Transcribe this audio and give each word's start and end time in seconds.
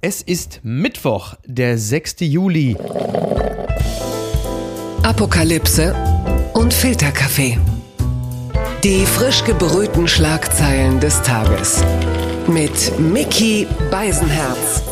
Es 0.00 0.22
ist 0.22 0.60
Mittwoch, 0.62 1.34
der 1.44 1.76
6. 1.76 2.20
Juli. 2.20 2.76
Apokalypse 5.02 5.92
und 6.54 6.72
Filterkaffee. 6.72 7.58
Die 8.84 9.04
frisch 9.04 9.42
gebrühten 9.42 10.06
Schlagzeilen 10.06 11.00
des 11.00 11.20
Tages. 11.22 11.82
Mit 12.46 12.96
Mickey 13.00 13.66
Beisenherz. 13.90 14.87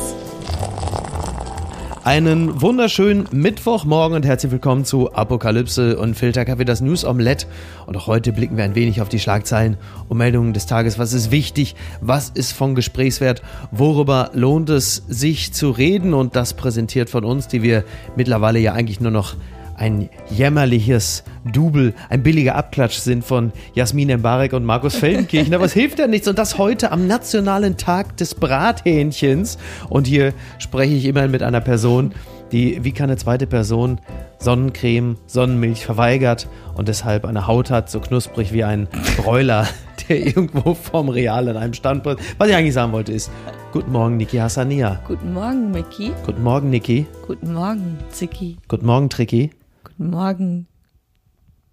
Einen 2.06 2.62
wunderschönen 2.62 3.26
Mittwochmorgen 3.32 4.14
und 4.14 4.24
herzlich 4.24 4.52
willkommen 4.52 4.84
zu 4.84 5.12
Apokalypse 5.12 5.98
und 5.98 6.14
Filterkaffee, 6.14 6.64
das 6.64 6.80
News 6.80 7.04
Omelette. 7.04 7.48
Und 7.84 7.96
auch 7.96 8.06
heute 8.06 8.32
blicken 8.32 8.56
wir 8.56 8.62
ein 8.62 8.76
wenig 8.76 9.00
auf 9.00 9.08
die 9.08 9.18
Schlagzeilen 9.18 9.76
und 10.08 10.16
Meldungen 10.16 10.52
des 10.52 10.66
Tages. 10.66 11.00
Was 11.00 11.12
ist 11.12 11.32
wichtig? 11.32 11.74
Was 12.00 12.28
ist 12.28 12.52
von 12.52 12.76
Gesprächswert? 12.76 13.42
Worüber 13.72 14.30
lohnt 14.34 14.70
es 14.70 15.02
sich 15.08 15.52
zu 15.52 15.72
reden? 15.72 16.14
Und 16.14 16.36
das 16.36 16.54
präsentiert 16.54 17.10
von 17.10 17.24
uns, 17.24 17.48
die 17.48 17.64
wir 17.64 17.82
mittlerweile 18.14 18.60
ja 18.60 18.72
eigentlich 18.72 19.00
nur 19.00 19.10
noch 19.10 19.34
ein 19.76 20.08
jämmerliches 20.30 21.24
Double, 21.44 21.94
ein 22.08 22.22
billiger 22.22 22.56
Abklatsch 22.56 22.98
sind 22.98 23.24
von 23.24 23.52
Jasmin 23.74 24.10
Embarek 24.10 24.52
und 24.52 24.64
Markus 24.64 24.96
Feldenkirchen. 24.96 25.54
Aber 25.54 25.64
es 25.64 25.72
hilft 25.72 25.98
ja 25.98 26.06
nichts. 26.06 26.28
Und 26.28 26.38
das 26.38 26.58
heute 26.58 26.92
am 26.92 27.06
Nationalen 27.06 27.76
Tag 27.76 28.16
des 28.16 28.34
Brathähnchens. 28.34 29.58
Und 29.88 30.06
hier 30.06 30.32
spreche 30.58 30.94
ich 30.94 31.04
immerhin 31.04 31.30
mit 31.30 31.42
einer 31.42 31.60
Person, 31.60 32.12
die 32.52 32.84
wie 32.84 32.92
keine 32.92 33.16
zweite 33.16 33.46
Person 33.46 34.00
Sonnencreme, 34.38 35.16
Sonnenmilch 35.26 35.84
verweigert 35.84 36.48
und 36.76 36.88
deshalb 36.88 37.24
eine 37.24 37.46
Haut 37.46 37.70
hat, 37.70 37.90
so 37.90 38.00
knusprig 38.00 38.52
wie 38.52 38.64
ein 38.64 38.86
Bräuler, 39.16 39.66
der 40.08 40.24
irgendwo 40.26 40.74
vom 40.74 41.08
Real 41.08 41.48
in 41.48 41.56
einem 41.56 41.74
Stand. 41.74 42.04
Was 42.04 42.48
ich 42.48 42.54
eigentlich 42.54 42.74
sagen 42.74 42.92
wollte 42.92 43.12
ist, 43.12 43.30
guten 43.72 43.92
Morgen, 43.92 44.16
Niki 44.16 44.36
Hassania. 44.36 45.00
Guten 45.06 45.32
Morgen, 45.32 45.70
Mickey. 45.70 46.12
Guten 46.24 46.42
Morgen, 46.42 46.70
Niki. 46.70 47.06
Guten 47.26 47.52
Morgen, 47.52 47.98
Zicki. 48.10 48.58
Guten 48.68 48.86
Morgen, 48.86 49.08
Tricky. 49.08 49.50
Morgen. 49.98 50.66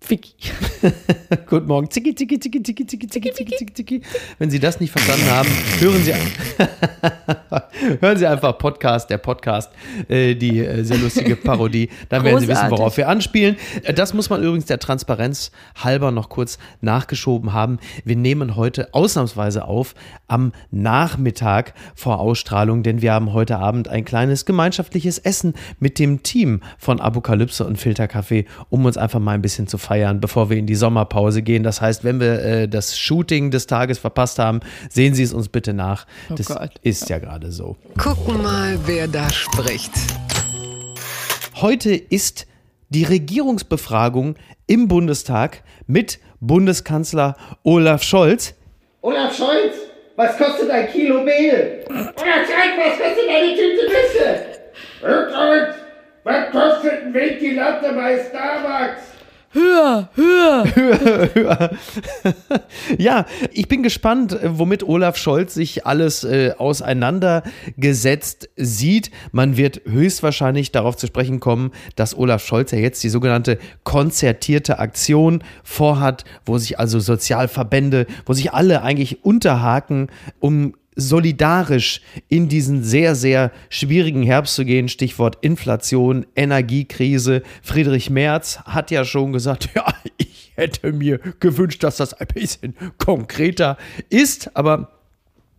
Vicky. 0.09 0.33
Guten 1.47 1.67
Morgen. 1.67 1.89
Zicki, 1.89 2.13
zicki, 2.13 2.39
zicki, 2.39 2.61
zicki, 2.61 2.85
zicki, 2.85 3.07
zicki, 3.07 3.31
zicki, 3.33 3.55
zicki, 3.57 3.73
zicki. 3.73 4.01
Wenn 4.37 4.49
Sie 4.49 4.59
das 4.59 4.79
nicht 4.79 4.91
verstanden 4.91 5.29
haben, 5.29 5.49
hören 5.79 6.03
Sie, 6.03 6.13
hören 8.01 8.17
Sie 8.17 8.27
einfach 8.27 8.57
Podcast, 8.57 9.09
der 9.09 9.17
Podcast, 9.17 9.71
äh, 10.09 10.35
die 10.35 10.59
äh, 10.59 10.83
sehr 10.83 10.97
lustige 10.97 11.35
Parodie. 11.35 11.89
Dann 12.09 12.23
werden 12.23 12.39
Sie 12.39 12.47
wissen, 12.47 12.69
worauf 12.69 12.97
wir 12.97 13.07
anspielen. 13.07 13.55
Äh, 13.83 13.93
Das 13.93 14.13
muss 14.13 14.29
man 14.29 14.43
übrigens 14.43 14.65
der 14.65 14.79
Transparenz 14.79 15.51
halber 15.81 16.11
noch 16.11 16.29
kurz 16.29 16.57
nachgeschoben 16.81 17.53
haben. 17.53 17.79
Wir 18.03 18.15
nehmen 18.17 18.55
heute 18.55 18.93
ausnahmsweise 18.93 19.65
auf 19.65 19.95
am 20.27 20.51
Nachmittag 20.71 21.73
vor 21.95 22.19
Ausstrahlung, 22.19 22.83
denn 22.83 23.01
wir 23.01 23.13
haben 23.13 23.33
heute 23.33 23.57
Abend 23.57 23.88
ein 23.88 24.03
kleines 24.03 24.45
gemeinschaftliches 24.45 25.17
Essen 25.17 25.53
mit 25.79 25.97
dem 25.99 26.23
Team 26.23 26.61
von 26.77 26.99
Apokalypse 26.99 27.65
und 27.65 27.77
Filterkaffee, 27.77 28.45
um 28.69 28.83
uns 28.85 28.97
einfach 28.97 29.19
mal 29.19 29.31
ein 29.33 29.41
bisschen 29.41 29.67
zu 29.67 29.77
feiern, 29.77 29.92
bevor 30.19 30.49
wir 30.49 30.58
in 30.58 30.66
die 30.66 30.75
Sommerpause 30.75 31.41
gehen. 31.41 31.63
Das 31.63 31.81
heißt, 31.81 32.03
wenn 32.03 32.19
wir 32.19 32.39
äh, 32.44 32.67
das 32.67 32.97
Shooting 32.97 33.52
des 33.52 33.67
Tages 33.67 34.00
verpasst 34.00 34.39
haben, 34.39 34.59
sehen 34.89 35.13
Sie 35.13 35.23
es 35.23 35.33
uns 35.33 35.50
bitte 35.50 35.73
nach. 35.73 36.05
Oh 36.30 36.35
das 36.35 36.47
Gott. 36.47 36.72
ist 36.81 37.09
ja 37.09 37.19
gerade 37.19 37.52
so. 37.52 37.77
Gucken 37.97 38.41
mal, 38.41 38.77
wer 38.85 39.08
da 39.08 39.30
spricht. 39.30 39.91
Heute 41.55 41.94
ist 41.94 42.47
die 42.89 43.03
Regierungsbefragung 43.03 44.35
im 44.67 44.88
Bundestag 44.88 45.63
mit 45.88 46.19
Bundeskanzler 46.39 47.35
Olaf 47.63 48.03
Scholz. 48.03 48.53
Olaf 49.02 49.35
Scholz, 49.35 49.75
was 50.16 50.38
kostet 50.38 50.69
ein 50.69 50.89
Kilo 50.91 51.23
Mehl? 51.23 51.85
Olaf 51.89 52.13
Scholz, 52.16 52.73
was 52.78 52.97
kostet 52.97 53.30
eine 53.30 53.55
Tüte 53.55 53.85
Nüsse? 53.88 54.45
Olaf 55.03 55.31
Scholz, 55.33 55.75
was 56.23 56.52
kostet 56.52 57.03
ein 57.03 57.13
Ventilator 57.13 57.94
bei 57.94 58.19
Starbucks? 58.19 59.12
Höher, 59.53 60.09
höher. 60.15 61.69
Ja, 62.97 63.25
ich 63.51 63.67
bin 63.67 63.83
gespannt, 63.83 64.38
womit 64.44 64.83
Olaf 64.83 65.17
Scholz 65.17 65.53
sich 65.53 65.85
alles 65.85 66.23
äh, 66.23 66.53
auseinandergesetzt 66.57 68.50
sieht. 68.55 69.11
Man 69.31 69.57
wird 69.57 69.81
höchstwahrscheinlich 69.85 70.72
darauf 70.72 70.97
zu 70.97 71.07
sprechen 71.07 71.39
kommen, 71.39 71.72
dass 71.95 72.17
Olaf 72.17 72.44
Scholz 72.45 72.72
ja 72.72 72.79
jetzt 72.79 73.03
die 73.03 73.09
sogenannte 73.09 73.57
konzertierte 73.83 74.79
Aktion 74.79 75.44
vorhat, 75.63 76.25
wo 76.45 76.57
sich 76.57 76.79
also 76.79 76.99
Sozialverbände, 76.99 78.07
wo 78.25 78.33
sich 78.33 78.53
alle 78.53 78.81
eigentlich 78.81 79.23
unterhaken, 79.23 80.07
um 80.39 80.73
solidarisch 80.95 82.01
in 82.29 82.47
diesen 82.49 82.83
sehr, 82.83 83.15
sehr 83.15 83.51
schwierigen 83.69 84.23
Herbst 84.23 84.55
zu 84.55 84.65
gehen. 84.65 84.89
Stichwort 84.89 85.37
Inflation, 85.41 86.25
Energiekrise. 86.35 87.43
Friedrich 87.61 88.09
Merz 88.09 88.59
hat 88.65 88.91
ja 88.91 89.05
schon 89.05 89.33
gesagt, 89.33 89.69
ja, 89.75 89.85
ich 90.17 90.51
hätte 90.55 90.91
mir 90.93 91.19
gewünscht, 91.39 91.83
dass 91.83 91.97
das 91.97 92.13
ein 92.13 92.27
bisschen 92.27 92.75
konkreter 92.97 93.77
ist, 94.09 94.55
aber 94.55 94.89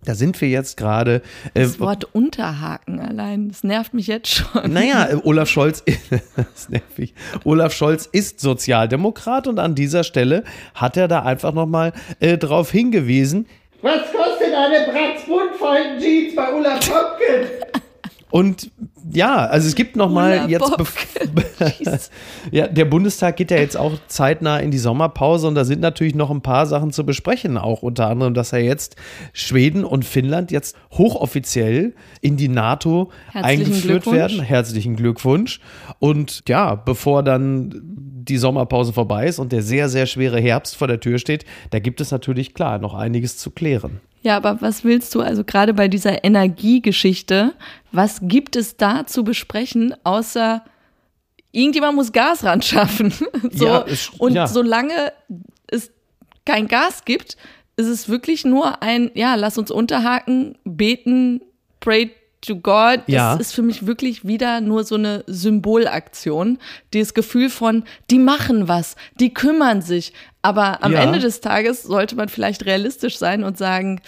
da 0.05 0.15
sind 0.15 0.39
wir 0.41 0.49
jetzt 0.49 0.77
gerade. 0.77 1.23
Äh, 1.55 1.63
Das 1.63 1.81
Wort 1.81 2.05
Unterhaken 2.15 3.01
allein, 3.01 3.49
das 3.49 3.65
nervt 3.65 3.95
mich 3.95 4.07
jetzt 4.07 4.29
schon. 4.35 4.73
naja, 4.73 5.09
Olaf 5.25 5.49
Scholz, 5.49 5.83
das 6.37 6.47
ist 6.55 6.71
nervig. 6.71 7.15
Olaf 7.45 7.73
Scholz 7.73 8.07
ist 8.13 8.41
Sozialdemokrat 8.41 9.47
und 9.47 9.59
an 9.59 9.75
dieser 9.75 10.05
Stelle 10.05 10.45
hat 10.75 10.97
er 10.97 11.09
da 11.09 11.23
einfach 11.23 11.55
nochmal 11.55 11.93
äh, 12.21 12.37
drauf 12.37 12.71
hingewiesen, 12.71 13.47
Was 13.85 14.11
kostet 14.11 14.55
eine 14.55 14.91
Bratzbundvollen 14.91 16.01
Jeans 16.01 16.35
bei 16.35 16.55
Olaf 16.55 16.81
Popken? 16.89 17.51
Und 18.31 18.71
ja, 19.13 19.45
also 19.45 19.69
es 19.69 19.75
gibt 19.75 19.95
noch 19.95 20.09
mal 20.09 20.47
Ulla 20.47 20.49
jetzt, 20.49 22.11
ja, 22.51 22.67
der 22.67 22.87
Bundestag 22.87 23.37
geht 23.37 23.51
ja 23.51 23.59
jetzt 23.59 23.77
auch 23.77 23.93
zeitnah 24.07 24.59
in 24.59 24.71
die 24.71 24.79
Sommerpause 24.79 25.47
und 25.49 25.55
da 25.55 25.67
sind 25.67 25.83
natürlich 25.83 26.15
noch 26.15 26.31
ein 26.31 26.41
paar 26.41 26.65
Sachen 26.65 26.93
zu 26.93 27.05
besprechen, 27.05 27.59
auch 27.59 27.83
unter 27.83 28.09
anderem, 28.09 28.33
dass 28.33 28.53
ja 28.53 28.59
jetzt 28.59 28.97
Schweden 29.35 29.85
und 29.85 30.07
Finnland 30.07 30.51
jetzt 30.51 30.77
hochoffiziell 30.93 31.95
in 32.23 32.39
die 32.39 32.49
NATO 32.49 33.11
Herzlichen 33.33 33.45
eingeführt 33.45 33.83
Glückwunsch. 33.83 34.17
werden. 34.17 34.41
Herzlichen 34.41 34.97
Glückwunsch. 34.97 35.61
Und 35.99 36.43
ja, 36.49 36.75
bevor 36.75 37.23
dann 37.23 38.14
die 38.29 38.37
Sommerpause 38.39 38.93
vorbei 38.93 39.27
ist 39.27 39.39
und 39.39 39.53
der 39.53 39.63
sehr, 39.63 39.89
sehr 39.89 40.07
schwere 40.07 40.41
Herbst 40.41 40.77
vor 40.77 40.89
der 40.89 41.01
Tür 41.01 41.19
steht, 41.19 41.45
da 41.71 41.79
gibt 41.79 42.01
es 42.01 42.11
natürlich 42.11 42.55
klar 42.55 42.79
noch 42.79 42.95
einiges 42.95 43.37
zu 43.39 43.51
klären. 43.51 44.01
Ja, 44.23 44.37
aber 44.37 44.61
was 44.63 44.85
willst 44.85 45.15
du 45.15 45.21
also 45.21 45.45
gerade 45.45 45.75
bei 45.75 45.87
dieser 45.89 46.25
Energiegeschichte? 46.25 47.53
Was 47.93 48.21
gibt 48.23 48.57
es 48.57 48.77
da 48.77 49.07
zu 49.07 49.23
besprechen, 49.23 49.95
außer 50.05 50.65
irgendjemand 51.53 51.97
muss 51.97 52.13
Gas 52.13 52.43
ran 52.45 52.63
schaffen? 52.63 53.13
so, 53.53 53.67
Ja, 53.67 53.85
es- 53.87 54.09
und 54.19 54.33
ja. 54.35 54.47
solange 54.47 55.13
es 55.67 55.91
kein 56.47 56.69
Gas 56.69 57.05
gibt, 57.05 57.37
ist 57.77 57.87
es 57.89 58.09
wirklich 58.09 58.45
nur 58.45 58.83
ein, 58.83 59.11
ja, 59.15 59.35
lass 59.35 59.59
uns 59.59 59.71
unterhaken, 59.71 60.57
beten, 60.65 61.41
pray 61.81 62.11
to 62.47 62.57
God. 62.57 63.01
Ja. 63.07 63.37
Das 63.37 63.49
ist 63.49 63.55
für 63.55 63.63
mich 63.63 63.87
wirklich 63.87 64.27
wieder 64.27 64.61
nur 64.61 64.85
so 64.85 64.95
eine 64.95 65.25
Symbolaktion. 65.27 66.59
Dieses 66.93 67.15
Gefühl 67.15 67.51
von, 67.51 67.85
die 68.11 68.19
machen 68.19 68.69
was, 68.69 68.97
die 69.21 69.35
kümmern 69.35 69.83
sich. 69.83 70.13
Aber 70.45 70.85
am 70.85 70.93
Ja. 70.93 71.03
Ende 71.03 71.21
des 71.21 71.41
Tages 71.41 71.83
sollte 71.85 72.17
man 72.17 72.29
vielleicht 72.29 72.67
realistisch 72.67 73.17
sein 73.17 73.45
und 73.45 73.57
sagen, 73.57 74.03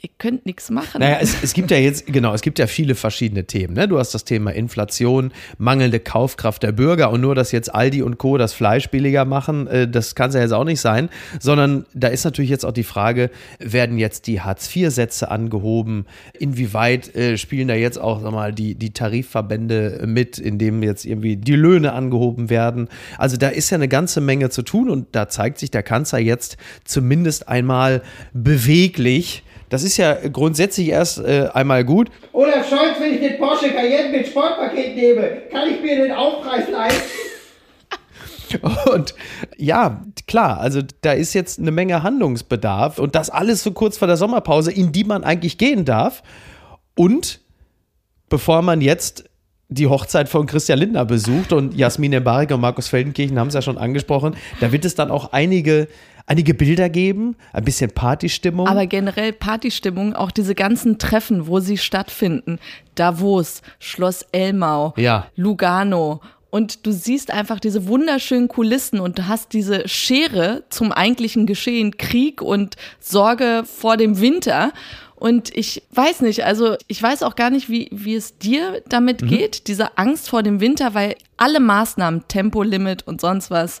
ihr 0.00 0.08
könnt 0.18 0.46
nichts 0.46 0.70
machen. 0.70 1.00
Naja, 1.00 1.18
es, 1.20 1.34
es 1.42 1.52
gibt 1.52 1.72
ja 1.72 1.78
jetzt, 1.78 2.06
genau, 2.06 2.32
es 2.32 2.42
gibt 2.42 2.60
ja 2.60 2.68
viele 2.68 2.94
verschiedene 2.94 3.44
Themen. 3.44 3.74
Ne? 3.74 3.88
Du 3.88 3.98
hast 3.98 4.14
das 4.14 4.24
Thema 4.24 4.52
Inflation, 4.52 5.32
mangelnde 5.58 5.98
Kaufkraft 5.98 6.62
der 6.62 6.70
Bürger 6.70 7.10
und 7.10 7.20
nur, 7.20 7.34
dass 7.34 7.50
jetzt 7.50 7.74
Aldi 7.74 8.02
und 8.02 8.18
Co. 8.18 8.38
das 8.38 8.52
Fleisch 8.52 8.88
billiger 8.88 9.24
machen, 9.24 9.66
äh, 9.66 9.88
das 9.88 10.14
kann 10.14 10.28
es 10.28 10.36
ja 10.36 10.42
jetzt 10.42 10.52
auch 10.52 10.64
nicht 10.64 10.80
sein, 10.80 11.08
sondern 11.40 11.84
da 11.92 12.06
ist 12.06 12.24
natürlich 12.24 12.50
jetzt 12.50 12.64
auch 12.64 12.72
die 12.72 12.84
Frage, 12.84 13.30
werden 13.58 13.98
jetzt 13.98 14.28
die 14.28 14.40
Hartz-IV-Sätze 14.40 15.28
angehoben? 15.28 16.06
Inwieweit 16.38 17.16
äh, 17.16 17.36
spielen 17.36 17.66
da 17.66 17.74
jetzt 17.74 17.98
auch 17.98 18.22
sag 18.22 18.30
mal, 18.30 18.52
die, 18.52 18.76
die 18.76 18.92
Tarifverbände 18.92 20.04
mit, 20.06 20.38
indem 20.38 20.84
jetzt 20.84 21.04
irgendwie 21.04 21.36
die 21.36 21.56
Löhne 21.56 21.94
angehoben 21.94 22.48
werden? 22.48 22.88
Also 23.18 23.36
da 23.36 23.48
ist 23.48 23.70
ja 23.70 23.74
eine 23.74 23.88
ganze 23.88 24.20
Menge 24.20 24.50
zu 24.50 24.62
tun 24.62 24.88
und 24.88 25.08
da 25.12 25.28
zeigt 25.28 25.58
sich 25.58 25.72
der 25.72 25.79
Kanzler 25.82 26.18
jetzt 26.18 26.56
zumindest 26.84 27.48
einmal 27.48 28.02
beweglich. 28.32 29.42
Das 29.68 29.82
ist 29.82 29.96
ja 29.96 30.14
grundsätzlich 30.14 30.88
erst 30.88 31.18
äh, 31.18 31.48
einmal 31.54 31.84
gut. 31.84 32.10
Olaf 32.32 32.68
Scholz, 32.68 32.98
wenn 33.00 33.14
ich 33.14 33.20
den 33.20 33.38
Porsche 33.38 33.70
Cayenne 33.70 34.10
mit 34.10 34.26
Sportpaket 34.26 34.96
nehme, 34.96 35.42
kann 35.50 35.68
ich 35.68 35.80
mir 35.80 35.96
den 35.96 36.12
Aufpreis 36.12 36.68
leisten? 36.70 37.02
Und 38.92 39.14
ja, 39.56 40.02
klar, 40.26 40.58
also 40.58 40.80
da 41.02 41.12
ist 41.12 41.34
jetzt 41.34 41.58
eine 41.58 41.70
Menge 41.70 42.02
Handlungsbedarf 42.02 42.98
und 42.98 43.14
das 43.14 43.30
alles 43.30 43.62
so 43.62 43.70
kurz 43.70 43.96
vor 43.96 44.08
der 44.08 44.16
Sommerpause, 44.16 44.72
in 44.72 44.90
die 44.90 45.04
man 45.04 45.22
eigentlich 45.22 45.56
gehen 45.56 45.84
darf. 45.84 46.22
Und 46.96 47.40
bevor 48.28 48.62
man 48.62 48.80
jetzt 48.80 49.29
die 49.70 49.86
Hochzeit 49.86 50.28
von 50.28 50.46
Christian 50.46 50.80
Lindner 50.80 51.04
besucht 51.04 51.52
und 51.52 51.74
Jasmin 51.74 52.12
Embarek 52.12 52.50
und 52.50 52.60
Markus 52.60 52.88
Feldenkirchen 52.88 53.38
haben 53.38 53.48
es 53.48 53.54
ja 53.54 53.62
schon 53.62 53.78
angesprochen, 53.78 54.36
da 54.60 54.72
wird 54.72 54.84
es 54.84 54.96
dann 54.96 55.10
auch 55.12 55.32
einige, 55.32 55.86
einige 56.26 56.54
Bilder 56.54 56.88
geben, 56.88 57.36
ein 57.52 57.64
bisschen 57.64 57.90
Partystimmung. 57.92 58.66
Aber 58.66 58.86
generell 58.86 59.32
Partystimmung, 59.32 60.14
auch 60.14 60.32
diese 60.32 60.56
ganzen 60.56 60.98
Treffen, 60.98 61.46
wo 61.46 61.60
sie 61.60 61.78
stattfinden. 61.78 62.58
Davos, 62.96 63.62
Schloss 63.78 64.26
Elmau, 64.32 64.92
Ja. 64.96 65.28
Lugano. 65.36 66.20
Und 66.50 66.84
du 66.84 66.90
siehst 66.90 67.30
einfach 67.30 67.60
diese 67.60 67.86
wunderschönen 67.86 68.48
Kulissen 68.48 68.98
und 68.98 69.20
du 69.20 69.28
hast 69.28 69.52
diese 69.52 69.86
Schere 69.86 70.64
zum 70.68 70.90
eigentlichen 70.90 71.46
Geschehen, 71.46 71.96
Krieg 71.96 72.42
und 72.42 72.74
Sorge 72.98 73.62
vor 73.64 73.96
dem 73.96 74.20
Winter. 74.20 74.72
Und 75.20 75.54
ich 75.56 75.82
weiß 75.92 76.22
nicht, 76.22 76.44
also 76.44 76.76
ich 76.88 77.00
weiß 77.00 77.22
auch 77.22 77.36
gar 77.36 77.50
nicht, 77.50 77.68
wie, 77.70 77.88
wie 77.92 78.14
es 78.14 78.38
dir 78.38 78.82
damit 78.88 79.26
geht, 79.28 79.68
diese 79.68 79.96
Angst 79.98 80.28
vor 80.30 80.42
dem 80.42 80.60
Winter, 80.60 80.94
weil 80.94 81.14
alle 81.36 81.60
Maßnahmen, 81.60 82.26
Tempolimit 82.26 83.06
und 83.06 83.20
sonst 83.20 83.50
was, 83.50 83.80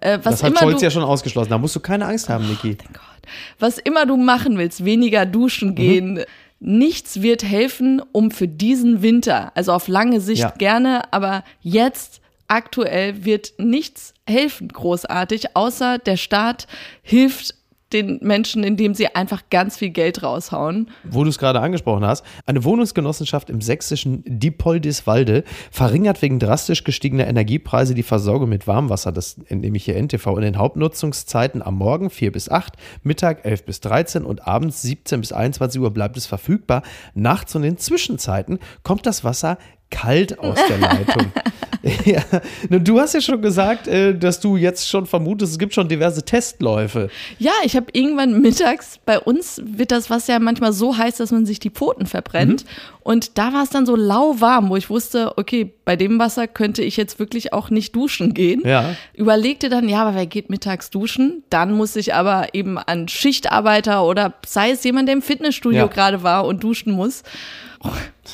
äh, 0.00 0.18
was 0.22 0.34
das 0.34 0.42
hat 0.42 0.50
immer 0.50 0.60
Scholz 0.60 0.80
du, 0.80 0.84
ja 0.86 0.90
schon 0.90 1.02
ausgeschlossen. 1.04 1.50
Da 1.50 1.58
musst 1.58 1.76
du 1.76 1.80
keine 1.80 2.06
Angst 2.06 2.28
haben, 2.28 2.48
Niki. 2.48 2.76
Gott. 2.92 3.32
Was 3.58 3.78
immer 3.78 4.06
du 4.06 4.16
machen 4.16 4.56
willst, 4.58 4.84
weniger 4.84 5.26
Mhm. 5.26 5.32
duschen 5.32 5.74
gehen, 5.74 6.24
nichts 6.60 7.20
wird 7.22 7.44
helfen, 7.44 8.02
um 8.12 8.30
für 8.30 8.48
diesen 8.48 9.02
Winter, 9.02 9.52
also 9.54 9.72
auf 9.72 9.86
lange 9.88 10.20
Sicht 10.20 10.40
Ja. 10.42 10.50
gerne, 10.56 11.12
aber 11.12 11.44
jetzt 11.60 12.20
aktuell 12.48 13.24
wird 13.26 13.52
nichts 13.58 14.14
helfen 14.26 14.68
großartig, 14.68 15.54
außer 15.54 15.98
der 15.98 16.16
Staat 16.16 16.66
hilft 17.02 17.54
den 17.92 18.18
Menschen, 18.22 18.64
indem 18.64 18.94
sie 18.94 19.14
einfach 19.14 19.44
ganz 19.50 19.76
viel 19.76 19.90
Geld 19.90 20.22
raushauen. 20.22 20.90
Wo 21.04 21.24
du 21.24 21.30
es 21.30 21.38
gerade 21.38 21.60
angesprochen 21.60 22.04
hast, 22.04 22.24
eine 22.44 22.64
Wohnungsgenossenschaft 22.64 23.48
im 23.48 23.60
sächsischen 23.60 24.22
Diepoldiswalde 24.26 25.44
verringert 25.70 26.20
wegen 26.20 26.38
drastisch 26.38 26.84
gestiegener 26.84 27.26
Energiepreise 27.26 27.94
die 27.94 28.02
Versorgung 28.02 28.48
mit 28.50 28.66
Warmwasser. 28.66 29.12
Das 29.12 29.36
entnehme 29.48 29.76
ich 29.78 29.84
hier 29.84 29.96
NTV. 29.96 30.36
In 30.36 30.42
den 30.42 30.58
Hauptnutzungszeiten 30.58 31.62
am 31.62 31.76
Morgen 31.76 32.10
4 32.10 32.32
bis 32.32 32.50
8, 32.50 32.74
Mittag 33.02 33.44
11 33.44 33.64
bis 33.64 33.80
13 33.80 34.24
und 34.24 34.46
abends 34.46 34.82
17 34.82 35.20
bis 35.20 35.32
21 35.32 35.80
Uhr 35.80 35.90
bleibt 35.90 36.16
es 36.16 36.26
verfügbar. 36.26 36.82
Nachts 37.14 37.54
und 37.56 37.64
in 37.64 37.78
Zwischenzeiten 37.78 38.58
kommt 38.82 39.06
das 39.06 39.24
Wasser 39.24 39.58
kalt 39.90 40.38
aus 40.38 40.58
der 40.68 40.78
Leitung. 40.78 41.32
ja. 42.04 42.20
Du 42.78 42.98
hast 43.00 43.14
ja 43.14 43.20
schon 43.20 43.40
gesagt, 43.40 43.86
äh, 43.88 44.14
dass 44.16 44.40
du 44.40 44.56
jetzt 44.56 44.88
schon 44.88 45.06
vermutest, 45.06 45.52
es 45.52 45.58
gibt 45.58 45.74
schon 45.74 45.88
diverse 45.88 46.24
Testläufe. 46.24 47.08
Ja, 47.38 47.52
ich 47.64 47.76
habe 47.76 47.86
irgendwann 47.92 48.40
mittags, 48.40 48.98
bei 49.06 49.18
uns 49.18 49.60
wird 49.64 49.90
das 49.92 50.10
Wasser 50.10 50.34
ja 50.34 50.38
manchmal 50.40 50.72
so 50.72 50.96
heiß, 50.96 51.16
dass 51.16 51.30
man 51.30 51.46
sich 51.46 51.60
die 51.60 51.70
Pfoten 51.70 52.06
verbrennt. 52.06 52.64
Mhm. 52.64 52.68
Und 53.02 53.38
da 53.38 53.52
war 53.54 53.62
es 53.62 53.70
dann 53.70 53.86
so 53.86 53.96
lauwarm, 53.96 54.68
wo 54.68 54.76
ich 54.76 54.90
wusste, 54.90 55.38
okay, 55.38 55.72
bei 55.86 55.96
dem 55.96 56.18
Wasser 56.18 56.46
könnte 56.46 56.82
ich 56.82 56.96
jetzt 56.98 57.18
wirklich 57.18 57.52
auch 57.54 57.70
nicht 57.70 57.96
duschen 57.96 58.34
gehen. 58.34 58.62
Ja. 58.66 58.94
Überlegte 59.14 59.68
dann, 59.70 59.88
ja, 59.88 60.02
aber 60.02 60.14
wer 60.14 60.26
geht 60.26 60.50
mittags 60.50 60.90
duschen? 60.90 61.42
Dann 61.48 61.72
muss 61.72 61.96
ich 61.96 62.12
aber 62.12 62.48
eben 62.52 62.76
an 62.76 63.08
Schichtarbeiter 63.08 64.04
oder 64.04 64.34
sei 64.44 64.72
es 64.72 64.84
jemand, 64.84 65.08
der 65.08 65.14
im 65.14 65.22
Fitnessstudio 65.22 65.78
Ja. 65.78 65.86
gerade 65.86 66.22
war 66.22 66.44
und 66.44 66.62
duschen 66.62 66.92
muss. 66.92 67.22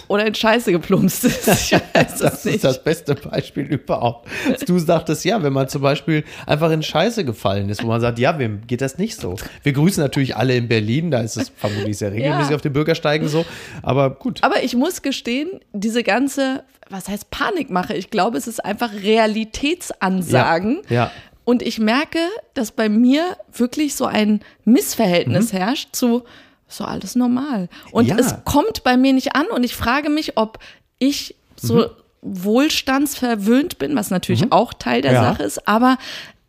Oder 0.08 0.26
in 0.26 0.34
Scheiße 0.34 0.72
geplumpst 0.72 1.24
ist. 1.24 1.46
Das 1.46 2.44
nicht. 2.44 2.54
ist 2.56 2.64
das 2.64 2.82
beste 2.82 3.14
Beispiel 3.14 3.64
überhaupt. 3.64 4.28
Du 4.66 4.78
sagtest, 4.78 5.24
ja, 5.24 5.42
wenn 5.42 5.52
man 5.52 5.68
zum 5.68 5.82
Beispiel 5.82 6.24
einfach 6.46 6.70
in 6.70 6.82
Scheiße 6.82 7.24
gefallen 7.24 7.68
ist, 7.68 7.82
wo 7.82 7.88
man 7.88 8.00
sagt, 8.00 8.18
ja, 8.18 8.38
wem 8.38 8.66
geht 8.66 8.80
das 8.80 8.98
nicht 8.98 9.16
so? 9.20 9.36
Wir 9.62 9.72
grüßen 9.72 10.02
natürlich 10.02 10.36
alle 10.36 10.56
in 10.56 10.66
Berlin, 10.68 11.10
da 11.10 11.20
ist 11.20 11.36
es 11.36 11.50
vermutlich 11.56 11.98
sehr 11.98 12.12
regelmäßig 12.12 12.50
Ja. 12.50 12.56
auf 12.56 12.62
den 12.62 12.72
Bürgersteigen 12.72 13.28
so, 13.28 13.44
aber 13.82 14.10
gut. 14.10 14.42
Aber 14.42 14.62
ich 14.62 14.74
muss 14.74 15.02
gestehen, 15.02 15.60
diese 15.72 16.02
ganze, 16.02 16.64
was 16.90 17.08
heißt 17.08 17.30
Panikmache? 17.30 17.94
Ich 17.94 18.10
glaube, 18.10 18.38
es 18.38 18.46
ist 18.46 18.64
einfach 18.64 18.90
Realitätsansagen. 18.92 20.80
Ja, 20.88 20.94
ja. 20.94 21.10
Und 21.44 21.60
ich 21.62 21.78
merke, 21.78 22.18
dass 22.54 22.72
bei 22.72 22.88
mir 22.88 23.36
wirklich 23.52 23.94
so 23.94 24.06
ein 24.06 24.40
Missverhältnis 24.64 25.52
Mhm. 25.52 25.56
herrscht 25.58 25.88
zu 25.94 26.24
so 26.76 26.84
alles 26.84 27.14
normal. 27.14 27.68
Und 27.92 28.06
Ja. 28.06 28.16
es 28.18 28.34
kommt 28.44 28.84
bei 28.84 28.96
mir 28.96 29.12
nicht 29.12 29.34
an 29.36 29.46
und 29.46 29.64
ich 29.64 29.74
frage 29.74 30.10
mich, 30.10 30.36
ob 30.36 30.58
ich 30.98 31.34
so 31.56 31.76
Mhm. 31.76 31.84
wohlstandsverwöhnt 32.22 33.78
bin, 33.78 33.94
was 33.96 34.10
natürlich 34.10 34.50
auch 34.50 34.72
Teil 34.74 35.02
der 35.02 35.12
Ja. 35.12 35.22
Sache 35.22 35.42
ist, 35.42 35.68
aber 35.68 35.98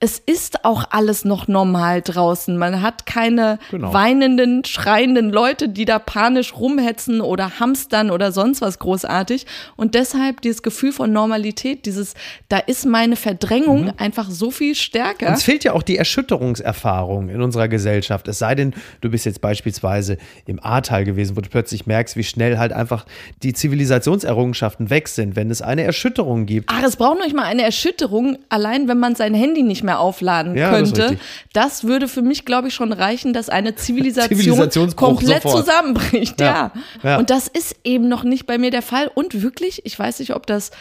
es 0.06 0.20
ist 0.20 0.66
auch 0.66 0.84
alles 0.92 1.26
noch 1.26 1.48
normal 1.48 2.04
draußen. 2.04 2.56
Man 2.60 2.84
hat 2.84 3.08
keine 3.08 3.58
Genau. 3.72 3.92
weinenden, 3.92 4.64
schreienden 4.64 5.32
Leute, 5.32 5.68
die 5.68 5.84
da 5.86 5.98
panisch 5.98 6.54
rumhetzen 6.56 7.22
oder 7.22 7.60
hamstern 7.60 8.12
oder 8.12 8.32
sonst 8.32 8.62
was 8.62 8.78
großartig. 8.78 9.48
Und 9.76 9.96
deshalb 9.96 10.42
dieses 10.42 10.62
Gefühl 10.62 10.92
von 10.92 11.12
Normalität, 11.12 11.88
dieses, 11.88 12.14
da 12.50 12.60
ist 12.60 12.86
meine 12.86 13.16
Verdrängung 13.16 13.94
einfach 13.98 14.30
so 14.30 14.52
viel 14.52 14.76
stärker. 14.76 15.28
Uns 15.30 15.42
fehlt 15.42 15.64
ja 15.64 15.74
auch 15.74 15.82
die 15.82 15.98
Erschütterungserfahrung 15.98 17.30
in 17.30 17.42
unserer 17.42 17.68
Gesellschaft. 17.68 18.28
Es 18.28 18.38
sei 18.38 18.54
denn, 18.54 18.76
du 19.02 19.10
bist 19.10 19.26
jetzt 19.26 19.42
beispielsweise 19.42 20.18
im 20.46 20.64
Ahrtal 20.64 21.04
gewesen, 21.04 21.36
wo 21.36 21.42
du 21.42 21.50
plötzlich 21.50 21.88
merkst, 21.88 22.16
wie 22.16 22.24
schnell 22.24 22.60
halt 22.60 22.74
einfach 22.74 23.08
die 23.42 23.54
Zivilisationserrungenschaften 23.54 24.92
weg 24.92 25.08
sind, 25.08 25.36
wenn 25.36 25.50
es 25.50 25.64
eine 25.64 25.82
Erschütterung 25.84 26.46
gibt. 26.46 26.70
Ach, 26.72 26.84
es 26.84 26.96
braucht 26.96 27.18
noch 27.18 27.26
nicht 27.26 27.36
mal 27.36 27.46
eine 27.46 27.64
Erschütterung, 27.64 28.38
allein 28.50 28.88
wenn 28.88 29.00
man 29.00 29.16
sein 29.16 29.34
Handy 29.34 29.64
nicht 29.64 29.84
mehr 29.84 29.95
aufladen 30.00 30.56
Ja, 30.56 30.72
das 30.72 30.80
könnte. 30.94 31.04
richtig. 31.12 31.20
Das, 31.54 31.84
würde 31.84 32.08
für 32.08 32.22
mich, 32.22 32.46
glaube 32.46 32.68
ich, 32.70 32.74
schon 32.74 32.92
reichen, 32.94 33.34
dass 33.34 33.50
eine 33.50 33.76
Zivilisation 33.76 34.68
komplett 34.96 35.44
sofort. 35.44 35.66
zusammenbricht. 35.66 36.40
Ja. 36.40 36.46
Ja. 36.46 36.72
Ja. 37.04 37.18
Und 37.18 37.30
das 37.30 37.48
ist 37.48 37.76
eben 37.84 38.08
noch 38.08 38.24
nicht 38.24 38.46
bei 38.46 38.58
mir 38.58 38.72
der 38.72 38.82
Fall. 38.82 39.10
Und 39.14 39.42
wirklich, 39.42 39.86
ich 39.86 39.98
weiß 39.98 40.20
nicht, 40.20 40.36
ob 40.36 40.48
das 40.48 40.72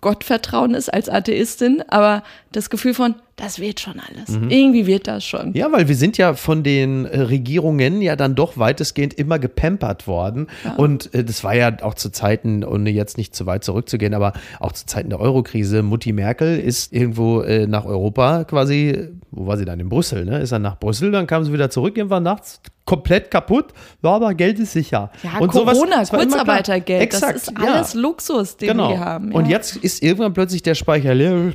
Gottvertrauen 0.00 0.74
ist 0.74 0.92
als 0.92 1.08
Atheistin, 1.08 1.82
aber 1.88 2.22
das 2.50 2.70
Gefühl 2.70 2.92
von, 2.94 3.14
das 3.42 3.58
wird 3.58 3.80
schon 3.80 3.94
alles. 3.98 4.38
Irgendwie 4.48 4.86
wird 4.86 5.08
das 5.08 5.24
schon. 5.24 5.48
Mhm. 5.48 5.56
Ja, 5.56 5.72
weil 5.72 5.88
wir 5.88 5.96
sind 5.96 6.16
ja 6.16 6.34
von 6.34 6.62
den 6.62 7.06
äh, 7.06 7.22
Regierungen 7.22 8.00
ja 8.00 8.14
dann 8.14 8.36
doch 8.36 8.56
weitestgehend 8.56 9.14
immer 9.14 9.40
gepampert 9.40 10.06
worden. 10.06 10.46
Und 10.76 11.12
äh, 11.12 11.24
das 11.24 11.42
war 11.42 11.52
ja 11.56 11.76
auch 11.82 11.94
zu 11.94 12.10
Zeiten, 12.10 12.62
ohne 12.62 12.90
jetzt 12.90 13.18
nicht 13.18 13.34
zu 13.34 13.44
weit 13.46 13.64
zurückzugehen, 13.64 14.14
aber 14.14 14.32
auch 14.60 14.70
zu 14.70 14.86
Zeiten 14.86 15.10
der 15.10 15.18
Eurokrise. 15.18 15.82
Mutti 15.82 16.12
Merkel 16.12 16.56
ist 16.56 16.92
irgendwo 16.92 17.40
äh, 17.40 17.66
nach 17.66 17.84
Europa 17.84 18.44
quasi, 18.44 19.08
wo 19.32 19.48
war 19.48 19.56
sie 19.56 19.64
dann? 19.64 19.80
In 19.80 19.88
Brüssel, 19.88 20.24
ne? 20.24 20.38
Ist 20.38 20.52
dann 20.52 20.62
nach 20.62 20.78
Brüssel, 20.78 21.10
dann 21.10 21.26
kam 21.26 21.42
sie 21.44 21.52
wieder 21.52 21.68
zurück, 21.68 21.96
irgendwann 21.96 22.22
nachts 22.22 22.60
komplett 22.84 23.30
kaputt. 23.30 23.66
Ja, 24.02 24.10
aber 24.10 24.34
Geld 24.34 24.58
ist 24.58 24.72
sicher. 24.72 25.10
Ja, 25.22 25.38
Und 25.38 25.52
sowas- 25.52 25.78
Corona, 25.78 25.96
war 25.98 26.04
klar. 26.06 26.20
Kurzarbeitergeld, 26.22 27.12
das 27.12 27.22
ist 27.22 27.52
ja. 27.58 27.72
alles 27.74 27.94
Luxus, 27.94 28.56
den 28.56 28.68
Genau. 28.68 28.90
wir 28.90 29.00
haben. 29.00 29.32
Und 29.32 29.46
ja. 29.46 29.52
jetzt 29.56 29.76
ist 29.76 30.02
irgendwann 30.02 30.32
plötzlich 30.32 30.62
der 30.62 30.74
Speicher 30.74 31.14
leer. 31.14 31.52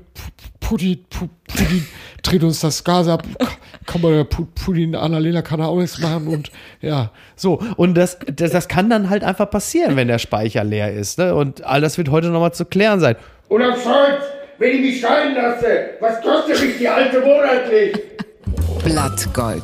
Putin, 0.67 1.05
Pu- 1.09 1.29
Putin 1.47 1.87
dreht 2.23 2.43
uns 2.43 2.59
das 2.59 2.83
Gas 2.83 3.07
ab. 3.07 3.23
Kann 3.85 4.01
man, 4.01 4.11
Pu- 4.25 4.47
Putin, 4.53 4.95
Annalena 4.95 5.41
kann 5.41 5.61
er 5.61 5.69
auch 5.69 5.79
nichts 5.79 5.99
machen 5.99 6.27
und 6.27 6.51
ja. 6.81 7.11
So, 7.37 7.61
und 7.77 7.93
das, 7.95 8.17
das, 8.35 8.51
das 8.51 8.67
kann 8.67 8.89
dann 8.89 9.09
halt 9.09 9.23
einfach 9.23 9.49
passieren, 9.49 9.95
wenn 9.95 10.09
der 10.09 10.19
Speicher 10.19 10.65
leer 10.65 10.91
ist. 10.93 11.19
Ne? 11.19 11.33
Und 11.33 11.63
all 11.63 11.79
das 11.79 11.97
wird 11.97 12.09
heute 12.09 12.27
nochmal 12.27 12.53
zu 12.53 12.65
klären 12.65 12.99
sein. 12.99 13.15
Olaf 13.47 13.81
Scholz, 13.81 14.23
wenn 14.57 14.75
ich 14.75 14.81
mich 14.81 14.99
scheiden 14.99 15.35
lasse, 15.35 15.91
was 16.01 16.21
kostet 16.21 16.61
mich 16.61 16.77
die 16.79 16.89
alte 16.89 17.21
monatlich? 17.21 17.97
Blattgold. 18.83 19.63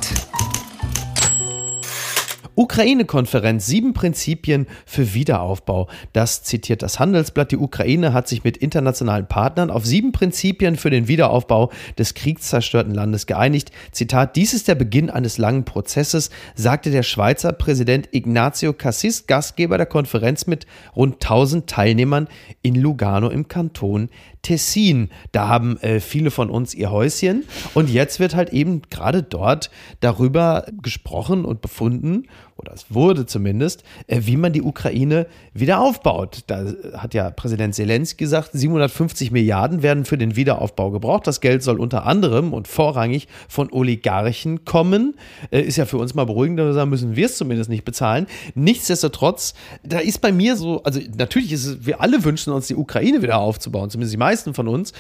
Ukraine-Konferenz, 2.56 3.66
sieben 3.66 3.94
Prinzipien 3.94 4.68
für 4.86 5.14
Wiederaufbau. 5.14 5.88
Das 6.14 6.44
zitiert 6.44 6.84
das 6.84 7.00
Handelsblatt. 7.00 7.52
Die 7.52 7.58
Ukraine 7.58 8.14
hat 8.14 8.28
sich 8.28 8.44
mit 8.44 8.58
internationalen 8.58 9.28
Partnern 9.28 9.72
auf 9.72 9.86
sieben 9.86 10.12
Prinzipien 10.12 10.76
für 10.76 10.90
den 10.90 11.08
Wiederaufbau 11.08 11.72
des 11.98 12.14
kriegszerstörten 12.14 12.94
Landes 12.94 13.26
geeinigt. 13.26 13.72
Zitat, 13.92 14.36
dies 14.36 14.54
ist 14.54 14.68
der 14.68 14.76
Beginn 14.76 15.10
eines 15.10 15.38
langen 15.38 15.66
Prozesses, 15.66 16.30
sagte 16.56 16.92
der 16.92 17.04
Schweizer 17.04 17.54
Präsident 17.54 18.10
Ignacio 18.12 18.74
Cassis, 18.74 19.26
Gastgeber 19.26 19.78
der 19.78 19.88
Konferenz 19.88 20.46
mit 20.46 20.68
rund 20.96 21.16
1000 21.16 21.68
Teilnehmern 21.68 22.28
in 22.62 22.76
Lugano 22.76 23.30
im 23.30 23.48
Kanton 23.48 24.10
Tessin. 24.44 25.10
Da 25.32 25.48
haben 25.48 25.78
äh, 25.78 26.00
viele 26.00 26.30
von 26.30 26.50
uns 26.50 26.76
ihr 26.76 26.92
Häuschen. 26.92 27.46
Und 27.74 27.90
jetzt 27.90 28.20
wird 28.20 28.36
halt 28.36 28.52
eben 28.52 28.84
gerade 28.90 29.24
dort 29.24 29.72
darüber 30.02 30.66
gesprochen 30.82 31.46
und 31.46 31.62
befunden, 31.62 32.28
oder 32.58 32.74
es 32.74 32.86
wurde 32.94 33.26
zumindest, 33.26 33.84
äh, 34.08 34.22
wie 34.24 34.38
man 34.38 34.54
die 34.54 34.62
Ukraine 34.62 35.28
wieder 35.54 35.80
aufbaut. 35.80 36.44
Da 36.48 36.66
hat 36.98 37.14
ja 37.14 37.30
Präsident 37.32 37.76
Zelensky 37.76 38.24
gesagt, 38.24 38.52
750 38.54 39.32
Milliarden 39.32 39.82
werden 39.84 40.06
für 40.06 40.18
den 40.18 40.36
Wiederaufbau 40.36 40.92
gebraucht. 40.92 41.28
Das 41.28 41.42
Geld 41.42 41.64
soll 41.64 41.80
unter 41.80 42.06
anderem 42.06 42.54
und 42.54 42.68
vorrangig 42.68 43.28
von 43.48 43.72
Oligarchen 43.72 44.66
kommen. 44.66 45.16
Äh, 45.52 45.62
ist 45.62 45.78
ja 45.78 45.86
für 45.86 45.98
uns 45.98 46.14
mal 46.14 46.26
beruhigend, 46.26 46.60
da 46.60 46.86
müssen 46.86 47.16
wir 47.16 47.26
es 47.26 47.38
zumindest 47.38 47.70
nicht 47.70 47.86
bezahlen. 47.86 48.28
Nichtsdestotrotz, 48.56 49.54
da 49.84 50.00
ist 50.00 50.22
bei 50.22 50.32
mir 50.32 50.56
so, 50.56 50.84
also 50.84 51.00
natürlich 51.18 51.52
ist 51.52 51.66
es, 51.66 51.86
wir 51.86 52.02
alle 52.02 52.24
wünschen 52.24 52.54
uns 52.54 52.68
die 52.68 52.76
Ukraine 52.76 53.22
wieder 53.22 53.38
aufzubauen, 53.40 53.90
zumindest 53.90 54.14
die 54.14 54.18
meisten 54.18 54.54
von 54.54 54.68
uns. 54.68 54.94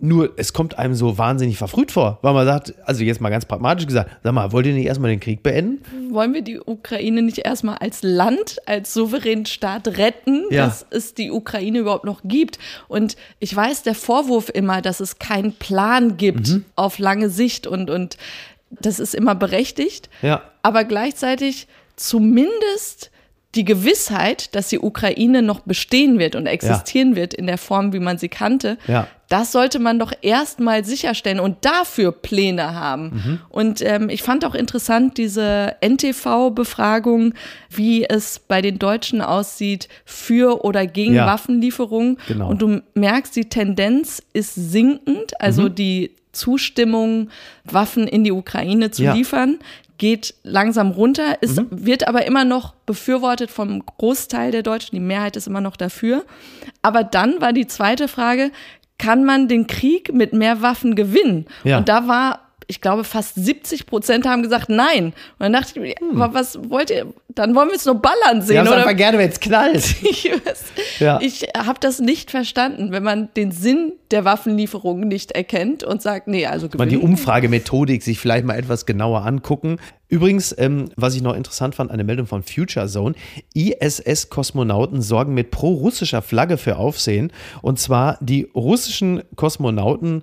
Nur 0.00 0.34
es 0.36 0.52
kommt 0.52 0.78
einem 0.78 0.94
so 0.94 1.18
wahnsinnig 1.18 1.58
verfrüht 1.58 1.90
vor, 1.90 2.20
weil 2.22 2.32
man 2.32 2.46
sagt, 2.46 2.72
also 2.84 3.02
jetzt 3.02 3.20
mal 3.20 3.30
ganz 3.30 3.46
pragmatisch 3.46 3.84
gesagt, 3.84 4.10
sag 4.22 4.32
mal, 4.32 4.52
wollt 4.52 4.64
ihr 4.66 4.72
nicht 4.72 4.86
erstmal 4.86 5.10
den 5.10 5.18
Krieg 5.18 5.42
beenden? 5.42 6.14
Wollen 6.14 6.34
wir 6.34 6.42
die 6.42 6.60
Ukraine 6.60 7.20
nicht 7.20 7.38
erstmal 7.38 7.78
als 7.78 8.04
Land, 8.04 8.58
als 8.64 8.94
souveränen 8.94 9.44
Staat 9.44 9.88
retten, 9.98 10.44
Ja. 10.50 10.66
dass 10.66 10.86
es 10.90 11.14
die 11.14 11.32
Ukraine 11.32 11.80
überhaupt 11.80 12.04
noch 12.04 12.20
gibt? 12.22 12.60
Und 12.86 13.16
ich 13.40 13.54
weiß, 13.56 13.82
der 13.82 13.96
Vorwurf 13.96 14.50
immer, 14.54 14.82
dass 14.82 15.00
es 15.00 15.18
keinen 15.18 15.52
Plan 15.54 16.16
gibt 16.16 16.48
Mhm. 16.48 16.64
auf 16.76 17.00
lange 17.00 17.28
Sicht 17.28 17.66
und, 17.66 17.90
und 17.90 18.18
das 18.70 19.00
ist 19.00 19.16
immer 19.16 19.34
berechtigt. 19.34 20.08
Ja. 20.22 20.42
Aber 20.62 20.84
gleichzeitig 20.84 21.66
zumindest 21.96 23.10
die 23.58 23.64
Gewissheit, 23.64 24.54
dass 24.54 24.68
die 24.68 24.78
Ukraine 24.78 25.42
noch 25.42 25.60
bestehen 25.60 26.18
wird 26.18 26.36
und 26.36 26.46
existieren 26.46 27.16
wird 27.16 27.34
in 27.34 27.46
der 27.46 27.58
Form, 27.58 27.92
wie 27.92 27.98
man 27.98 28.16
sie 28.16 28.28
kannte, 28.28 28.78
Ja. 28.86 29.08
das 29.28 29.50
sollte 29.52 29.78
man 29.80 29.98
doch 29.98 30.12
erstmal 30.22 30.84
sicherstellen 30.84 31.40
und 31.40 31.64
dafür 31.64 32.12
Pläne 32.12 32.74
haben. 32.74 33.04
Mhm. 33.12 33.40
Und 33.48 33.82
ähm, 33.82 34.08
ich 34.10 34.22
fand 34.22 34.44
auch 34.44 34.54
interessant 34.54 35.18
diese 35.18 35.74
NTV-Befragung, 35.82 37.34
wie 37.70 38.04
es 38.08 38.38
bei 38.38 38.62
den 38.62 38.78
Deutschen 38.78 39.20
aussieht 39.20 39.88
für 40.04 40.64
oder 40.64 40.86
gegen 40.86 41.14
Ja. 41.14 41.26
Waffenlieferungen. 41.26 42.18
Genau. 42.28 42.48
Und 42.48 42.62
du 42.62 42.80
merkst, 42.94 43.34
die 43.36 43.48
Tendenz 43.48 44.22
ist 44.32 44.54
sinkend, 44.54 45.40
also 45.40 45.62
Mhm. 45.64 45.74
die 45.74 46.10
Zustimmung, 46.32 47.30
Waffen 47.64 48.06
in 48.06 48.22
die 48.22 48.32
Ukraine 48.32 48.90
zu 48.90 49.02
Ja. 49.02 49.14
liefern, 49.14 49.58
geht 49.98 50.34
langsam 50.44 50.90
runter, 50.92 51.42
ist, 51.42 51.58
Mhm. 51.60 51.66
wird 51.70 52.06
aber 52.08 52.24
immer 52.26 52.44
noch 52.44 52.72
befürwortet 52.86 53.50
vom 53.50 53.84
Großteil 53.84 54.52
der 54.52 54.62
Deutschen. 54.62 54.94
Die 54.96 55.00
Mehrheit 55.00 55.36
ist 55.36 55.46
immer 55.48 55.60
noch 55.60 55.76
dafür. 55.76 56.24
Aber 56.82 57.04
dann 57.04 57.40
war 57.40 57.52
die 57.52 57.66
zweite 57.66 58.08
Frage, 58.08 58.50
kann 58.98 59.24
man 59.24 59.48
den 59.48 59.66
Krieg 59.66 60.12
mit 60.14 60.32
mehr 60.32 60.62
Waffen 60.62 60.94
gewinnen? 60.96 61.46
Ja. 61.64 61.78
Und 61.78 61.88
da 61.88 62.08
war, 62.08 62.47
ich 62.70 62.82
glaube, 62.82 63.02
fast 63.02 63.34
70 63.34 63.86
Prozent 63.86 64.26
haben 64.26 64.42
gesagt 64.42 64.68
nein. 64.68 65.06
Und 65.06 65.14
dann 65.40 65.54
dachte 65.54 65.72
ich 65.74 65.80
mir, 65.80 65.94
aber 66.22 66.34
was 66.34 66.58
wollt 66.68 66.90
ihr? 66.90 67.06
Dann 67.28 67.54
wollen 67.54 67.68
wir 67.68 67.76
es 67.76 67.86
nur 67.86 67.94
ballern 67.94 68.42
sehen, 68.42 68.66
es 68.66 68.70
oder? 68.70 68.92
gerne, 68.94 69.16
wenn 69.18 69.30
es 69.30 69.40
knallt. 69.40 69.96
Ich, 70.02 70.30
Ja. 70.98 71.18
ich 71.22 71.46
habe 71.56 71.78
das 71.80 71.98
nicht 71.98 72.30
verstanden, 72.30 72.92
wenn 72.92 73.02
man 73.02 73.28
den 73.36 73.52
Sinn 73.52 73.92
der 74.10 74.24
Waffenlieferung 74.24 75.00
nicht 75.00 75.32
erkennt 75.32 75.82
und 75.82 76.02
sagt, 76.02 76.28
nee, 76.28 76.44
also 76.46 76.66
mal 76.76 76.86
die 76.86 76.96
gewinnen. 76.96 77.12
Umfragemethodik 77.12 78.02
sich 78.02 78.18
vielleicht 78.18 78.44
mal 78.44 78.58
etwas 78.58 78.84
genauer 78.86 79.24
angucken. 79.24 79.78
Übrigens, 80.08 80.54
ähm, 80.58 80.90
was 80.96 81.14
ich 81.14 81.22
noch 81.22 81.34
interessant 81.34 81.74
fand, 81.74 81.90
eine 81.90 82.04
Meldung 82.04 82.26
von 82.26 82.42
Future 82.42 82.86
Zone. 82.86 83.14
ISS-Kosmonauten 83.54 85.00
sorgen 85.02 85.32
mit 85.34 85.50
pro-russischer 85.50 86.20
Flagge 86.22 86.58
für 86.58 86.76
Aufsehen. 86.76 87.32
Und 87.62 87.78
zwar 87.78 88.18
die 88.20 88.48
russischen 88.54 89.22
Kosmonauten 89.36 90.22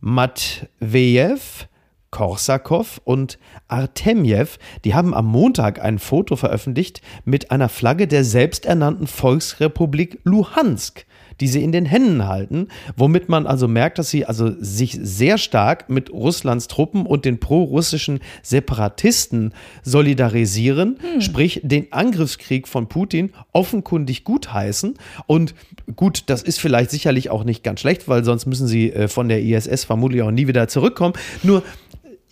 Matvejev, 0.00 1.66
Korsakow 2.14 3.00
und 3.02 3.40
Artemjew, 3.66 4.46
die 4.84 4.94
haben 4.94 5.14
am 5.14 5.26
Montag 5.26 5.82
ein 5.82 5.98
Foto 5.98 6.36
veröffentlicht 6.36 7.00
mit 7.24 7.50
einer 7.50 7.68
Flagge 7.68 8.06
der 8.06 8.22
selbsternannten 8.22 9.08
Volksrepublik 9.08 10.20
Luhansk 10.22 11.06
die 11.40 11.48
sie 11.48 11.62
in 11.62 11.72
den 11.72 11.84
Händen 11.84 12.26
halten, 12.26 12.68
womit 12.96 13.28
man 13.28 13.46
also 13.46 13.68
merkt, 13.68 13.98
dass 13.98 14.10
sie 14.10 14.26
also 14.26 14.52
sich 14.58 14.98
sehr 15.02 15.38
stark 15.38 15.90
mit 15.90 16.12
Russlands 16.12 16.68
Truppen 16.68 17.06
und 17.06 17.24
den 17.24 17.40
pro-russischen 17.40 18.20
Separatisten 18.42 19.52
solidarisieren, 19.82 20.98
sprich 21.18 21.60
den 21.64 21.92
Angriffskrieg 21.92 22.68
von 22.68 22.88
Putin 22.88 23.32
offenkundig 23.52 24.24
gutheißen. 24.24 24.94
Und 25.26 25.54
gut, 25.96 26.24
das 26.26 26.42
ist 26.42 26.60
vielleicht 26.60 26.90
sicherlich 26.90 27.30
auch 27.30 27.44
nicht 27.44 27.64
ganz 27.64 27.80
schlecht, 27.80 28.08
weil 28.08 28.24
sonst 28.24 28.46
müssen 28.46 28.66
sie 28.66 28.92
äh, 28.92 29.08
von 29.08 29.28
der 29.28 29.42
ISS 29.42 29.84
vermutlich 29.84 30.22
auch 30.22 30.30
nie 30.30 30.46
wieder 30.46 30.68
zurückkommen. 30.68 31.14
Nur 31.42 31.62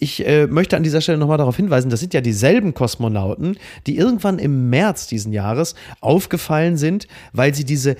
ich 0.02 0.26
äh, 0.26 0.48
möchte 0.48 0.76
an 0.76 0.82
dieser 0.82 1.00
Stelle 1.00 1.18
nochmal 1.18 1.38
darauf 1.38 1.56
hinweisen, 1.56 1.88
das 1.88 2.00
sind 2.00 2.12
ja 2.12 2.20
dieselben 2.20 2.74
Kosmonauten, 2.74 3.56
die 3.86 3.96
irgendwann 3.96 4.40
im 4.40 4.68
März 4.68 5.06
diesen 5.06 5.32
Jahres 5.32 5.76
aufgefallen 6.00 6.76
sind, 6.76 7.06
weil 7.32 7.54
sie 7.54 7.64
diese 7.64 7.94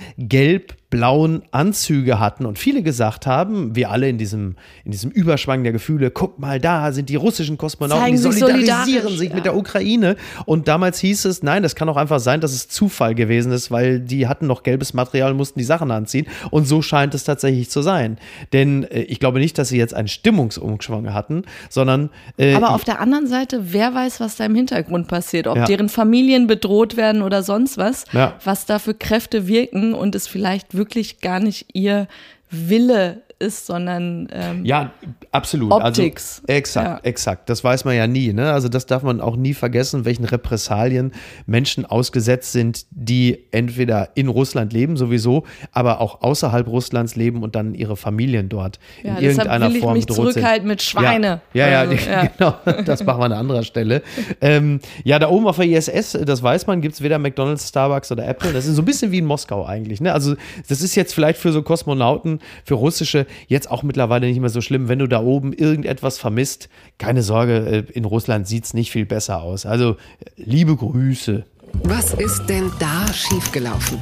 gelb-blauen 0.93 1.43
Anzüge 1.51 2.19
hatten 2.19 2.45
und 2.45 2.59
viele 2.59 2.83
gesagt 2.83 3.25
haben, 3.25 3.75
wir 3.75 3.89
alle 3.89 4.07
in 4.09 4.17
diesem, 4.17 4.55
in 4.85 4.91
diesem 4.91 5.11
Überschwang 5.11 5.63
der 5.63 5.71
Gefühle, 5.71 6.11
guck 6.11 6.39
mal 6.39 6.59
da 6.59 6.91
sind 6.91 7.09
die 7.09 7.15
russischen 7.15 7.57
Kosmonauten, 7.57 8.03
Zeigen 8.03 8.15
die 8.15 8.21
solidarisieren 8.21 9.17
sich 9.17 9.29
ja. 9.29 9.35
mit 9.35 9.45
der 9.45 9.55
Ukraine. 9.55 10.15
Und 10.45 10.67
damals 10.67 10.99
hieß 10.99 11.25
es, 11.25 11.43
nein, 11.43 11.63
das 11.63 11.75
kann 11.75 11.89
auch 11.89 11.97
einfach 11.97 12.19
sein, 12.19 12.41
dass 12.41 12.53
es 12.53 12.69
Zufall 12.69 13.15
gewesen 13.15 13.51
ist, 13.51 13.71
weil 13.71 13.99
die 13.99 14.27
hatten 14.27 14.47
noch 14.47 14.63
gelbes 14.63 14.93
Material 14.93 15.31
und 15.31 15.37
mussten 15.37 15.59
die 15.59 15.65
Sachen 15.65 15.91
anziehen. 15.91 16.27
Und 16.51 16.67
so 16.67 16.81
scheint 16.81 17.13
es 17.15 17.23
tatsächlich 17.23 17.69
zu 17.69 17.81
sein. 17.81 18.17
Denn 18.53 18.83
äh, 18.85 19.01
ich 19.01 19.19
glaube 19.19 19.39
nicht, 19.39 19.57
dass 19.57 19.69
sie 19.69 19.77
jetzt 19.77 19.93
einen 19.93 20.07
Stimmungsumschwung 20.07 21.13
hatten, 21.13 21.43
sondern 21.69 22.09
äh, 22.37 22.53
Aber 22.53 22.71
auf 22.71 22.83
der 22.83 22.99
anderen 22.99 23.27
Seite, 23.27 23.73
wer 23.73 23.93
weiß, 23.93 24.19
was 24.19 24.35
da 24.35 24.45
im 24.45 24.55
Hintergrund 24.55 25.07
passiert, 25.07 25.47
ob 25.47 25.57
Ja. 25.57 25.65
deren 25.65 25.89
Familien 25.89 26.47
bedroht 26.47 26.97
werden 26.97 27.21
oder 27.21 27.43
sonst 27.43 27.77
was, 27.77 28.05
Ja. 28.11 28.35
was 28.43 28.65
da 28.65 28.79
für 28.79 28.93
Kräfte 28.93 29.47
wirken 29.47 29.93
und 29.93 30.15
es 30.15 30.27
vielleicht 30.27 30.73
wirklich 30.75 30.82
gar 31.21 31.39
nicht 31.39 31.67
ihr 31.73 32.07
Wille 32.49 33.21
ist, 33.43 33.65
sondern 33.67 34.27
ähm, 34.31 34.65
Ja, 34.65 34.91
absolut. 35.31 35.71
Optics. 35.71 36.41
Also, 36.47 36.57
exakt, 36.57 36.87
Ja. 36.87 36.99
exakt. 37.09 37.49
Das 37.49 37.63
weiß 37.63 37.85
man 37.85 37.95
ja 37.95 38.07
nie. 38.07 38.33
Ne? 38.33 38.51
Also 38.51 38.69
das 38.69 38.85
darf 38.85 39.03
man 39.03 39.21
auch 39.21 39.35
nie 39.35 39.53
vergessen, 39.53 40.05
welchen 40.05 40.25
Repressalien 40.25 41.11
Menschen 41.45 41.85
ausgesetzt 41.85 42.51
sind, 42.53 42.85
die 42.91 43.39
entweder 43.51 44.09
in 44.15 44.27
Russland 44.29 44.73
leben 44.73 44.97
sowieso, 44.97 45.43
aber 45.71 45.99
auch 46.01 46.21
außerhalb 46.21 46.67
Russlands 46.67 47.15
leben 47.15 47.43
und 47.43 47.55
dann 47.55 47.73
ihre 47.75 47.97
Familien 47.97 48.49
dort 48.49 48.79
Ja, 49.03 49.17
in 49.17 49.23
irgendeiner 49.25 49.69
will 49.69 49.75
ich 49.75 49.81
Form 49.83 49.93
mich 49.93 50.05
bedroht 50.05 50.25
sind. 50.25 50.33
zurückhalten 50.33 50.67
mit 50.67 50.81
Schweine. 50.81 51.41
Ja, 51.53 51.67
ja, 51.67 51.79
Also, 51.81 51.93
ja, 51.93 51.99
ja. 52.23 52.29
genau. 52.37 52.83
Das 52.85 53.03
machen 53.03 53.19
wir 53.19 53.25
an 53.25 53.33
anderer 53.33 53.63
Stelle. 53.63 54.01
ähm, 54.41 54.79
ja, 55.03 55.19
da 55.19 55.29
oben 55.29 55.47
auf 55.47 55.57
der 55.57 55.65
ISS, 55.65 56.17
das 56.25 56.41
weiß 56.41 56.67
man, 56.67 56.81
gibt 56.81 56.95
es 56.95 57.01
weder 57.01 57.19
McDonalds, 57.19 57.67
Starbucks 57.69 58.11
oder 58.11 58.27
Apple. 58.27 58.53
Das 58.53 58.65
ist 58.65 58.75
so 58.75 58.81
ein 58.81 58.85
bisschen 58.85 59.11
wie 59.11 59.17
in 59.19 59.25
Moskau 59.25 59.65
eigentlich. 59.65 59.99
Ne? 60.01 60.13
Also 60.13 60.35
das 60.69 60.81
ist 60.81 60.95
jetzt 60.95 61.13
vielleicht 61.13 61.39
für 61.39 61.51
so 61.51 61.61
Kosmonauten, 61.61 62.39
für 62.65 62.75
russische, 62.75 63.25
jetzt 63.47 63.69
auch 63.69 63.83
mittlerweile 63.83 64.27
nicht 64.27 64.39
mehr 64.39 64.49
so 64.49 64.61
schlimm, 64.61 64.87
wenn 64.87 64.99
du 64.99 65.07
da 65.07 65.21
oben 65.21 65.53
irgendetwas 65.53 66.17
vermisst. 66.17 66.69
Keine 66.97 67.21
Sorge, 67.23 67.85
äh, 67.89 67.91
in 67.93 68.05
Russland 68.05 68.47
sieht 68.47 68.65
es 68.65 68.73
nicht 68.73 68.91
viel 68.91 69.05
besser 69.05 69.41
aus. 69.41 69.65
Also 69.65 69.91
äh, 69.91 69.95
liebe 70.37 70.75
Grüße. 70.75 71.45
Was 71.83 72.13
ist 72.13 72.45
denn 72.47 72.71
da 72.79 73.11
schiefgelaufen? 73.11 73.99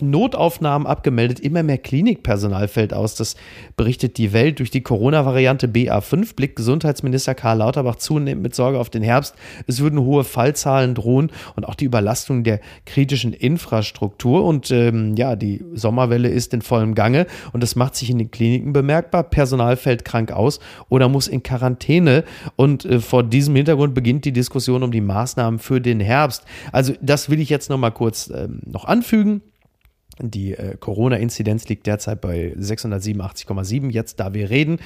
Notaufnahmen 0.00 0.86
abgemeldet, 0.86 1.40
immer 1.40 1.62
mehr 1.62 1.78
Klinikpersonal 1.78 2.68
fällt 2.68 2.92
aus. 2.92 3.14
Das 3.14 3.36
berichtet 3.76 4.18
die 4.18 4.32
Welt. 4.32 4.58
Durch 4.58 4.70
die 4.70 4.82
Corona-Variante 4.82 5.66
BA5 5.66 6.34
blickt 6.34 6.56
Gesundheitsminister 6.56 7.34
Karl 7.34 7.58
Lauterbach 7.58 7.96
zunehmend 7.96 8.42
mit 8.42 8.54
Sorge 8.54 8.78
auf 8.78 8.90
den 8.90 9.02
Herbst. 9.02 9.34
Es 9.66 9.80
würden 9.80 10.00
hohe 10.00 10.24
Fallzahlen 10.24 10.94
drohen 10.94 11.30
und 11.56 11.64
auch 11.64 11.74
die 11.74 11.84
Überlastung 11.84 12.44
der 12.44 12.60
kritischen 12.86 13.32
Infrastruktur. 13.32 14.44
Und 14.44 14.70
ähm, 14.70 15.14
ja, 15.16 15.36
die 15.36 15.64
Sommerwelle 15.74 16.28
ist 16.28 16.54
in 16.54 16.62
vollem 16.62 16.94
Gange 16.94 17.26
und 17.52 17.62
das 17.62 17.76
macht 17.76 17.94
sich 17.94 18.10
in 18.10 18.18
den 18.18 18.30
Kliniken 18.30 18.72
bemerkbar. 18.72 19.22
Personal 19.24 19.76
fällt 19.76 20.04
krank 20.04 20.32
aus 20.32 20.60
oder 20.88 21.08
muss 21.08 21.28
in 21.28 21.42
Quarantäne. 21.42 22.24
Und 22.56 22.84
äh, 22.84 23.00
vor 23.00 23.22
diesem 23.22 23.54
Hintergrund 23.56 23.94
beginnt 23.94 24.24
die 24.24 24.32
Diskussion 24.32 24.82
um 24.82 24.90
die 24.90 25.00
Maßnahmen 25.00 25.58
für 25.58 25.80
den 25.80 26.00
Herbst. 26.00 26.44
Also 26.72 26.94
das 27.00 27.30
will 27.30 27.40
ich 27.40 27.48
jetzt 27.48 27.70
noch 27.70 27.78
mal 27.78 27.90
kurz 27.90 28.30
ähm, 28.34 28.60
noch 28.64 28.84
anfügen. 28.84 29.42
Die 30.20 30.52
äh, 30.52 30.76
Corona-Inzidenz 30.78 31.68
liegt 31.68 31.86
derzeit 31.86 32.20
bei 32.20 32.54
687,7. 32.56 33.90
Jetzt, 33.90 34.20
da 34.20 34.32
wir 34.32 34.48
reden, 34.48 34.78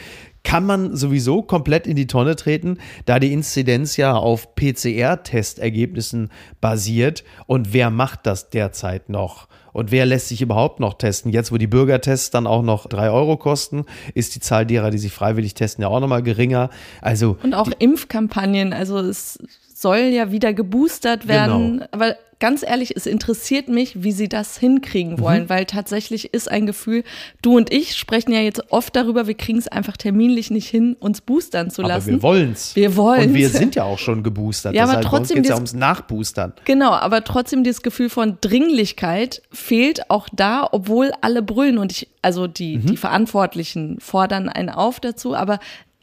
kann 0.43 0.65
man 0.65 0.97
sowieso 0.97 1.43
komplett 1.43 1.87
in 1.87 1.97
die 1.97 2.07
Tonne 2.07 2.35
treten, 2.35 2.79
da 3.05 3.19
die 3.19 3.33
Inzidenz 3.33 3.99
ja 3.99 4.15
auf 4.15 4.55
PCR-Testergebnissen 4.55 6.31
basiert. 6.63 7.25
Und 7.47 7.75
wer 7.75 7.91
macht 7.91 8.21
das 8.25 8.49
derzeit 8.49 9.11
noch? 9.11 9.49
Und 9.75 9.91
wer 9.91 10.07
lässt 10.07 10.29
sich 10.29 10.41
überhaupt 10.41 10.81
noch 10.81 10.95
testen? 10.95 11.31
Jetzt, 11.31 11.53
wo 11.53 11.59
die 11.59 11.67
Bürgertests 11.67 12.31
dann 12.31 12.47
auch 12.47 12.63
noch 12.63 12.87
drei 12.87 13.11
Euro 13.11 13.37
kosten, 13.37 13.85
ist 14.15 14.35
die 14.35 14.41
Zahl 14.41 14.65
derer, 14.65 14.91
die 14.91 14.99
sich 14.99 15.13
freiwillig 15.13 15.53
testen, 15.53 15.83
ja 15.83 15.89
auch 15.89 16.01
nochmal 16.01 16.23
geringer. 16.23 16.71
Also 17.03 17.37
Und 17.43 17.53
auch 17.53 17.71
Impfkampagnen, 17.79 18.73
also 18.73 18.99
es 18.99 19.39
soll 19.75 19.99
ja 19.99 20.33
wieder 20.33 20.55
geboostert 20.55 21.29
werden. 21.29 21.75
Genau. 21.75 21.87
Aber 21.93 22.17
ganz 22.41 22.63
ehrlich, 22.63 22.95
es 22.97 23.07
interessiert 23.07 23.69
mich, 23.69 24.03
wie 24.05 24.13
sie 24.13 24.29
das 24.29 24.59
hinkriegen 24.59 25.15
Mhm. 25.15 25.21
wollen, 25.21 25.49
weil 25.49 25.65
tatsächlich 25.67 26.33
ist 26.33 26.51
ein 26.51 26.67
Gefühl, 26.67 27.03
du 27.43 27.57
und 27.57 27.73
ich 27.73 27.97
sprechen 27.97 28.33
ja 28.33 28.41
jetzt 28.41 28.71
oft 28.73 28.95
darüber, 28.95 29.27
wir 29.27 29.35
kriegen 29.35 29.59
es 29.59 29.67
einfach 29.69 29.97
terminlich 29.97 30.51
nicht 30.51 30.69
hin, 30.69 30.97
uns 31.01 31.21
boostern 31.21 31.71
zu 31.71 31.83
aber 31.83 31.95
lassen. 31.95 32.07
wir 32.13 32.23
wollen's. 32.23 32.77
Wir 32.77 32.95
wollen's. 32.97 33.27
Und 33.27 33.35
wir 33.35 33.49
sind 33.51 33.75
ja 33.75 33.85
auch 33.85 33.99
schon 33.99 34.23
geboostert. 34.23 34.75
Ja, 34.75 34.85
aber 34.85 34.93
Deshalb 34.93 35.05
uns 35.07 35.11
trotzdem 35.11 35.35
geht's 35.37 35.49
ja 35.49 35.55
dies- 35.55 35.59
ums 35.59 35.75
Nachboostern. 35.75 36.53
Genau, 36.65 36.93
aber 36.93 37.25
trotzdem 37.25 37.65
dieses 37.65 37.83
Gefühl 37.83 38.09
von 38.11 38.39
Dringlichkeit 38.41 39.43
fehlt 39.51 40.11
auch 40.11 40.29
da, 40.33 40.69
obwohl 40.71 41.13
alle 41.21 41.43
brüllen 41.43 41.79
und 41.79 41.91
ich, 41.93 42.09
also 42.23 42.47
die, 42.47 42.79
die 42.79 42.97
Verantwortlichen 42.97 43.99
fordern 44.01 44.49
einen 44.49 44.69
auf 44.71 45.01
dazu, 45.01 45.35
aber 45.35 45.59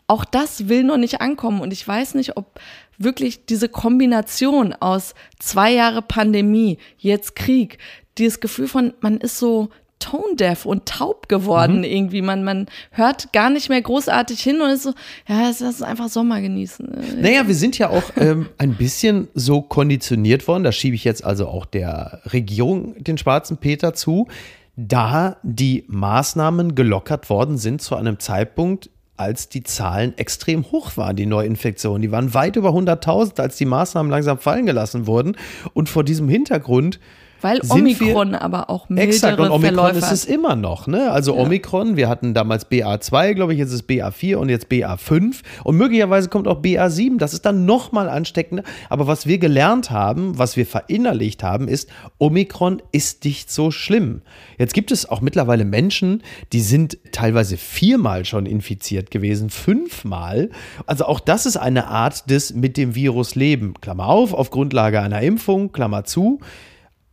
auch 0.08 0.26
das 0.26 0.68
will 0.70 0.84
noch 0.84 0.98
nicht 0.98 1.22
ankommen 1.22 1.62
und 1.62 1.74
ich 1.74 1.88
weiß 1.88 2.14
nicht, 2.16 2.38
ob 2.38 2.60
wirklich 2.98 3.46
diese 3.46 3.70
Kombination 3.70 4.74
aus 4.74 5.14
zwei 5.40 5.74
Jahre 5.74 6.02
Pandemie, 6.02 6.78
jetzt 6.98 7.36
Krieg, 7.36 7.78
dieses 8.18 8.40
Gefühl 8.40 8.68
von, 8.68 8.94
man 9.02 9.18
ist 9.18 9.40
so 9.40 9.70
tone 10.00 10.36
deaf 10.36 10.66
und 10.66 10.86
taub 10.86 11.28
geworden 11.30 11.84
irgendwie. 11.84 12.22
Man, 12.22 12.44
man 12.44 12.68
hört 12.92 13.34
gar 13.34 13.50
nicht 13.50 13.70
mehr 13.70 13.82
großartig 13.82 14.42
hin 14.42 14.62
und 14.62 14.70
ist 14.70 14.84
so, 14.84 14.94
ja, 15.28 15.50
es 15.50 15.62
ist 15.62 15.82
einfach 15.82 16.10
Sommer 16.10 16.42
genießen. 16.42 17.18
Naja, 17.22 17.48
wir 17.48 17.56
sind 17.56 17.78
ja 17.78 17.90
auch 17.90 18.04
ähm, 18.18 18.50
ein 18.58 18.76
bisschen 18.76 19.30
so 19.34 19.62
konditioniert 19.62 20.48
worden, 20.48 20.64
da 20.64 20.72
schiebe 20.72 20.96
ich 20.96 21.04
jetzt 21.04 21.24
also 21.24 21.48
auch 21.48 21.66
der 21.66 22.22
Regierung 22.32 23.02
den 23.04 23.18
schwarzen 23.18 23.58
Peter 23.58 23.94
zu, 23.94 24.28
da 24.76 25.38
die 25.44 25.86
Maßnahmen 25.88 26.76
gelockert 26.76 27.30
worden 27.30 27.58
sind 27.58 27.82
zu 27.82 27.96
einem 27.96 28.20
Zeitpunkt, 28.20 28.90
als 29.18 29.50
die 29.50 29.64
Zahlen 29.64 30.18
extrem 30.18 30.72
hoch 30.72 30.98
waren, 30.98 31.16
die 31.16 31.26
Neuinfektionen. 31.26 32.02
Die 32.02 32.12
waren 32.12 32.34
weit 32.34 32.56
über 32.56 32.70
100.000, 32.70 33.40
als 33.40 33.58
die 33.58 33.66
Maßnahmen 33.66 34.12
langsam 34.12 34.40
fallen 34.40 34.66
gelassen 34.66 35.08
wurden. 35.08 35.38
Und 35.74 35.90
vor 35.90 36.04
diesem 36.04 36.28
Hintergrund 36.30 37.00
Weil 37.42 37.60
Omikron 37.70 38.32
wir, 38.32 38.42
aber 38.42 38.70
auch 38.70 38.90
mildere 38.90 39.08
Exakt, 39.08 39.40
und 39.40 39.52
Omikron 39.52 39.76
Verläufe 39.76 40.00
ist 40.00 40.12
es 40.12 40.26
immer 40.26 40.56
noch. 40.56 40.88
Ne? 40.88 41.12
Also 41.12 41.36
Omikron, 41.36 41.96
wir 41.96 42.10
hatten 42.10 42.34
damals 42.34 42.70
BA2, 42.70 43.34
glaube 43.34 43.54
ich, 43.54 43.60
jetzt 43.60 43.70
ist 43.70 43.82
es 43.82 43.88
BA4 43.88 44.38
und 44.38 44.50
jetzt 44.50 44.68
BA5 44.72 45.42
und 45.64 45.78
möglicherweise 45.78 46.30
kommt 46.30 46.48
auch 46.48 46.62
BA7. 46.62 47.18
Das 47.18 47.34
ist 47.34 47.46
dann 47.46 47.66
nochmal 47.66 48.10
ansteckender. 48.10 48.64
Aber 48.90 49.08
was 49.08 49.28
wir 49.28 49.38
gelernt 49.38 49.92
haben, 49.92 50.38
was 50.38 50.58
wir 50.58 50.66
verinnerlicht 50.66 51.44
haben, 51.44 51.68
ist, 51.68 51.90
Omikron 52.18 52.82
ist 52.92 53.26
nicht 53.26 53.52
so 53.52 53.72
schlimm. 53.72 54.22
Jetzt 54.58 54.74
gibt 54.74 54.92
es 54.92 55.08
auch 55.08 55.22
mittlerweile 55.22 55.66
Menschen, 55.66 56.24
die 56.54 56.62
sind 56.62 56.98
teilweise 57.12 57.58
viermal 57.58 58.26
schon 58.26 58.46
infiziert 58.46 59.12
gewesen, 59.12 59.50
fünfmal. 59.50 60.50
Also 60.86 61.06
auch 61.06 61.20
das 61.20 61.46
ist 61.46 61.58
eine 61.58 61.88
Art 61.88 62.30
des 62.30 62.54
mit 62.54 62.78
dem 62.78 62.96
Virus 62.96 63.36
leben. 63.36 63.74
Klammer 63.82 64.08
auf, 64.08 64.34
auf 64.34 64.50
Grundlage 64.50 65.02
einer 65.02 65.22
Impfung, 65.22 65.72
Klammer 65.72 66.06
zu. 66.06 66.40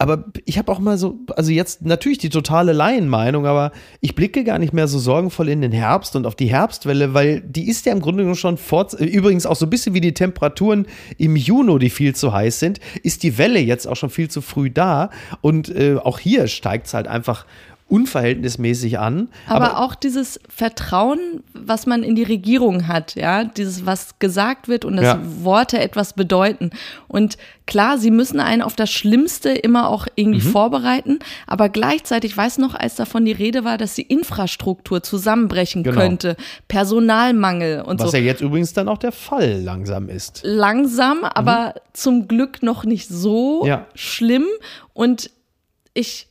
Aber 0.02 0.24
ich 0.46 0.58
habe 0.58 0.72
auch 0.72 0.80
mal 0.80 0.98
so, 0.98 1.20
also 1.36 1.52
jetzt 1.52 1.82
natürlich 1.82 2.18
die 2.18 2.28
totale 2.28 2.72
Laienmeinung, 2.72 3.46
aber 3.46 3.70
ich 4.00 4.16
blicke 4.16 4.42
gar 4.42 4.58
nicht 4.58 4.72
mehr 4.72 4.88
so 4.88 4.98
sorgenvoll 4.98 5.48
in 5.48 5.60
den 5.60 5.70
Herbst 5.70 6.16
und 6.16 6.26
auf 6.26 6.34
die 6.34 6.48
Herbstwelle, 6.48 7.14
weil 7.14 7.40
die 7.40 7.68
ist 7.68 7.86
ja 7.86 7.92
im 7.92 8.00
Grunde 8.00 8.24
genommen 8.24 8.34
schon 8.34 8.56
fort, 8.56 8.94
übrigens 8.94 9.46
auch 9.46 9.54
so 9.54 9.64
ein 9.64 9.70
bisschen 9.70 9.94
wie 9.94 10.00
die 10.00 10.12
Temperaturen 10.12 10.86
im 11.18 11.36
Juni, 11.36 11.78
die 11.78 11.88
viel 11.88 12.16
zu 12.16 12.32
heiß 12.32 12.58
sind, 12.58 12.80
ist 13.04 13.22
die 13.22 13.38
Welle 13.38 13.60
jetzt 13.60 13.86
auch 13.86 13.94
schon 13.94 14.10
viel 14.10 14.28
zu 14.28 14.40
früh 14.40 14.70
da. 14.70 15.10
Und 15.40 15.68
äh, 15.68 15.94
auch 16.02 16.18
hier 16.18 16.48
steigt 16.48 16.88
es 16.88 16.94
halt 16.94 17.06
einfach 17.06 17.46
unverhältnismäßig 17.92 18.98
an. 18.98 19.28
Aber, 19.46 19.78
auch 19.80 19.94
dieses 19.94 20.40
Vertrauen, 20.48 21.42
was 21.52 21.86
man 21.86 22.02
in 22.02 22.14
die 22.16 22.22
Regierung 22.22 22.88
hat, 22.88 23.14
ja, 23.14 23.44
dieses, 23.44 23.84
was 23.86 24.18
gesagt 24.18 24.66
wird 24.68 24.84
und 24.84 24.96
dass 24.96 25.04
Ja. 25.04 25.20
Worte 25.42 25.78
etwas 25.78 26.14
bedeuten. 26.14 26.70
Und 27.08 27.36
klar, 27.66 27.98
sie 27.98 28.10
müssen 28.10 28.40
einen 28.40 28.62
auf 28.62 28.74
das 28.76 28.90
Schlimmste 28.90 29.50
immer 29.50 29.88
auch 29.90 30.06
irgendwie 30.14 30.46
Mhm. 30.46 30.50
vorbereiten, 30.52 31.18
aber 31.46 31.68
gleichzeitig, 31.68 32.32
ich 32.32 32.36
weiß 32.36 32.58
noch, 32.58 32.74
als 32.74 32.96
davon 32.96 33.24
die 33.24 33.32
Rede 33.32 33.64
war, 33.64 33.76
dass 33.78 33.94
die 33.94 34.02
Infrastruktur 34.02 35.02
zusammenbrechen 35.02 35.82
Genau. 35.82 36.00
könnte, 36.00 36.36
Personalmangel 36.68 37.82
und 37.82 38.00
was 38.00 38.10
so. 38.10 38.16
ja 38.16 38.22
jetzt 38.22 38.40
übrigens 38.40 38.72
dann 38.72 38.88
auch 38.88 38.98
der 38.98 39.12
Fall 39.12 39.60
langsam 39.62 40.08
ist. 40.08 40.40
Langsam, 40.44 41.24
aber 41.24 41.74
zum 41.92 42.28
Glück 42.28 42.62
noch 42.62 42.84
nicht 42.84 43.08
so 43.08 43.62
Mhm. 43.62 43.68
Ja. 43.68 43.86
schlimm. 43.94 44.44
Und 44.94 45.30
ich 45.94 46.28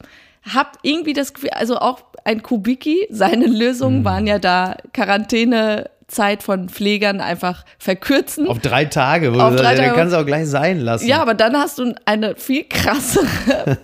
habe 0.49 0.69
irgendwie 0.81 1.13
das 1.13 1.33
Gefühl, 1.33 1.51
also 1.51 1.77
auch 1.77 2.01
ein 2.23 2.41
Kubicki, 2.43 3.07
seine 3.09 3.45
Lösungen 3.47 3.99
Mhm. 3.99 4.05
waren 4.05 4.27
ja 4.27 4.39
da 4.39 4.75
Quarantänezeit 4.93 6.43
von 6.43 6.69
Pflegern 6.69 7.19
einfach 7.21 7.63
verkürzen. 7.79 8.47
Auf 8.47 8.59
drei 8.59 8.85
Tage, 8.85 9.33
wo 9.33 9.39
Auf 9.39 9.51
du 9.51 9.57
drei 9.57 9.75
Tage. 9.75 9.87
dann 9.89 9.95
kannst 9.95 10.13
du 10.13 10.19
auch 10.19 10.25
gleich 10.25 10.47
sein 10.47 10.79
lassen. 10.79 11.07
ja, 11.07 11.21
aber 11.21 11.33
dann 11.33 11.55
hast 11.55 11.79
du 11.79 11.93
eine 12.05 12.35
viel 12.35 12.63
krassere 12.65 13.25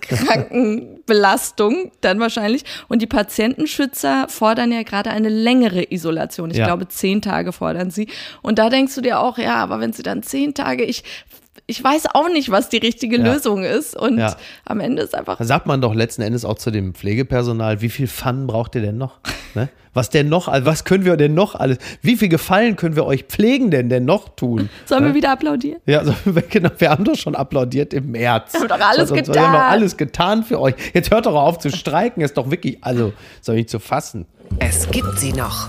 Krankenbelastung 0.00 1.90
dann 2.00 2.20
wahrscheinlich. 2.20 2.64
Und 2.88 3.02
die 3.02 3.06
Patientenschützer 3.06 4.26
fordern 4.28 4.72
ja 4.72 4.82
gerade 4.82 5.10
eine 5.10 5.28
längere 5.28 5.84
Isolation. 5.92 6.50
Ich 6.50 6.56
Ja. 6.58 6.66
glaube, 6.66 6.88
zehn 6.88 7.22
Tage 7.22 7.52
fordern 7.52 7.90
sie. 7.90 8.08
Und 8.42 8.58
da 8.58 8.70
denkst 8.70 8.94
du 8.94 9.00
dir 9.00 9.20
auch, 9.20 9.38
ja, 9.38 9.56
aber 9.56 9.80
wenn 9.80 9.92
sie 9.92 10.02
dann 10.02 10.22
zehn 10.22 10.54
Tage, 10.54 10.84
ich, 10.84 11.04
ich 11.70 11.84
weiß 11.84 12.06
auch 12.14 12.30
nicht, 12.30 12.50
was 12.50 12.70
die 12.70 12.78
richtige 12.78 13.18
Ja. 13.18 13.24
Lösung 13.34 13.62
ist. 13.62 13.94
Und 13.94 14.16
Ja. 14.18 14.34
am 14.64 14.80
Ende 14.80 15.02
ist 15.02 15.14
einfach 15.14 15.36
Da 15.36 15.44
sagt 15.44 15.66
man 15.66 15.82
doch 15.82 15.94
letzten 15.94 16.22
Endes 16.22 16.44
auch 16.46 16.56
zu 16.56 16.70
dem 16.70 16.94
Pflegepersonal, 16.94 17.82
wie 17.82 17.90
viel 17.90 18.06
Fun 18.06 18.46
braucht 18.46 18.74
ihr 18.74 18.80
denn 18.80 18.96
noch? 18.98 19.18
Ne? 19.54 19.70
Was 19.94 20.10
denn 20.10 20.28
noch, 20.28 20.46
was 20.48 20.84
können 20.84 21.06
wir 21.06 21.16
denn 21.16 21.32
noch 21.32 21.54
alles, 21.54 21.78
wie 22.02 22.16
viel 22.18 22.28
Gefallen 22.28 22.76
können 22.76 22.96
wir 22.96 23.06
euch 23.06 23.24
Pflegenden 23.24 23.88
denn 23.88 24.04
noch 24.04 24.28
tun? 24.36 24.68
Sollen 24.84 25.02
ne? 25.04 25.08
wir 25.10 25.14
wieder 25.14 25.32
applaudieren? 25.32 25.80
Ja, 25.86 26.00
also, 26.00 26.14
genau, 26.50 26.68
wir 26.76 26.90
haben 26.90 27.02
doch 27.04 27.16
schon 27.16 27.34
applaudiert 27.34 27.94
im 27.94 28.10
März. 28.10 28.52
Wir 28.52 28.60
haben 28.60 28.68
doch 28.68 28.80
alles 28.80 28.98
Also, 29.00 29.14
Wir 29.16 29.22
getan. 29.22 29.42
haben 29.46 29.52
doch 29.54 29.60
alles 29.70 29.96
getan 29.96 30.44
für 30.44 30.60
euch. 30.60 30.74
Jetzt 30.92 31.10
hört 31.10 31.24
doch 31.24 31.34
auf 31.34 31.58
zu 31.58 31.70
streiken, 31.70 32.22
ist 32.22 32.36
doch 32.36 32.50
wirklich, 32.50 32.76
also, 32.82 33.14
soll 33.40 33.56
nicht 33.56 33.70
zu 33.70 33.78
fassen. 33.78 34.26
Es 34.58 34.88
gibt 34.90 35.18
sie 35.18 35.32
noch. 35.32 35.68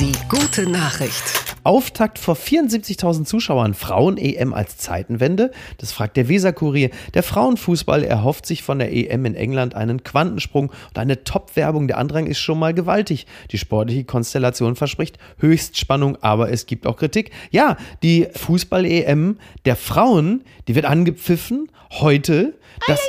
Die 0.00 0.12
gute 0.28 0.70
Nachricht. 0.70 1.24
Auftakt 1.64 2.20
vor 2.20 2.36
74.000 2.36 3.24
Zuschauern, 3.24 3.74
Frauen-EM 3.74 4.54
als 4.54 4.76
Zeitenwende? 4.76 5.50
Das 5.78 5.90
fragt 5.90 6.16
der 6.16 6.28
Weser-Kurier. 6.28 6.90
Der 7.14 7.24
Frauenfußball 7.24 8.04
erhofft 8.04 8.46
sich 8.46 8.62
von 8.62 8.78
der 8.78 8.92
EM 8.92 9.24
in 9.24 9.34
England 9.34 9.74
einen 9.74 10.04
Quantensprung 10.04 10.70
und 10.70 10.98
eine 10.98 11.24
Top-Werbung. 11.24 11.88
Der 11.88 11.98
Andrang 11.98 12.28
ist 12.28 12.38
schon 12.38 12.60
mal 12.60 12.74
gewaltig. 12.74 13.26
Die 13.50 13.58
sportliche 13.58 14.04
Konstellation 14.04 14.76
verspricht 14.76 15.18
Höchstspannung, 15.38 16.16
aber 16.22 16.52
es 16.52 16.66
gibt 16.66 16.86
auch 16.86 16.96
Kritik. 16.96 17.32
Ja, 17.50 17.76
die 18.04 18.28
Fußball-EM 18.32 19.38
der 19.64 19.74
Frauen, 19.74 20.44
die 20.68 20.76
wird 20.76 20.84
angepfiffen 20.84 21.72
heute. 21.90 22.54
Das, 22.86 23.00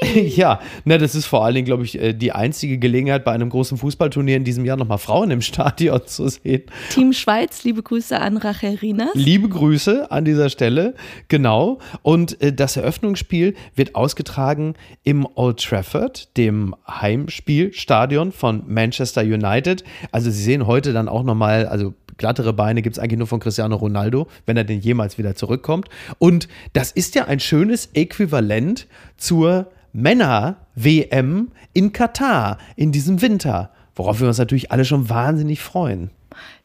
ja, 0.14 0.60
na, 0.84 0.98
das 0.98 1.14
ist 1.14 1.26
vor 1.26 1.44
allen 1.44 1.54
Dingen, 1.54 1.66
glaube 1.66 1.84
ich, 1.84 2.00
äh, 2.00 2.12
die 2.12 2.32
einzige 2.32 2.78
Gelegenheit, 2.78 3.24
bei 3.24 3.32
einem 3.32 3.50
großen 3.50 3.78
Fußballturnier 3.78 4.36
in 4.36 4.44
diesem 4.44 4.64
Jahr 4.64 4.76
nochmal 4.76 4.98
Frauen 4.98 5.30
im 5.30 5.42
Stadion 5.42 6.06
zu 6.06 6.28
sehen. 6.28 6.62
Team 6.90 7.12
Schweiz, 7.12 7.64
liebe 7.64 7.82
Grüße 7.82 8.18
an 8.18 8.36
Rachel 8.36 8.76
Rinas. 8.76 9.10
Liebe 9.14 9.48
Grüße 9.48 10.10
an 10.10 10.24
dieser 10.24 10.48
Stelle, 10.48 10.94
genau. 11.28 11.78
Und 12.02 12.40
äh, 12.40 12.52
das 12.52 12.76
Eröffnungsspiel 12.76 13.54
wird 13.74 13.94
ausgetragen 13.94 14.74
im 15.04 15.26
Old 15.34 15.62
Trafford, 15.62 16.36
dem 16.36 16.74
Heimspielstadion 16.88 18.32
von 18.32 18.62
Manchester 18.66 19.22
United. 19.22 19.84
Also 20.12 20.30
Sie 20.30 20.42
sehen 20.42 20.66
heute 20.66 20.92
dann 20.92 21.08
auch 21.08 21.22
nochmal, 21.22 21.66
also 21.66 21.94
glattere 22.16 22.52
Beine 22.52 22.82
gibt 22.82 22.96
es 22.96 23.02
eigentlich 23.02 23.18
nur 23.18 23.26
von 23.26 23.40
Cristiano 23.40 23.76
Ronaldo, 23.76 24.28
wenn 24.46 24.56
er 24.56 24.64
denn 24.64 24.80
jemals 24.80 25.18
wieder 25.18 25.34
zurückkommt. 25.34 25.88
Und 26.18 26.48
das 26.72 26.92
ist 26.92 27.14
ja 27.14 27.24
ein 27.24 27.40
schönes 27.40 27.90
Äquivalent 27.94 28.86
zur 29.16 29.70
Männer-WM 29.92 31.50
in 31.72 31.92
Katar 31.92 32.58
in 32.76 32.92
diesem 32.92 33.22
Winter, 33.22 33.70
worauf 33.94 34.20
wir 34.20 34.28
uns 34.28 34.38
natürlich 34.38 34.72
alle 34.72 34.84
schon 34.84 35.08
wahnsinnig 35.08 35.60
freuen. 35.60 36.10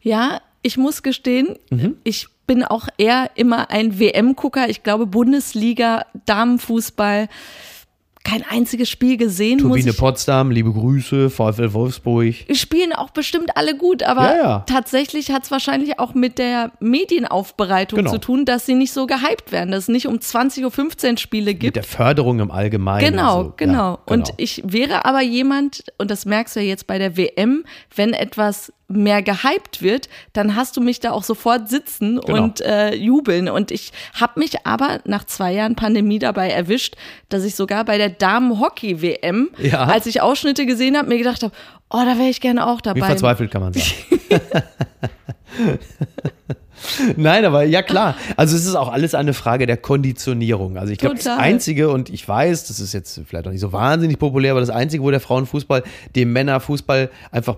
Ja, 0.00 0.40
ich 0.62 0.76
muss 0.76 1.02
gestehen, 1.02 1.56
Mhm. 1.70 1.96
ich 2.04 2.28
bin 2.46 2.62
auch 2.64 2.88
eher 2.96 3.30
immer 3.34 3.70
ein 3.70 3.98
WM-Gucker. 3.98 4.68
Ich 4.68 4.82
glaube, 4.84 5.06
Bundesliga, 5.06 6.06
Damenfußball, 6.26 7.28
kein 8.26 8.44
einziges 8.50 8.90
Spiel 8.90 9.16
gesehen. 9.16 9.58
muss 9.62 9.76
Turbine 9.78 9.92
Potsdam, 9.92 10.50
liebe 10.50 10.72
Grüße, 10.72 11.30
VfL 11.30 11.72
Wolfsburg. 11.72 12.34
spielen 12.52 12.92
auch 12.92 13.10
bestimmt 13.10 13.56
alle 13.56 13.76
gut, 13.76 14.02
aber 14.02 14.22
Ja, 14.22 14.36
ja. 14.36 14.64
tatsächlich 14.66 15.30
hat 15.30 15.44
es 15.44 15.50
wahrscheinlich 15.52 15.98
auch 16.00 16.12
mit 16.14 16.38
der 16.38 16.72
Medienaufbereitung 16.80 17.98
Genau. 17.98 18.10
zu 18.10 18.18
tun, 18.18 18.44
dass 18.44 18.66
sie 18.66 18.74
nicht 18.74 18.92
so 18.92 19.06
gehypt 19.06 19.52
werden, 19.52 19.70
dass 19.70 19.84
es 19.84 19.88
nicht 19.88 20.06
um 20.06 20.16
20.15 20.16 21.12
Uhr 21.12 21.18
Spiele 21.18 21.52
Mit 21.52 21.60
gibt. 21.60 21.76
der 21.76 21.84
Förderung 21.84 22.40
im 22.40 22.50
Allgemeinen. 22.50 23.10
Genau, 23.12 23.44
so. 23.44 23.52
genau. 23.56 23.92
Ja, 23.92 23.98
Und 24.06 24.32
ich 24.36 24.62
wäre 24.66 25.04
aber 25.04 25.22
jemand, 25.22 25.84
und 25.98 26.10
das 26.10 26.26
merkst 26.26 26.56
du 26.56 26.60
ja 26.60 26.66
jetzt 26.66 26.86
bei 26.86 26.98
der 26.98 27.16
WM, 27.16 27.64
wenn 27.94 28.12
etwas 28.12 28.72
mehr 28.88 29.20
gehypt 29.22 29.82
wird, 29.82 30.08
dann 30.32 30.54
hast 30.54 30.76
du 30.76 30.80
mich 30.80 31.00
da 31.00 31.10
auch 31.10 31.24
sofort 31.24 31.68
sitzen 31.68 32.20
Genau. 32.24 32.42
und 32.44 32.60
äh, 32.60 32.94
jubeln. 32.94 33.48
Und 33.48 33.70
ich 33.70 33.92
habe 34.18 34.38
mich 34.38 34.64
aber 34.66 35.00
nach 35.04 35.24
zwei 35.24 35.52
Jahren 35.52 35.74
Pandemie 35.74 36.18
dabei 36.18 36.50
erwischt, 36.50 36.94
dass 37.28 37.44
ich 37.44 37.54
sogar 37.56 37.84
bei 37.84 37.98
der 37.98 38.10
Damen-Hockey-WM, 38.10 39.50
Ja. 39.58 39.84
als 39.84 40.06
ich 40.06 40.20
Ausschnitte 40.22 40.66
gesehen 40.66 40.96
habe, 40.96 41.08
mir 41.08 41.18
gedacht 41.18 41.42
habe, 41.42 41.52
oh, 41.90 42.02
da 42.04 42.16
wäre 42.18 42.28
ich 42.28 42.40
gerne 42.40 42.66
auch 42.66 42.78
Wie 42.78 42.82
dabei. 42.84 43.06
verzweifelt 43.06 43.50
kann 43.50 43.62
man 43.62 43.72
sein. 43.72 43.82
Nein, 47.16 47.44
aber 47.44 47.62
ja 47.64 47.82
klar. 47.82 48.14
Also 48.36 48.54
es 48.56 48.66
ist 48.66 48.74
auch 48.74 48.92
alles 48.92 49.14
eine 49.14 49.32
Frage 49.32 49.66
der 49.66 49.76
Konditionierung. 49.78 50.76
Also 50.76 50.92
ich 50.92 50.98
glaube, 50.98 51.16
das. 51.16 51.26
Einzige, 51.26 51.90
und 51.90 52.10
ich 52.10 52.26
weiß, 52.28 52.66
das 52.68 52.80
ist 52.80 52.92
jetzt 52.92 53.20
vielleicht 53.26 53.46
auch 53.46 53.50
nicht 53.50 53.60
so 53.60 53.72
wahnsinnig 53.72 54.18
populär, 54.18 54.52
aber 54.52 54.60
das 54.60 54.70
Einzige, 54.70 55.02
wo 55.02 55.10
der 55.10 55.20
Frauenfußball 55.20 55.82
dem 56.14 56.32
Männerfußball 56.32 57.10
einfach 57.30 57.56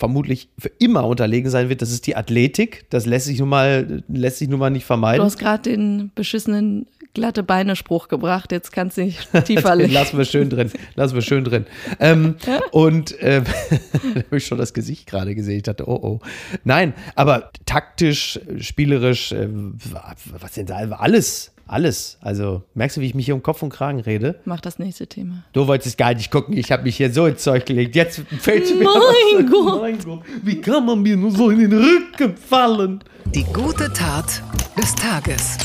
vermutlich 0.00 0.48
für 0.58 0.70
immer 0.78 1.04
unterlegen 1.06 1.50
sein 1.50 1.68
wird, 1.68 1.82
das 1.82 1.92
ist 1.92 2.06
die 2.06 2.16
Athletik. 2.16 2.86
Das 2.90 3.04
lässt 3.06 3.26
sich 3.26 3.38
nun 3.38 3.50
mal, 3.50 4.02
lässt 4.08 4.38
sich 4.38 4.48
nun 4.48 4.58
mal 4.58 4.70
nicht 4.70 4.84
Du 4.84 4.86
vermeiden. 4.88 5.22
hast 5.24 5.38
gerade 5.38 5.70
den 5.70 6.10
beschissenen 6.14 6.86
glatte 7.12 7.42
Beine-Spruch 7.42 8.08
gebracht, 8.08 8.50
jetzt 8.50 8.72
kannst 8.72 8.96
du 8.96 9.02
nicht 9.04 9.28
tiefer 9.44 9.74
legen. 9.76 9.92
lassen 9.92 10.16
wir 10.16 10.24
schön 10.24 10.48
drin. 10.48 10.70
Lassen 10.94 11.14
wir 11.16 11.22
schön 11.22 11.44
drin. 11.44 11.66
Ähm, 11.98 12.36
und 12.70 13.14
ähm, 13.20 13.44
da 14.14 14.20
habe 14.22 14.36
ich 14.38 14.46
schon 14.46 14.58
das 14.58 14.72
Gesicht 14.72 15.06
gerade 15.06 15.34
gesehen. 15.34 15.58
Ich 15.58 15.64
dachte, 15.64 15.86
oh 15.86 16.00
oh. 16.02 16.20
Nein, 16.64 16.94
aber 17.14 17.50
taktisch, 17.66 18.40
spielerisch, 18.58 19.32
äh, 19.32 19.48
was 19.50 20.52
denn 20.52 20.66
da? 20.66 20.76
Alles, 20.76 21.52
alles. 21.70 22.18
Also 22.20 22.62
merkst 22.74 22.96
du, 22.96 23.00
wie 23.00 23.06
ich 23.06 23.14
mich 23.14 23.24
hier 23.26 23.34
um 23.34 23.42
Kopf 23.42 23.62
und 23.62 23.70
Kragen 23.70 24.00
rede? 24.00 24.40
Mach 24.44 24.60
das 24.60 24.78
nächste 24.78 25.06
Thema. 25.06 25.44
Du 25.52 25.66
wolltest 25.66 25.96
gar 25.98 26.12
nicht 26.14 26.30
gucken. 26.30 26.56
Ich 26.56 26.72
habe 26.72 26.82
mich 26.82 26.96
hier 26.96 27.12
so 27.12 27.26
ins 27.26 27.42
Zeug 27.42 27.64
gelegt. 27.66 27.94
Jetzt 27.94 28.22
fällt 28.40 28.68
mir 28.76 28.84
Mein 28.84 29.44
was- 29.46 29.50
Gott. 29.50 29.80
Mein 29.82 29.98
Gott. 29.98 30.20
Wie 30.42 30.60
kann 30.60 30.84
man 30.86 31.00
mir 31.02 31.16
nur 31.16 31.30
so 31.30 31.50
in 31.50 31.60
den 31.60 31.72
Rücken 31.78 32.36
fallen? 32.36 33.02
Die 33.26 33.44
gute 33.44 33.92
Tat 33.92 34.42
des 34.76 34.94
Tages. 34.94 35.56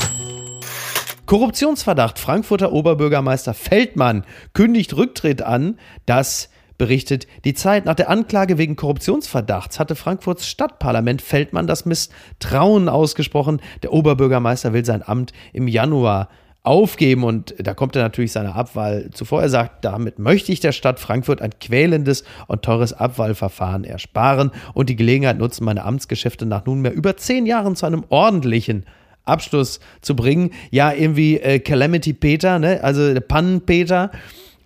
Korruptionsverdacht. 1.26 2.18
Frankfurter 2.18 2.72
Oberbürgermeister 2.72 3.54
Feldmann 3.54 4.24
kündigt 4.52 4.96
Rücktritt 4.96 5.42
an. 5.42 5.78
Das 6.06 6.48
berichtet 6.78 7.26
die 7.44 7.54
Zeit. 7.54 7.84
Nach 7.84 7.94
der 7.94 8.10
Anklage 8.10 8.58
wegen 8.58 8.76
Korruptionsverdachts 8.76 9.78
hatte 9.78 9.94
Frankfurts 9.94 10.46
Stadtparlament 10.46 11.22
Feldmann 11.22 11.66
das 11.66 11.86
Misstrauen 11.86 12.88
ausgesprochen. 12.88 13.60
Der 13.82 13.92
Oberbürgermeister 13.92 14.72
will 14.72 14.84
sein 14.84 15.06
Amt 15.06 15.32
im 15.52 15.68
Januar 15.68 16.28
aufgeben 16.66 17.22
und 17.22 17.54
da 17.58 17.74
kommt 17.74 17.94
er 17.94 18.02
natürlich 18.02 18.32
seiner 18.32 18.56
Abwahl 18.56 19.10
zuvor. 19.12 19.40
Er 19.40 19.48
sagt, 19.48 19.84
damit 19.84 20.18
möchte 20.18 20.50
ich 20.50 20.58
der 20.58 20.72
Stadt 20.72 20.98
Frankfurt 20.98 21.40
ein 21.40 21.52
quälendes 21.60 22.24
und 22.48 22.62
teures 22.62 22.92
Abwahlverfahren 22.92 23.84
ersparen 23.84 24.50
und 24.74 24.90
die 24.90 24.96
Gelegenheit 24.96 25.38
nutzen, 25.38 25.64
meine 25.64 25.84
Amtsgeschäfte 25.84 26.44
nach 26.44 26.66
nunmehr 26.66 26.92
über 26.92 27.16
zehn 27.16 27.46
Jahren 27.46 27.76
zu 27.76 27.86
einem 27.86 28.04
ordentlichen 28.08 28.84
Abschluss 29.24 29.78
zu 30.00 30.16
bringen. 30.16 30.50
Ja, 30.70 30.92
irgendwie 30.92 31.38
äh, 31.38 31.60
Calamity 31.60 32.12
Peter, 32.12 32.58
ne? 32.58 32.82
also 32.82 33.14
der 33.14 33.20
Pannen-Peter 33.20 34.10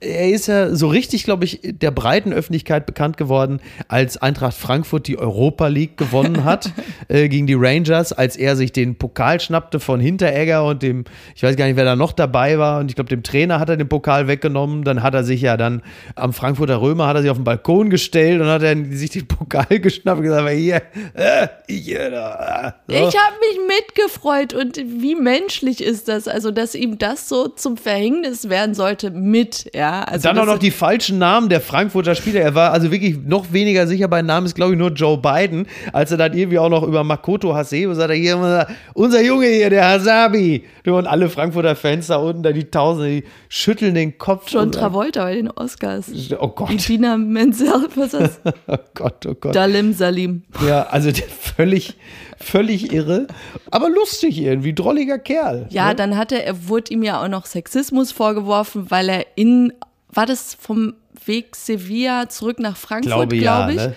er 0.00 0.30
ist 0.30 0.46
ja 0.46 0.74
so 0.74 0.88
richtig, 0.88 1.24
glaube 1.24 1.44
ich, 1.44 1.60
der 1.62 1.90
breiten 1.90 2.32
Öffentlichkeit 2.32 2.86
bekannt 2.86 3.18
geworden, 3.18 3.60
als 3.88 4.16
Eintracht 4.16 4.56
Frankfurt 4.56 5.06
die 5.06 5.18
Europa 5.18 5.66
League 5.66 5.98
gewonnen 5.98 6.44
hat 6.44 6.72
äh, 7.08 7.28
gegen 7.28 7.46
die 7.46 7.54
Rangers, 7.54 8.12
als 8.12 8.36
er 8.36 8.56
sich 8.56 8.72
den 8.72 8.96
Pokal 8.96 9.40
schnappte 9.40 9.78
von 9.78 10.00
Hinteregger 10.00 10.64
und 10.64 10.82
dem, 10.82 11.04
ich 11.34 11.42
weiß 11.42 11.54
gar 11.56 11.66
nicht, 11.66 11.76
wer 11.76 11.84
da 11.84 11.96
noch 11.96 12.12
dabei 12.12 12.58
war, 12.58 12.80
und 12.80 12.90
ich 12.90 12.94
glaube, 12.94 13.10
dem 13.10 13.22
Trainer 13.22 13.60
hat 13.60 13.68
er 13.68 13.76
den 13.76 13.88
Pokal 13.88 14.26
weggenommen. 14.26 14.84
Dann 14.84 15.02
hat 15.02 15.14
er 15.14 15.24
sich 15.24 15.42
ja 15.42 15.58
dann 15.58 15.82
am 16.14 16.32
Frankfurter 16.32 16.80
Römer 16.80 17.06
hat 17.06 17.16
er 17.16 17.22
sich 17.22 17.30
auf 17.30 17.36
den 17.38 17.44
Balkon 17.44 17.90
gestellt 17.90 18.40
und 18.40 18.46
hat 18.46 18.62
dann 18.62 18.90
sich 18.92 19.10
den 19.10 19.26
Pokal 19.26 19.66
geschnappt 19.80 20.18
und 20.18 20.24
gesagt, 20.24 20.48
hier, 20.50 20.82
äh, 21.14 21.48
hier, 21.68 22.10
da. 22.10 22.76
So. 22.88 22.94
Ich 22.94 23.00
habe 23.02 23.36
mich 23.40 23.78
mitgefreut 23.78 24.54
und 24.54 24.78
wie 24.78 25.14
menschlich 25.14 25.82
ist 25.82 26.08
das, 26.08 26.26
also 26.26 26.50
dass 26.50 26.74
ihm 26.74 26.96
das 26.98 27.28
so 27.28 27.48
zum 27.48 27.76
Verhängnis 27.76 28.48
werden 28.48 28.74
sollte 28.74 29.10
mit, 29.10 29.70
ja. 29.74 29.89
Also 29.90 30.28
Dann 30.28 30.38
auch 30.38 30.46
noch 30.46 30.58
die 30.58 30.70
falschen 30.70 31.18
Namen 31.18 31.48
der 31.48 31.60
Frankfurter 31.60 32.14
Spieler. 32.14 32.40
Er 32.40 32.54
war 32.54 32.72
also 32.72 32.90
wirklich 32.90 33.18
noch 33.18 33.52
weniger 33.52 33.86
sicher 33.86 34.08
bei 34.08 34.22
Namen, 34.22 34.46
ist 34.46 34.54
glaube 34.54 34.72
ich 34.72 34.78
nur 34.78 34.90
Joe 34.90 35.18
Biden, 35.18 35.66
als 35.92 36.10
er 36.10 36.16
dann 36.16 36.32
irgendwie 36.36 36.58
auch 36.58 36.68
noch 36.68 36.82
über 36.82 37.04
Makoto 37.04 37.54
Hasebe 37.54 37.94
sagt, 37.94 38.10
er 38.10 38.16
hier, 38.16 38.66
unser 38.94 39.22
Junge 39.22 39.46
hier, 39.46 39.70
der 39.70 39.86
Hasabi. 39.86 40.64
Und 40.86 41.06
alle 41.06 41.28
Frankfurter 41.28 41.76
Fans 41.76 42.08
da 42.08 42.16
unten, 42.16 42.42
da 42.42 42.52
die 42.52 42.64
Tausende, 42.64 43.20
die 43.20 43.24
schütteln 43.48 43.94
den 43.94 44.18
Kopf. 44.18 44.50
John 44.50 44.72
Travolta 44.72 45.24
bei 45.24 45.34
den 45.34 45.50
Oscars. 45.50 46.10
Oh 46.38 46.48
Gott. 46.48 46.70
Idina 46.70 47.16
Menzel, 47.16 47.68
was 47.94 48.14
ist 48.14 48.40
das? 48.44 48.54
oh 48.66 48.76
Gott, 48.94 49.26
oh 49.26 49.34
Gott. 49.34 49.54
Dalim 49.54 49.92
Salim. 49.92 50.42
Ja, 50.66 50.84
also 50.84 51.10
völlig, 51.56 51.96
völlig 52.42 52.92
irre, 52.92 53.26
aber 53.70 53.90
lustig 53.90 54.40
irgendwie, 54.40 54.74
drolliger 54.74 55.18
Kerl. 55.18 55.66
Ja, 55.70 55.88
ne? 55.88 55.94
dann 55.94 56.16
hatte 56.16 56.42
er, 56.42 56.68
wurde 56.68 56.92
ihm 56.92 57.02
ja 57.02 57.22
auch 57.22 57.28
noch 57.28 57.46
Sexismus 57.46 58.12
vorgeworfen, 58.12 58.90
weil 58.90 59.08
er 59.08 59.26
in, 59.36 59.72
war 60.08 60.26
das 60.26 60.54
vom 60.54 60.94
Weg 61.26 61.54
Sevilla 61.56 62.28
zurück 62.28 62.58
nach 62.58 62.76
Frankfurt, 62.76 63.12
Glaube 63.12 63.36
glaube 63.36 63.42
ja, 63.42 63.68
ich? 63.70 63.76
ne? 63.76 63.94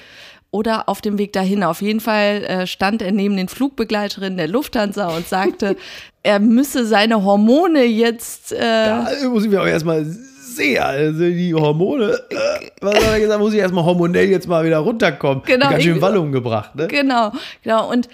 Oder 0.51 0.87
auf 0.87 1.01
dem 1.01 1.17
Weg 1.17 1.33
dahin. 1.33 1.63
Auf 1.63 1.81
jeden 1.81 1.99
Fall 1.99 2.43
äh, 2.43 2.67
stand 2.67 3.01
er 3.01 3.11
neben 3.11 3.35
den 3.35 3.47
Flugbegleiterinnen 3.47 4.37
der 4.37 4.47
Lufthansa 4.47 5.07
und 5.07 5.27
sagte, 5.27 5.75
er 6.23 6.39
müsse 6.39 6.85
seine 6.85 7.23
Hormone 7.23 7.85
jetzt. 7.85 8.51
Äh, 8.51 8.59
Da 8.59 9.07
muss 9.29 9.45
ich 9.45 9.49
mir 9.49 9.61
auch 9.61 9.65
erstmal 9.65 10.05
sehen, 10.05 10.83
also 10.83 11.23
die 11.23 11.53
Hormone, 11.55 12.19
äh, 12.29 12.35
was 12.81 12.95
hat 12.95 13.13
er 13.13 13.19
gesagt, 13.19 13.39
muss 13.39 13.53
ich 13.53 13.59
erstmal 13.59 13.83
hormonell 13.83 14.29
jetzt 14.29 14.47
mal 14.47 14.63
wieder 14.63 14.77
runterkommen. 14.77 15.43
Genau, 15.45 15.69
Ganz 15.71 15.83
schön 15.83 16.01
Wallung 16.01 16.31
gebracht, 16.31 16.75
ne? 16.75 16.87
Genau, 16.87 17.31
genau. 17.63 17.89
Und 17.91 18.07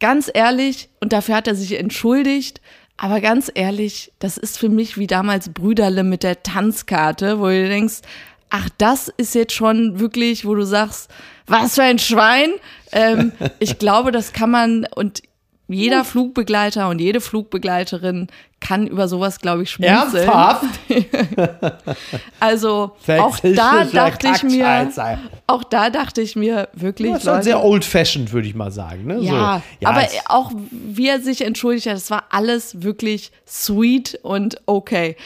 ganz 0.00 0.30
ehrlich, 0.32 0.88
und 1.00 1.12
dafür 1.12 1.36
hat 1.36 1.46
er 1.46 1.54
sich 1.54 1.78
entschuldigt, 1.78 2.60
aber 2.96 3.20
ganz 3.20 3.50
ehrlich, 3.54 4.12
das 4.18 4.38
ist 4.38 4.58
für 4.58 4.68
mich 4.68 4.96
wie 4.96 5.06
damals 5.06 5.52
Brüderle 5.52 6.02
mit 6.02 6.22
der 6.22 6.42
Tanzkarte, 6.42 7.40
wo 7.40 7.46
du 7.46 7.68
denkst, 7.68 8.00
ach, 8.50 8.68
das 8.78 9.12
ist 9.16 9.34
jetzt 9.34 9.52
schon 9.52 9.98
wirklich, 9.98 10.46
wo 10.46 10.54
du 10.54 10.64
sagst, 10.64 11.10
was 11.46 11.74
für 11.74 11.82
ein 11.82 11.98
Schwein. 11.98 12.50
Ähm, 12.92 13.32
ich 13.58 13.78
glaube, 13.78 14.12
das 14.12 14.32
kann 14.32 14.50
man 14.50 14.86
und 14.94 15.22
jeder 15.68 16.04
Flugbegleiter 16.04 16.88
und 16.88 17.00
jede 17.00 17.20
Flugbegleiterin 17.20 18.28
kann 18.60 18.86
über 18.86 19.08
sowas, 19.08 19.40
glaube 19.40 19.64
ich, 19.64 19.70
schmunzeln. 19.70 20.28
Ernsthaft? 20.28 20.64
Also 22.40 22.92
auch 23.20 23.38
da 23.40 23.84
dachte 23.84 24.28
ich 24.34 24.42
mir, 24.42 24.90
auch 25.46 25.64
da 25.64 25.90
dachte 25.90 26.20
ich 26.20 26.36
mir 26.36 26.68
wirklich, 26.72 27.12
Das 27.12 27.24
Leute, 27.24 27.42
sehr 27.44 27.64
old-fashioned, 27.64 28.32
würde 28.32 28.48
ich 28.48 28.54
mal 28.54 28.70
sagen. 28.70 29.06
Ne? 29.06 29.18
ja, 29.20 29.62
so, 29.80 29.86
aber 29.88 30.02
es- 30.04 30.14
auch 30.26 30.52
wie 30.70 31.08
er 31.08 31.20
sich 31.20 31.42
entschuldigt 31.42 31.86
hat, 31.86 31.94
das 31.94 32.10
war 32.10 32.24
alles 32.30 32.82
wirklich 32.82 33.32
sweet 33.46 34.18
und 34.22 34.60
okay. 34.66 35.16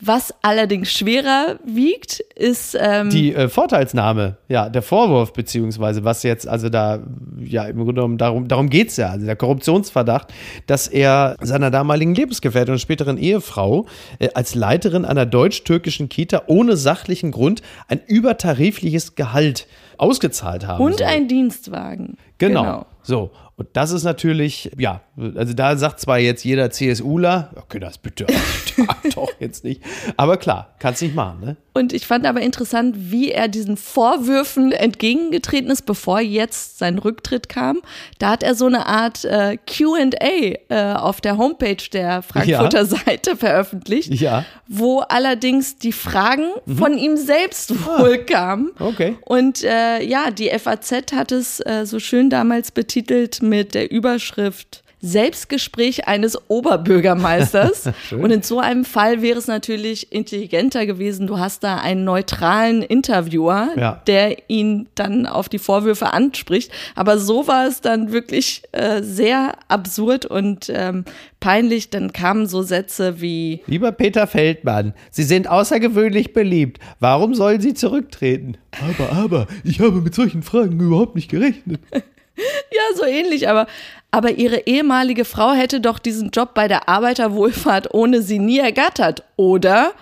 Was 0.00 0.34
allerdings 0.42 0.90
schwerer 0.90 1.58
wiegt, 1.64 2.20
ist 2.34 2.76
ähm, 2.80 3.10
die 3.10 3.34
äh, 3.34 3.48
Vorteilsnahme, 3.48 4.38
ja, 4.48 4.68
der 4.68 4.80
Vorwurf, 4.80 5.32
beziehungsweise 5.32 6.04
was 6.04 6.22
jetzt, 6.22 6.48
also 6.48 6.70
da, 6.70 7.00
ja, 7.38 7.64
im 7.64 7.76
Grunde 7.76 7.94
genommen, 7.94 8.16
darum, 8.16 8.48
darum 8.48 8.70
geht 8.70 8.88
es 8.88 8.96
ja, 8.96 9.10
also 9.10 9.26
der 9.26 9.36
Korruptionsverdacht, 9.36 10.32
dass 10.66 10.88
er 10.88 11.36
seiner 11.42 11.70
damaligen 11.70 12.14
Lebensgefährtin 12.14 12.72
und 12.72 12.78
späteren 12.78 13.18
Ehefrau 13.18 13.86
äh, 14.18 14.30
als 14.34 14.54
Leiterin 14.54 15.04
einer 15.04 15.26
deutsch-türkischen 15.26 16.08
Kita 16.08 16.44
ohne 16.46 16.76
sachlichen 16.76 17.30
Grund 17.30 17.60
ein 17.88 18.00
übertarifliches 18.06 19.16
Gehalt 19.16 19.66
ausgezahlt 19.98 20.66
haben 20.66 20.82
und 20.82 20.98
soll. 20.98 21.06
ein 21.06 21.28
Dienstwagen. 21.28 22.16
Genau. 22.38 22.86
So. 23.10 23.30
Und 23.56 23.68
das 23.74 23.90
ist 23.90 24.04
natürlich, 24.04 24.70
ja, 24.78 25.02
also 25.36 25.52
da 25.52 25.76
sagt 25.76 26.00
zwar 26.00 26.18
jetzt 26.18 26.44
jeder 26.44 26.70
CSUler, 26.70 27.50
okay, 27.56 27.78
das 27.78 27.98
bitte 27.98 28.26
doch 29.14 29.28
jetzt 29.38 29.64
nicht. 29.64 29.82
Aber 30.16 30.38
klar, 30.38 30.74
kannst 30.78 31.02
nicht 31.02 31.14
machen, 31.14 31.40
ne? 31.40 31.56
Und 31.74 31.92
ich 31.92 32.06
fand 32.06 32.26
aber 32.26 32.40
interessant, 32.40 32.96
wie 33.12 33.30
er 33.30 33.46
diesen 33.48 33.76
Vorwürfen 33.76 34.72
entgegengetreten 34.72 35.70
ist, 35.70 35.82
bevor 35.82 36.20
jetzt 36.20 36.78
sein 36.78 36.98
Rücktritt 36.98 37.48
kam. 37.48 37.80
Da 38.18 38.30
hat 38.30 38.42
er 38.42 38.54
so 38.54 38.66
eine 38.66 38.86
Art 38.86 39.24
äh, 39.26 39.56
QA 39.66 40.08
äh, 40.68 40.94
auf 40.94 41.20
der 41.20 41.36
Homepage 41.38 41.76
der 41.92 42.22
Frankfurter 42.22 42.78
Ja. 42.78 42.84
Seite 42.86 43.36
veröffentlicht, 43.36 44.12
Ja. 44.14 44.44
wo 44.68 45.00
allerdings 45.00 45.76
die 45.78 45.92
Fragen 45.92 46.48
von 46.78 46.96
ihm 46.98 47.16
selbst 47.18 47.84
wohl 47.86 48.18
kamen. 48.24 48.70
Okay. 48.78 49.16
Und 49.26 49.62
äh, 49.62 50.02
ja, 50.02 50.30
die 50.30 50.48
FAZ 50.58 51.12
hat 51.14 51.30
es 51.30 51.60
äh, 51.60 51.84
so 51.84 51.98
schön 52.00 52.30
damals 52.30 52.72
betitelt 52.72 52.99
mit 53.42 53.74
der 53.74 53.90
Überschrift 53.90 54.82
Selbstgespräch 55.02 56.06
eines 56.08 56.38
Oberbürgermeisters. 56.50 57.90
Und 58.12 58.30
in 58.30 58.42
so 58.42 58.60
einem 58.60 58.84
Fall 58.84 59.22
wäre 59.22 59.38
es 59.38 59.46
natürlich 59.46 60.12
intelligenter 60.12 60.84
gewesen, 60.84 61.26
du 61.26 61.38
hast 61.38 61.64
da 61.64 61.76
einen 61.76 62.04
neutralen 62.04 62.82
Interviewer, 62.82 63.68
Ja. 63.76 64.02
der 64.06 64.50
ihn 64.50 64.88
dann 64.94 65.26
auf 65.26 65.48
die 65.48 65.58
Vorwürfe 65.58 66.12
anspricht. 66.12 66.70
Aber 66.94 67.18
so 67.18 67.48
war 67.48 67.66
es 67.66 67.80
dann 67.80 68.12
wirklich 68.12 68.62
äh, 68.72 69.02
sehr 69.02 69.54
absurd 69.68 70.26
und 70.26 70.70
ähm, 70.72 71.04
peinlich. 71.40 71.88
Dann 71.88 72.12
kamen 72.12 72.46
so 72.46 72.62
Sätze 72.62 73.20
wie, 73.22 73.62
Lieber 73.66 73.92
Peter 73.92 74.26
Feldmann, 74.26 74.92
Sie 75.10 75.22
sind 75.22 75.48
außergewöhnlich 75.48 76.34
beliebt. 76.34 76.78
Warum 76.98 77.34
sollen 77.34 77.60
Sie 77.62 77.72
zurücktreten? 77.72 78.58
Aber, 78.98 79.12
aber, 79.12 79.46
ich 79.64 79.80
habe 79.80 80.02
mit 80.02 80.14
solchen 80.14 80.42
Fragen 80.42 80.78
überhaupt 80.78 81.16
nicht 81.16 81.30
gerechnet. 81.30 81.80
Ja, 82.72 82.96
so 82.96 83.04
ähnlich, 83.04 83.48
aber, 83.48 83.66
aber 84.10 84.30
ihre 84.32 84.66
ehemalige 84.66 85.24
Frau 85.24 85.52
hätte 85.52 85.80
doch 85.80 85.98
diesen 85.98 86.30
Job 86.30 86.54
bei 86.54 86.68
der 86.68 86.88
Arbeiterwohlfahrt 86.88 87.92
ohne 87.92 88.22
sie 88.22 88.38
nie 88.38 88.58
ergattert, 88.58 89.24
oder? 89.36 89.92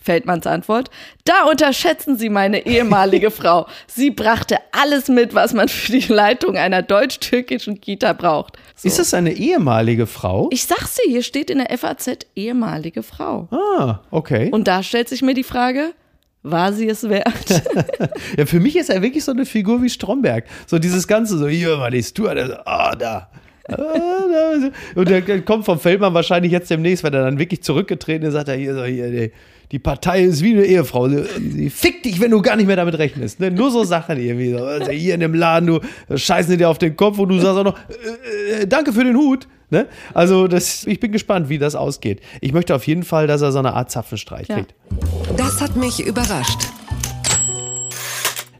Feldmanns 0.00 0.46
Antwort. 0.46 0.88
Da 1.24 1.44
unterschätzen 1.50 2.16
Sie 2.16 2.30
meine 2.30 2.64
ehemalige 2.64 3.30
Frau. 3.40 3.66
Sie 3.86 4.10
brachte 4.10 4.56
alles 4.72 5.08
mit, 5.08 5.34
was 5.34 5.52
man 5.52 5.68
für 5.68 5.92
die 5.92 6.10
Leitung 6.10 6.56
einer 6.56 6.80
deutsch-türkischen 6.80 7.80
Kita 7.82 8.14
braucht. 8.14 8.56
So. 8.74 8.88
Ist 8.88 8.98
das 8.98 9.12
eine 9.12 9.32
ehemalige 9.32 10.06
Frau? 10.06 10.48
ich 10.50 10.64
sag's 10.64 10.94
dir, 10.94 11.10
hier 11.10 11.22
steht 11.22 11.50
in 11.50 11.58
der 11.58 11.76
FAZ 11.76 12.20
ehemalige 12.34 13.02
Frau. 13.02 13.48
ah, 13.50 14.00
okay. 14.10 14.48
Und 14.50 14.66
da 14.66 14.82
stellt 14.82 15.10
sich 15.10 15.20
mir 15.20 15.34
die 15.34 15.44
Frage, 15.44 15.92
war 16.50 16.72
sie 16.72 16.88
es 16.88 17.08
wert? 17.08 17.62
Ja, 18.36 18.46
für 18.46 18.60
mich 18.60 18.76
ist 18.76 18.90
er 18.90 19.02
wirklich 19.02 19.24
so 19.24 19.32
eine 19.32 19.46
Figur 19.46 19.82
wie 19.82 19.88
Stromberg. 19.88 20.44
So 20.66 20.78
dieses 20.78 21.06
Ganze, 21.06 21.38
so 21.38 21.48
hier 21.48 21.76
mal 21.76 21.90
die 21.90 22.02
Stuart, 22.02 22.38
also, 22.38 22.54
ah, 22.64 22.94
da. 22.94 23.28
Und 24.94 25.08
der 25.08 25.42
kommt 25.42 25.64
vom 25.64 25.78
Feldmann 25.78 26.14
wahrscheinlich 26.14 26.52
jetzt 26.52 26.70
demnächst, 26.70 27.04
wenn 27.04 27.12
er 27.12 27.24
dann 27.24 27.38
wirklich 27.38 27.62
zurückgetreten 27.62 28.26
ist, 28.26 28.32
sagt 28.32 28.48
er 28.48 28.56
hier 28.56 28.74
so, 28.74 28.84
hier, 28.84 29.10
die, 29.10 29.32
die 29.70 29.78
Partei 29.78 30.22
ist 30.22 30.42
wie 30.42 30.52
eine 30.52 30.64
Ehefrau. 30.64 31.08
Sie, 31.08 31.24
sie 31.38 31.70
fickt 31.70 32.06
dich, 32.06 32.20
wenn 32.20 32.30
du 32.30 32.40
gar 32.40 32.56
nicht 32.56 32.66
mehr 32.66 32.76
damit 32.76 32.98
rechnest. 32.98 33.40
Ne? 33.40 33.50
Nur 33.50 33.70
so 33.70 33.84
Sachen 33.84 34.18
irgendwie. 34.18 34.52
So. 34.52 34.64
Also 34.64 34.90
hier 34.90 35.14
in 35.14 35.20
dem 35.20 35.34
Laden, 35.34 35.66
du 35.66 35.80
scheißen 36.16 36.56
dir 36.56 36.70
auf 36.70 36.78
den 36.78 36.96
Kopf 36.96 37.18
und 37.18 37.28
du 37.28 37.38
sagst 37.38 37.58
auch 37.58 37.64
noch, 37.64 37.78
äh, 37.88 38.62
äh, 38.62 38.66
danke 38.66 38.92
für 38.92 39.04
den 39.04 39.16
Hut. 39.16 39.46
Ne? 39.70 39.86
Also 40.14 40.48
das, 40.48 40.86
ich 40.86 40.98
bin 41.00 41.12
gespannt, 41.12 41.48
wie 41.48 41.58
das 41.58 41.74
ausgeht. 41.74 42.20
Ich 42.40 42.52
möchte 42.52 42.74
auf 42.74 42.86
jeden 42.86 43.02
Fall, 43.02 43.26
dass 43.26 43.42
er 43.42 43.52
so 43.52 43.58
eine 43.58 43.74
Art 43.74 43.90
Zapfenstreich 43.90 44.48
Ja. 44.48 44.56
kriegt. 44.56 44.74
Das 45.36 45.60
hat 45.60 45.76
mich 45.76 46.00
überrascht. 46.04 46.58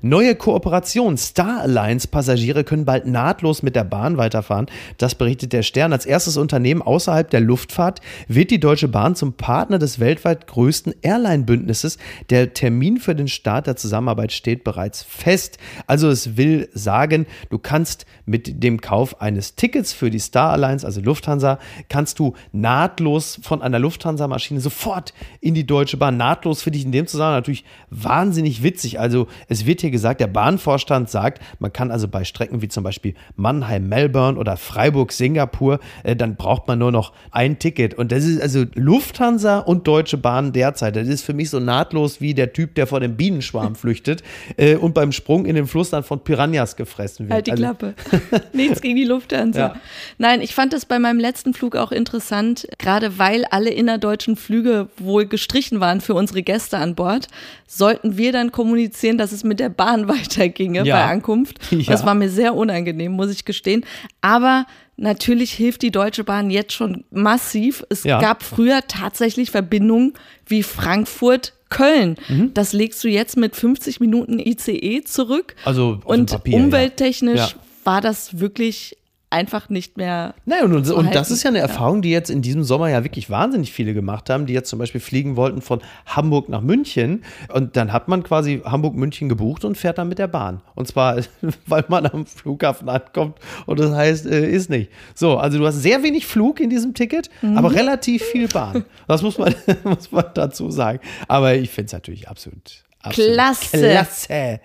Neue 0.00 0.36
Kooperation. 0.36 1.16
Star 1.16 1.60
Alliance 1.60 2.06
Passagiere 2.06 2.62
können 2.62 2.84
bald 2.84 3.06
nahtlos 3.06 3.62
mit 3.62 3.74
der 3.74 3.84
Bahn 3.84 4.16
weiterfahren. 4.16 4.66
Das 4.96 5.16
berichtet 5.16 5.52
der 5.52 5.62
Stern. 5.62 5.92
Als 5.92 6.06
erstes 6.06 6.36
Unternehmen 6.36 6.82
außerhalb 6.82 7.28
der 7.28 7.40
Luftfahrt 7.40 8.00
wird 8.28 8.50
die 8.50 8.60
Deutsche 8.60 8.86
Bahn 8.86 9.16
zum 9.16 9.32
Partner 9.32 9.78
des 9.78 9.98
weltweit 9.98 10.46
größten 10.46 10.94
Airline-Bündnisses. 11.02 11.98
Der 12.30 12.54
Termin 12.54 12.98
für 12.98 13.14
den 13.14 13.28
Start 13.28 13.66
der 13.66 13.76
Zusammenarbeit 13.76 14.32
steht 14.32 14.62
bereits 14.62 15.02
fest. 15.02 15.58
Also 15.86 16.08
es 16.08 16.36
will 16.36 16.68
sagen, 16.72 17.26
du 17.50 17.58
kannst 17.58 18.06
mit 18.24 18.62
dem 18.62 18.80
Kauf 18.80 19.20
eines 19.20 19.56
Tickets 19.56 19.92
für 19.92 20.10
die 20.10 20.20
Star 20.20 20.52
Alliance, 20.52 20.86
also 20.86 21.00
Lufthansa, 21.00 21.58
kannst 21.88 22.18
du 22.18 22.34
nahtlos 22.52 23.40
von 23.42 23.62
einer 23.62 23.78
Lufthansa-Maschine 23.78 24.60
sofort 24.60 25.12
in 25.40 25.54
die 25.54 25.66
Deutsche 25.66 25.96
Bahn. 25.96 26.16
Nahtlos 26.16 26.62
finde 26.62 26.78
ich 26.78 26.84
in 26.84 26.92
dem 26.92 27.06
Zusammenhang 27.06 27.38
natürlich 27.38 27.64
wahnsinnig 27.90 28.62
witzig. 28.62 29.00
Also 29.00 29.26
es 29.48 29.66
wird 29.66 29.80
hier 29.80 29.87
gesagt, 29.90 30.20
der 30.20 30.26
Bahnvorstand 30.26 31.10
sagt, 31.10 31.42
man 31.58 31.72
kann 31.72 31.90
also 31.90 32.08
bei 32.08 32.24
Strecken 32.24 32.62
wie 32.62 32.68
zum 32.68 32.84
Beispiel 32.84 33.14
Mannheim, 33.36 33.88
Melbourne 33.88 34.38
oder 34.38 34.56
Freiburg, 34.56 35.12
Singapur, 35.12 35.80
äh, 36.02 36.16
dann 36.16 36.36
braucht 36.36 36.66
man 36.68 36.78
nur 36.78 36.92
noch 36.92 37.12
ein 37.30 37.58
Ticket. 37.58 37.94
Und 37.94 38.12
das 38.12 38.24
ist 38.24 38.40
also 38.40 38.64
Lufthansa 38.74 39.58
und 39.58 39.86
Deutsche 39.86 40.16
Bahn 40.16 40.52
derzeit. 40.52 40.96
Das 40.96 41.08
ist 41.08 41.22
für 41.22 41.34
mich 41.34 41.50
so 41.50 41.60
nahtlos 41.60 42.20
wie 42.20 42.34
der 42.34 42.52
Typ, 42.52 42.74
der 42.74 42.86
vor 42.86 43.00
dem 43.00 43.16
Bienenschwarm 43.16 43.74
flüchtet 43.76 44.22
äh, 44.56 44.76
und 44.76 44.94
beim 44.94 45.12
Sprung 45.12 45.46
in 45.46 45.54
den 45.54 45.66
Fluss 45.66 45.90
dann 45.90 46.02
von 46.02 46.20
Piranhas 46.20 46.76
gefressen 46.76 47.26
wird. 47.26 47.34
Halt 47.34 47.46
die 47.46 47.50
Also- 47.52 47.62
Klappe. 47.62 47.94
Nichts 48.52 48.80
gegen 48.80 48.96
die 48.96 49.04
Lufthansa. 49.04 49.58
Ja. 49.60 49.76
Nein, 50.18 50.40
ich 50.40 50.54
fand 50.54 50.72
das 50.72 50.84
bei 50.86 50.98
meinem 50.98 51.20
letzten 51.20 51.54
Flug 51.54 51.76
auch 51.76 51.92
interessant, 51.92 52.66
gerade 52.78 53.18
weil 53.18 53.44
alle 53.50 53.70
innerdeutschen 53.70 54.36
Flüge 54.36 54.88
wohl 54.98 55.26
gestrichen 55.26 55.80
waren 55.80 56.00
für 56.00 56.14
unsere 56.14 56.42
Gäste 56.42 56.78
an 56.78 56.94
Bord, 56.94 57.28
sollten 57.66 58.16
wir 58.16 58.32
dann 58.32 58.52
kommunizieren, 58.52 59.18
dass 59.18 59.32
es 59.32 59.44
mit 59.44 59.60
der 59.60 59.68
Bahn 59.78 60.06
weiterginge 60.08 60.84
Ja. 60.84 60.96
bei 60.96 61.04
Ankunft. 61.12 61.56
Ja. 61.72 61.90
Das 61.92 62.04
war 62.04 62.14
mir 62.14 62.28
sehr 62.28 62.54
unangenehm, 62.54 63.12
muss 63.12 63.30
ich 63.30 63.46
gestehen. 63.46 63.86
Aber 64.20 64.66
natürlich 64.98 65.52
hilft 65.52 65.80
die 65.80 65.90
Deutsche 65.90 66.24
Bahn 66.24 66.50
jetzt 66.50 66.74
schon 66.74 67.04
massiv. 67.10 67.84
Es 67.88 68.04
Ja. 68.04 68.20
gab 68.20 68.42
früher 68.42 68.80
tatsächlich 68.86 69.50
Verbindungen 69.50 70.12
wie 70.46 70.62
Frankfurt. 70.62 71.54
Köln, 71.70 72.16
Mhm. 72.28 72.54
das 72.54 72.72
legst 72.72 73.04
du 73.04 73.08
jetzt 73.08 73.36
mit 73.36 73.54
50 73.54 74.00
Minuten 74.00 74.38
ICE 74.38 75.02
zurück. 75.04 75.54
Also 75.66 76.00
und 76.06 76.30
Papier, 76.30 76.56
ja. 76.58 76.64
umwelttechnisch 76.64 77.38
Ja. 77.40 77.48
war 77.84 78.00
das 78.00 78.40
wirklich 78.40 78.96
einfach 79.30 79.68
nicht 79.68 79.96
mehr. 79.96 80.34
Naja, 80.46 80.64
und, 80.64 80.72
und, 80.74 80.86
zu 80.86 80.96
und 80.96 81.14
das 81.14 81.30
ist 81.30 81.42
ja 81.42 81.50
eine 81.50 81.58
Erfahrung, 81.58 82.00
die 82.02 82.10
jetzt 82.10 82.30
in 82.30 82.40
diesem 82.42 82.64
Sommer 82.64 82.88
ja 82.88 83.04
wirklich 83.04 83.28
wahnsinnig 83.30 83.72
viele 83.72 83.92
gemacht 83.94 84.30
haben, 84.30 84.46
die 84.46 84.54
jetzt 84.54 84.70
zum 84.70 84.78
Beispiel 84.78 85.00
fliegen 85.00 85.36
wollten 85.36 85.60
von 85.60 85.80
Hamburg 86.06 86.48
nach 86.48 86.60
München. 86.62 87.24
Und 87.52 87.76
dann 87.76 87.92
hat 87.92 88.08
man 88.08 88.22
quasi 88.22 88.62
Hamburg-München 88.64 89.28
gebucht 89.28 89.64
und 89.64 89.76
fährt 89.76 89.98
dann 89.98 90.08
mit 90.08 90.18
der 90.18 90.28
Bahn. 90.28 90.62
Und 90.74 90.88
zwar, 90.88 91.16
weil 91.66 91.84
man 91.88 92.06
am 92.06 92.26
Flughafen 92.26 92.88
ankommt 92.88 93.38
und 93.66 93.78
das 93.78 93.92
heißt, 93.92 94.26
äh, 94.26 94.50
ist 94.50 94.70
nicht. 94.70 94.90
So, 95.14 95.36
also 95.38 95.58
du 95.58 95.66
hast 95.66 95.82
sehr 95.82 96.02
wenig 96.02 96.26
Flug 96.26 96.60
in 96.60 96.70
diesem 96.70 96.94
Ticket, 96.94 97.28
Mhm. 97.42 97.58
aber 97.58 97.74
relativ 97.74 98.22
viel 98.22 98.48
Bahn. 98.48 98.84
Das 99.06 99.22
muss 99.22 99.38
man, 99.38 99.54
muss 99.84 100.10
man 100.10 100.24
dazu 100.34 100.70
sagen. 100.70 101.00
Aber 101.28 101.54
ich 101.54 101.70
finde 101.70 101.86
es 101.86 101.92
natürlich 101.92 102.28
absolut, 102.28 102.84
absolut 103.02 103.32
Klasse. 103.34 103.78
klasse. 103.78 104.60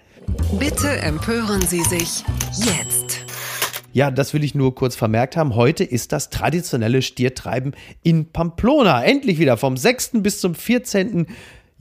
Bitte 0.58 0.88
empören 1.02 1.62
Sie 1.62 1.82
sich 1.82 2.24
jetzt. 2.56 3.23
Ja, 3.94 4.10
das 4.10 4.34
will 4.34 4.44
ich 4.44 4.56
nur 4.56 4.74
kurz 4.74 4.96
vermerkt 4.96 5.38
haben. 5.38 5.54
Heute 5.54 5.84
ist 5.84 6.12
das 6.12 6.32
traditionelle 6.32 7.04
Stiertreiben 7.04 7.76
in 8.02 8.26
Pamplona. 8.26 9.04
Endlich 9.04 9.38
wieder 9.38 9.56
vom 9.56 9.78
6. 9.78 10.14
bis 10.24 10.42
zum 10.42 10.56
14. 10.56 11.28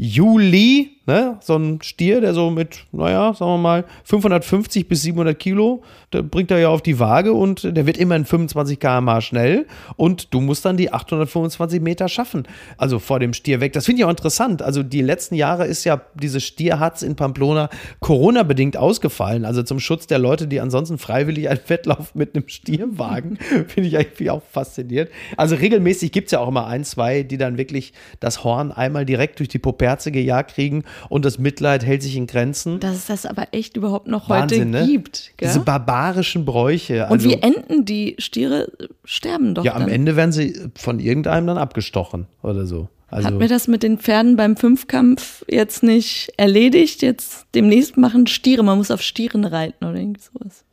Juli. 0.03 0.99
Ne? 1.05 1.39
So 1.41 1.57
ein 1.57 1.83
Stier, 1.83 2.21
der 2.21 2.33
so 2.33 2.51
mit, 2.51 2.85
naja, 2.93 3.35
sagen 3.35 3.51
wir 3.53 3.59
mal, 3.59 3.85
550 4.05 4.87
bis 4.87 5.03
700 5.03 5.37
Kilo, 5.37 5.83
da 6.13 6.23
bringt 6.23 6.53
er 6.53 6.59
ja 6.59 6.69
auf 6.69 6.81
die 6.81 7.01
Waage 7.01 7.33
und 7.33 7.77
der 7.77 7.87
wird 7.87 7.97
immerhin 7.97 8.25
25 8.25 8.79
km/h 8.79 9.21
schnell 9.21 9.67
und 9.97 10.33
du 10.33 10.41
musst 10.41 10.65
dann 10.65 10.77
die 10.77 10.93
825 10.93 11.81
Meter 11.81 12.09
schaffen. 12.09 12.45
Also 12.77 13.01
vor 13.01 13.19
dem 13.19 13.33
Stier 13.33 13.61
weg. 13.61 13.73
Das 13.73 13.87
finde 13.87 14.01
ich 14.01 14.05
auch 14.05 14.11
interessant. 14.11 14.63
Also 14.63 14.85
die 14.85 15.03
letzten 15.03 15.35
Jahre 15.35 15.67
ist 15.67 15.83
ja 15.83 16.03
diese 16.15 16.41
Stierhatz 16.41 17.03
in 17.03 17.17
Pamplona 17.17 17.69
Corona-bedingt 17.99 18.77
ausgefallen. 18.77 19.45
Also 19.45 19.65
zum 19.65 19.81
Schutz 19.81 20.07
der 20.07 20.21
Leute, 20.21 20.47
die 20.47 20.61
ansonsten 20.61 20.99
freiwillig 20.99 21.49
einen 21.49 21.61
Wettlauf 21.67 22.15
mit 22.15 22.37
einem 22.37 22.49
Stier 22.49 22.87
wagen, 22.97 23.37
finde 23.67 23.89
ich 23.89 23.97
eigentlich 23.97 24.31
auch 24.31 24.43
fasziniert. 24.53 25.11
Also 25.37 25.57
regelmäßig 25.57 26.13
gibt 26.13 26.27
es 26.27 26.33
ja 26.33 26.39
auch 26.39 26.49
immer 26.49 26.69
ein, 26.69 26.85
zwei, 26.85 27.25
die 27.25 27.39
dann 27.39 27.59
wirklich 27.59 27.93
das 28.21 28.45
Horn 28.45 28.71
einmal 28.71 29.05
direkt 29.05 29.41
durch 29.41 29.49
die 29.49 29.59
Poperze 29.93 30.11
gejagt 30.11 30.55
kriegen 30.55 30.85
und 31.09 31.25
das 31.25 31.39
Mitleid 31.39 31.85
hält 31.85 32.03
sich 32.03 32.17
in 32.17 32.27
Grenzen. 32.27 32.81
Dass 32.81 32.97
es 32.97 33.07
das 33.07 33.27
aber 33.27 33.49
echt 33.53 33.77
überhaupt 33.77 34.09
noch 34.09 34.29
Wahnsinn, 34.29 34.75
heute 34.75 34.87
ne? 34.87 34.87
gibt. 34.87 35.33
Gell? 35.37 35.49
Diese 35.49 35.61
barbarischen 35.61 36.45
Bräuche. 36.45 37.05
Und 37.05 37.13
also, 37.13 37.29
wie 37.29 37.35
enden 37.35 37.85
die 37.85 38.17
Stiere? 38.19 38.73
Sterben 39.05 39.55
doch 39.55 39.65
Ja, 39.65 39.75
am 39.75 39.83
dann. 39.83 39.91
Ende 39.91 40.17
werden 40.17 40.33
sie 40.33 40.59
von 40.77 41.01
irgendeinem 41.01 41.47
dann 41.47 41.59
abgestochen 41.59 42.27
oder 42.43 42.67
so. 42.67 42.89
Also, 43.09 43.29
Hat 43.29 43.35
mir 43.35 43.49
das 43.49 43.69
mit 43.69 43.83
den 43.83 43.99
Pferden 43.99 44.37
beim 44.37 44.57
Fünfkampf 44.57 45.45
jetzt 45.47 45.83
nicht 45.83 46.33
erledigt? 46.39 47.03
Jetzt 47.03 47.45
demnächst 47.55 47.99
machen 47.99 48.27
Stiere. 48.27 48.63
Man 48.63 48.79
muss 48.79 48.91
auf 48.91 49.03
Stieren 49.03 49.45
reiten 49.45 49.85
oder 49.85 49.97
irgendwie 49.97 50.23
sowas. 50.23 50.65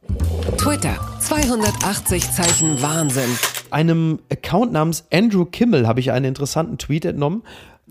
Twitter 0.58 0.96
280 1.20 2.32
Zeichen 2.32 2.82
Wahnsinn. 2.82 3.30
einem 3.72 4.20
Account 4.32 4.72
namens 4.72 5.04
Andrew 5.12 5.44
Kimmel 5.44 5.86
habe 5.86 6.00
ich 6.00 6.12
einen 6.12 6.26
interessanten 6.26 6.78
Tweet 6.78 7.04
entnommen. 7.04 7.44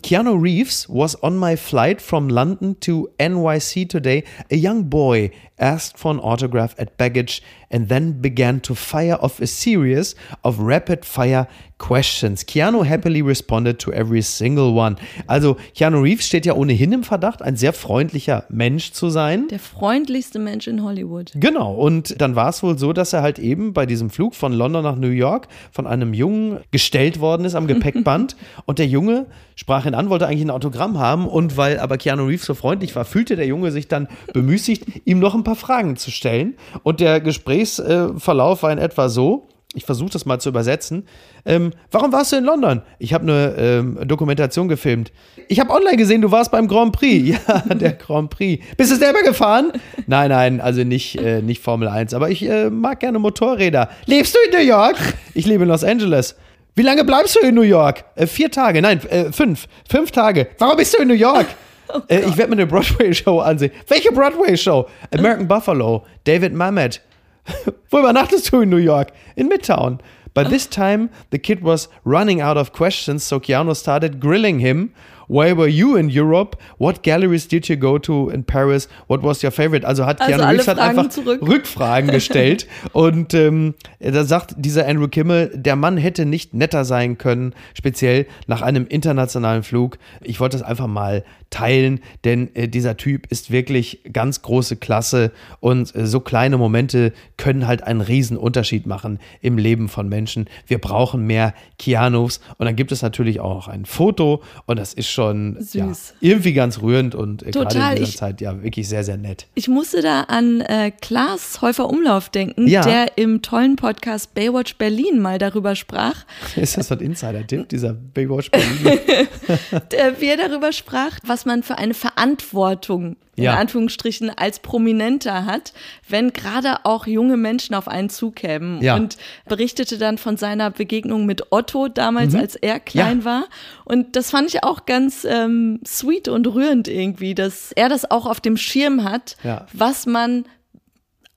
Keanu 0.03 0.41
Reeves 0.41 0.89
was 0.89 1.17
on 1.23 1.37
my 1.37 1.57
flight 1.57 2.01
from 2.01 2.29
London 2.29 2.77
to 2.77 3.11
NYC 3.19 3.89
today. 3.89 4.25
A 4.51 4.57
young 4.57 4.85
boy 4.85 5.31
asked 5.59 5.99
for 5.99 6.11
an 6.11 6.21
autograph 6.21 6.75
at 6.79 6.97
baggage 6.97 7.43
and 7.71 7.89
then 7.89 8.21
began 8.21 8.61
to 8.61 8.75
fire 8.75 9.19
off 9.21 9.41
a 9.41 9.47
series 9.47 10.15
of 10.45 10.61
rapid 10.61 11.05
fire 11.05 11.47
questions. 11.79 12.43
Keanu 12.45 12.85
happily 12.85 13.23
responded 13.23 13.79
to 13.79 13.93
every 13.93 14.23
single 14.23 14.75
one. 14.75 14.97
Also 15.27 15.57
Keanu 15.77 16.03
Reeves 16.03 16.27
steht 16.27 16.47
ja 16.47 16.55
ohnehin 16.55 16.93
im 16.93 17.05
Verdacht, 17.05 17.43
ein 17.43 17.57
sehr 17.57 17.73
freundlicher 17.73 18.45
Mensch 18.49 18.93
zu 18.93 19.11
sein. 19.11 19.49
Der 19.49 19.59
freundlichste 19.59 20.39
Mensch 20.39 20.67
in 20.67 20.83
Hollywood. 20.83 21.33
Genau, 21.35 21.75
und 21.75 22.21
dann 22.21 22.37
war 22.37 22.49
es 22.49 22.63
wohl 22.63 22.79
so, 22.79 22.93
dass 22.93 23.13
er 23.13 23.23
halt 23.23 23.39
eben 23.39 23.73
bei 23.73 23.87
diesem 23.87 24.11
Flug 24.11 24.35
von 24.35 24.53
London 24.53 24.83
nach 24.83 24.97
New 24.97 25.09
York 25.09 25.49
von 25.71 25.87
einem 25.87 26.15
Jungen 26.15 26.61
gestellt 26.71 27.21
worden 27.21 27.45
ist 27.45 27.55
am 27.55 27.67
Gepäckband. 27.67 28.37
und 28.67 28.79
der 28.79 28.87
Junge 28.87 29.27
sprach 29.55 29.87
ihn 29.89 29.95
an, 29.95 30.11
wollte 30.11 30.27
eigentlich 30.27 30.45
ein 30.45 30.51
Autogramm 30.51 30.99
haben. 30.99 31.27
Und 31.27 31.57
weil 31.57 31.81
aber 31.81 31.99
Keanu 31.99 32.27
Reeves 32.27 32.47
so 32.47 32.55
freundlich 32.55 32.95
war, 32.97 33.05
fühlte 33.05 33.37
der 33.37 33.47
Junge 33.47 33.71
sich 33.71 33.89
dann 33.89 34.09
bemüßigt, 34.33 35.07
ihm 35.07 35.19
noch 35.19 35.35
ein 35.35 35.45
paar 35.45 35.57
Fragen 35.57 35.97
zu 35.97 36.11
stellen. 36.11 36.55
Und 36.83 37.01
der 37.01 37.21
Gesprächsverlauf 37.21 38.63
war 38.63 38.73
in 38.73 38.79
etwa 38.79 39.09
so. 39.09 39.49
Ich 39.75 39.85
versuche 39.85 40.11
das 40.11 40.25
mal 40.25 40.41
zu 40.41 40.49
übersetzen. 40.49 41.07
Ähm, 41.45 41.73
warum 41.91 42.11
warst 42.11 42.33
du 42.33 42.37
in 42.37 42.45
London? 42.45 42.81
Ich 42.99 43.13
habe 43.13 43.25
eine 43.25 43.55
ähm, 43.59 43.99
Dokumentation 44.09 44.67
gefilmt. 44.67 45.13
Ich 45.47 45.61
habe 45.61 45.71
online 45.71 45.99
gesehen, 45.99 46.23
du 46.23 46.31
warst 46.31 46.51
beim 46.51 46.69
Grand 46.69 46.93
Prix. 46.93 47.39
Ja, 47.49 47.75
der 47.75 47.93
Grand 47.93 48.31
Prix. 48.31 48.65
Bist 48.79 48.91
du 48.91 48.97
selber 48.97 49.23
gefahren? 49.23 49.73
Nein, 50.07 50.31
nein, 50.31 50.61
also 50.63 50.85
nicht, 50.85 51.17
äh, 51.21 51.43
nicht 51.43 51.63
Formel 51.63 51.87
1. 51.87 52.15
Aber 52.15 52.31
ich 52.31 52.49
äh, 52.49 52.71
mag 52.71 53.01
gerne 53.01 53.19
Motorräder. 53.19 53.91
Lebst 54.07 54.35
du 54.35 54.39
in 54.51 54.59
New 54.59 54.67
York? 54.67 54.97
Ich 55.35 55.45
lebe 55.45 55.65
in 55.65 55.69
Los 55.69 55.85
Angeles. 55.85 56.35
Wie 56.79 56.83
lange 56.83 57.03
bleibst 57.03 57.35
du 57.35 57.41
in 57.41 57.57
New 57.57 57.63
York? 57.63 58.05
Äh, 58.15 58.29
vier 58.29 58.53
Tage, 58.53 58.81
nein, 58.81 59.01
äh, 59.09 59.33
fünf. 59.33 59.67
Fünf 59.91 60.13
Tage. 60.13 60.47
Warum 60.59 60.77
bist 60.77 60.95
du 60.95 61.03
in 61.03 61.09
New 61.09 61.15
York? 61.15 61.49
äh, 62.09 62.21
ich 62.21 62.37
werde 62.37 62.51
mir 62.51 62.63
eine 62.63 62.69
Broadway-Show 62.69 63.41
ansehen. 63.41 63.73
Welche 63.89 64.13
Broadway-Show? 64.13 64.89
American 65.11 65.49
Buffalo, 65.49 66.07
David 66.23 66.55
Mamet. 66.55 67.01
Wo 67.91 67.99
übernachtest 67.99 68.53
du 68.53 68.61
in 68.61 68.69
New 68.69 68.77
York? 68.77 69.09
In 69.35 69.49
Midtown. 69.49 69.99
By 70.35 70.45
this 70.45 70.71
time, 70.71 71.09
the 71.33 71.39
kid 71.41 71.65
was 71.65 71.89
running 72.05 72.41
out 72.41 72.57
of 72.57 72.73
questions, 72.73 73.27
so 73.27 73.41
Keanu 73.41 73.75
started 73.75 74.21
grilling 74.21 74.61
him. 74.61 74.93
Where 75.29 75.57
were 75.57 75.69
you 75.69 75.97
in 75.97 76.11
Europe? 76.11 76.57
What 76.79 77.03
galleries 77.03 77.47
did 77.47 77.69
you 77.69 77.77
go 77.77 77.99
to 77.99 78.31
in 78.31 78.45
Paris? 78.45 78.89
What 79.07 79.23
was 79.23 79.43
your 79.43 79.51
favorite? 79.51 79.87
Also 79.87 80.07
hat 80.07 80.21
Also 80.21 80.33
Keanu 80.33 80.51
Reeves 80.51 80.69
hat 80.69 80.79
einfach 80.79 81.09
zurück. 81.11 81.41
Rückfragen 81.43 82.11
gestellt. 82.11 82.67
und 82.93 83.35
ähm, 83.35 83.75
da 84.01 84.25
sagt 84.25 84.55
dieser 84.57 84.87
Andrew 84.87 85.09
Kimmel, 85.09 85.53
der 85.55 85.77
Mann 85.77 85.97
hätte 85.97 86.25
nicht 86.25 86.55
netter 86.55 86.85
sein 86.85 87.19
können, 87.19 87.55
speziell 87.75 88.27
nach 88.47 88.63
einem 88.63 88.87
internationalen 88.87 89.63
Flug. 89.63 89.99
Ich 90.23 90.41
wollte 90.41 90.57
das 90.57 90.67
einfach 90.67 90.87
mal 90.87 91.25
teilen, 91.51 92.01
denn 92.25 92.55
äh, 92.55 92.69
dieser 92.69 92.97
Typ 92.97 93.27
ist 93.31 93.51
wirklich 93.51 94.01
ganz 94.13 94.43
große 94.43 94.77
Klasse 94.77 95.33
und 95.61 95.95
äh, 95.95 96.07
so 96.07 96.21
kleine 96.21 96.59
Momente 96.59 97.13
können 97.37 97.67
halt 97.67 97.83
einen 97.83 98.01
riesen 98.01 98.37
Unterschied 98.37 98.87
machen 98.87 99.19
im 99.41 99.57
Leben 99.57 99.89
von 99.89 100.09
Menschen. 100.09 100.49
Wir 100.67 100.79
brauchen 100.79 101.27
mehr 101.27 101.55
Keanus 101.79 102.41
und 102.59 102.67
dann 102.67 102.77
gibt 102.77 102.93
es 102.93 103.03
natürlich 103.03 103.41
auch 103.41 103.55
noch 103.55 103.69
ein 103.69 103.87
Foto 103.87 104.43
und 104.67 104.79
das 104.79 104.93
ist 104.93 105.09
schon 105.19 105.57
Ja, 105.73 105.89
Süß. 105.89 106.15
irgendwie 106.21 106.53
ganz 106.53 106.81
rührend 106.81 107.15
und 107.17 107.43
äh, 107.43 107.51
gerade 107.51 107.69
Total, 107.75 107.91
in 107.93 107.97
dieser 107.99 108.09
ich- 108.09 108.17
Zeit 108.17 108.41
ja 108.41 108.63
wirklich 108.63 108.89
sehr, 108.89 109.03
sehr 109.03 109.17
nett. 109.17 109.47
Ich 109.55 109.67
musste 109.69 110.01
da 110.01 110.23
an 110.23 110.61
äh, 110.61 110.93
Klaas 110.93 111.61
Häufer 111.61 111.91
Umlauf 111.91 112.29
denken, 112.29 112.69
Ja. 112.69 112.83
der 112.83 113.19
im 113.19 113.43
tollen 113.43 113.75
Podcast 113.77 114.35
Baywatch 114.35 114.77
Berlin 114.77 115.19
mal 115.21 115.39
darüber 115.39 115.75
sprach, 115.75 116.25
Ist 116.57 116.77
das 116.77 116.89
so 116.89 116.95
ein 116.95 117.01
Insider-Tipp, 117.01 117.69
dieser 117.69 117.95
Baywatch 117.95 118.51
Berlin? 118.53 119.01
der, 119.93 120.21
wie 120.21 120.27
er 120.29 120.37
darüber 120.37 120.73
sprach, 120.73 121.19
was 121.27 121.45
man 121.45 121.63
für 121.65 121.79
eine 121.79 121.95
Verantwortung 121.95 123.17
in 123.39 123.45
Ja. 123.45 123.55
Anführungsstrichen 123.55 124.31
als 124.37 124.59
Prominenter 124.59 125.47
hat, 125.47 125.73
wenn 126.09 126.33
gerade 126.33 126.85
auch 126.85 127.07
junge 127.07 127.37
Menschen 127.37 127.75
auf 127.75 127.89
einen 127.89 128.11
zukämen. 128.11 128.83
Ja. 128.83 128.97
Und 128.97 129.17
berichtete 129.49 129.97
dann 129.99 130.19
von 130.19 130.37
seiner 130.37 130.71
Begegnung 130.71 131.25
mit 131.27 131.51
Otto 131.53 131.89
damals, 131.89 132.35
als 132.35 132.57
er 132.57 132.81
klein 132.81 133.19
Mhm. 133.19 133.21
Ja. 133.21 133.25
war. 133.25 133.45
Und 133.85 134.17
das 134.17 134.31
fand 134.31 134.49
ich 134.49 134.65
auch 134.65 134.85
ganz 134.87 135.25
ähm, 135.29 135.81
sweet 135.87 136.29
und 136.29 136.47
rührend 136.47 136.89
irgendwie, 136.89 137.35
dass 137.35 137.73
er 137.73 137.89
das 137.89 138.11
auch 138.11 138.27
auf 138.27 138.41
dem 138.41 138.57
Schirm 138.57 139.05
hat, 139.05 139.37
was 139.73 140.05
man 140.07 140.45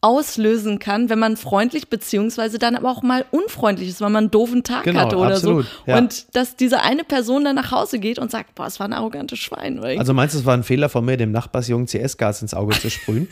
auslösen 0.01 0.79
kann, 0.79 1.09
wenn 1.09 1.19
man 1.19 1.37
freundlich 1.37 1.87
beziehungsweise 1.89 2.57
dann 2.57 2.75
aber 2.75 2.89
auch 2.89 3.03
mal 3.03 3.23
unfreundlich 3.31 3.87
ist, 3.89 4.01
weil 4.01 4.09
man 4.09 4.23
einen 4.25 4.31
doofen 4.31 4.63
Tag 4.63 4.83
Genau, 4.83 4.99
hatte 5.01 5.17
oder 5.17 5.35
absolut, 5.35 5.65
so. 5.65 5.71
ja. 5.91 5.97
Und 5.97 6.35
dass 6.35 6.55
diese 6.55 6.81
eine 6.81 7.03
Person 7.03 7.43
dann 7.45 7.55
nach 7.55 7.71
Hause 7.71 7.99
geht 7.99 8.17
und 8.17 8.31
sagt, 8.31 8.55
boah, 8.55 8.65
es 8.65 8.79
war 8.79 8.87
ein 8.87 8.93
arrogantes 8.93 9.37
Schwein. 9.39 9.77
Oder 9.79 9.89
Also 9.99 10.13
meinst 10.13 10.33
du, 10.35 10.39
es 10.39 10.45
war 10.45 10.55
ein 10.55 10.63
Fehler 10.63 10.89
von 10.89 11.05
mir, 11.05 11.17
dem 11.17 11.31
Nachbarsjungen 11.31 11.85
CS-Gas 11.87 12.41
ins 12.41 12.53
Auge 12.55 12.77
zu 12.79 12.89
sprühen? 12.89 13.27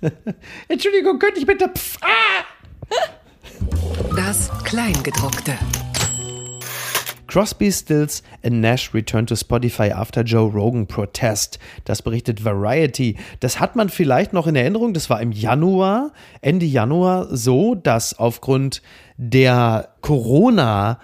Entschuldigung, 0.68 1.18
könnte 1.18 1.38
ich 1.40 1.46
bitte... 1.46 1.68
Pff, 1.68 1.98
ah! 2.02 2.44
Das 4.14 4.50
Kleingedruckte. 4.64 5.54
Crosby, 7.26 7.70
Stills 7.70 8.22
and 8.42 8.60
Nash 8.60 8.94
return 8.94 9.26
to 9.26 9.34
Spotify 9.34 9.90
after 9.90 10.22
Joe 10.22 10.50
Rogan 10.50 10.86
protest. 10.86 11.58
Das 11.84 12.02
berichtet 12.02 12.44
Variety. 12.44 13.16
Das 13.40 13.60
hat 13.60 13.76
man 13.76 13.88
vielleicht 13.88 14.32
noch 14.32 14.46
in 14.46 14.56
Erinnerung. 14.56 14.94
Das 14.94 15.10
war 15.10 15.20
im 15.20 15.32
Januar, 15.32 16.12
Ende 16.40 16.66
Januar 16.66 17.26
so, 17.34 17.74
dass 17.74 18.18
aufgrund 18.18 18.82
der 19.16 19.88
Corona 20.00 20.98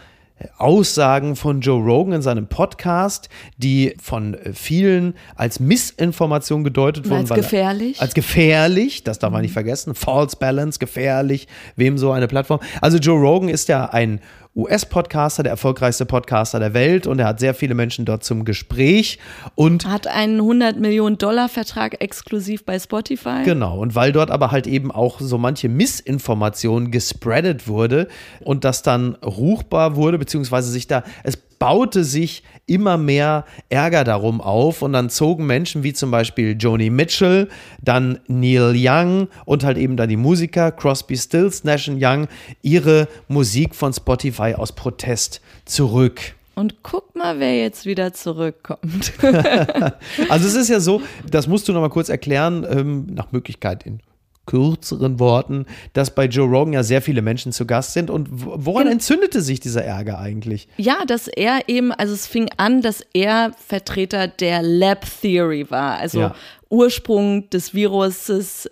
Aussagen 0.58 1.37
von 1.37 1.61
Joe 1.61 1.82
Rogan 1.82 2.14
in 2.14 2.22
seinem 2.22 2.46
Podcast, 2.46 3.28
die 3.56 3.94
von 4.00 4.37
vielen 4.52 5.14
als 5.35 5.61
Missinformation 5.61 6.64
gedeutet 6.64 7.08
wurden. 7.08 7.20
als 7.20 7.30
gefährlich. 7.30 8.00
Als 8.00 8.14
gefährlich, 8.14 9.04
das 9.04 9.18
darf 9.18 9.32
man 9.32 9.42
nicht 9.42 9.52
vergessen. 9.52 9.94
False 9.94 10.37
Balance, 10.37 10.78
gefährlich, 10.78 11.48
wem 11.76 11.98
so 11.98 12.12
eine 12.12 12.28
Plattform. 12.28 12.61
Also 12.80 12.98
Joe 12.98 13.20
Rogan 13.20 13.48
ist 13.48 13.68
ja 13.68 13.87
ein 13.87 14.20
US-Podcaster, 14.54 15.42
der 15.42 15.52
erfolgreichste 15.52 16.04
Podcaster 16.04 16.58
der 16.60 16.74
Welt 16.74 17.06
und 17.06 17.18
er 17.18 17.26
hat 17.26 17.40
sehr 17.40 17.54
viele 17.54 17.74
Menschen 17.74 18.04
dort 18.04 18.22
zum 18.22 18.44
Gespräch 18.44 19.18
und 19.54 19.86
hat 19.86 20.06
einen 20.06 20.40
100 20.40 20.78
Millionen 20.78 21.16
Dollar 21.16 21.48
Vertrag 21.48 22.02
exklusiv 22.02 22.64
bei 22.64 22.78
Spotify. 22.78 23.44
Genau, 23.44 23.78
und 23.78 23.94
weil 23.94 24.12
dort 24.12 24.30
aber 24.30 24.50
halt 24.50 24.66
eben 24.66 24.90
auch 24.90 25.20
so 25.20 25.38
manche 25.38 25.70
Missinformation 25.70 26.90
gespreadet 26.90 27.66
wurde 27.66 28.08
und 28.40 28.64
das 28.64 28.82
dann 28.82 29.14
ruchbar 29.24 29.96
wurde, 29.96 30.18
beziehungsweise 30.18 30.70
sich 30.70 30.86
da, 30.86 31.02
es 31.22 31.38
baute 31.62 32.03
sich 32.03 32.42
immer 32.66 32.98
mehr 32.98 33.44
Ärger 33.68 34.03
darum 34.03 34.40
auf 34.40 34.83
und 34.83 34.94
dann 34.94 35.11
zogen 35.11 35.46
Menschen 35.46 35.85
wie 35.85 35.92
zum 35.92 36.11
Beispiel 36.11 36.57
Joni 36.59 36.90
Mitchell, 36.90 37.48
dann 37.81 38.18
Neil 38.27 38.75
Young 38.77 39.29
und 39.44 39.62
halt 39.62 39.79
eben 39.79 39.96
dann 39.96 40.09
die 40.09 40.16
Musiker 40.16 40.72
Crosby, 40.72 41.16
Stills, 41.16 41.62
Nash 41.62 41.88
Young 41.88 42.27
ihre 42.62 43.07
Musik 43.29 43.77
von 43.77 43.92
Spotify 43.92 44.55
aus 44.57 44.72
Protest 44.72 45.40
zurück. 45.64 46.35
Und 46.57 46.83
guck 46.83 47.14
mal, 47.14 47.38
wer 47.38 47.57
jetzt 47.57 47.87
wieder 47.87 48.12
zurückkommt. 48.12 49.12
Also 50.29 50.48
es 50.48 50.57
ist 50.57 50.68
ja 50.68 50.81
so, 50.81 51.01
das 51.31 51.46
musst 51.46 51.68
du 51.68 51.72
noch 51.72 51.81
mal 51.81 51.90
kurz 51.90 52.09
erklären, 52.09 52.66
ähm, 52.68 53.07
nach 53.14 53.31
Möglichkeit 53.31 53.85
in 53.85 54.01
kürzeren 54.46 55.18
Worten, 55.18 55.66
dass 55.92 56.14
bei 56.14 56.26
Joe 56.26 56.48
Rogan 56.48 56.72
ja 56.72 56.83
sehr 56.83 57.02
viele 57.02 57.22
Menschen 57.22 57.52
zu 57.52 57.66
Gast 57.66 57.92
sind. 57.92 58.11
Und 58.11 58.28
woran 58.31 58.87
entzündete 58.87 59.40
sich 59.40 59.61
dieser 59.61 59.85
Ärger 59.85 60.18
eigentlich? 60.18 60.68
Ja, 60.76 61.05
dass 61.07 61.28
er 61.28 61.68
eben, 61.68 61.92
also 61.92 62.12
es 62.12 62.26
fing 62.26 62.50
an, 62.57 62.83
dass 62.83 63.05
er 63.14 63.52
Vertreter 63.66 64.28
der 64.28 64.62
Lab 64.62 65.07
Theory 65.20 65.70
war, 65.70 65.98
also 65.98 66.20
Ja. 66.20 66.35
Ursprung 66.70 67.50
des 67.50 67.74
Viruses, 67.74 68.68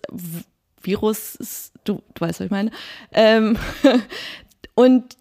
Virus, 0.82 1.70
du, 1.84 2.02
du 2.14 2.20
weißt, 2.20 2.40
was 2.40 2.46
ich 2.46 2.50
meine. 2.50 2.70
Ähm, 3.12 3.58
und 4.74 5.16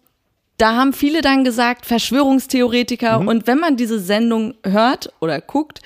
da 0.56 0.76
haben 0.76 0.92
viele 0.92 1.22
dann 1.22 1.44
gesagt, 1.44 1.86
Verschwörungstheoretiker. 1.86 3.20
Und 3.20 3.46
wenn 3.46 3.58
man 3.58 3.76
diese 3.76 3.98
Sendung 3.98 4.54
hört 4.62 5.12
oder 5.20 5.40
guckt, 5.40 5.80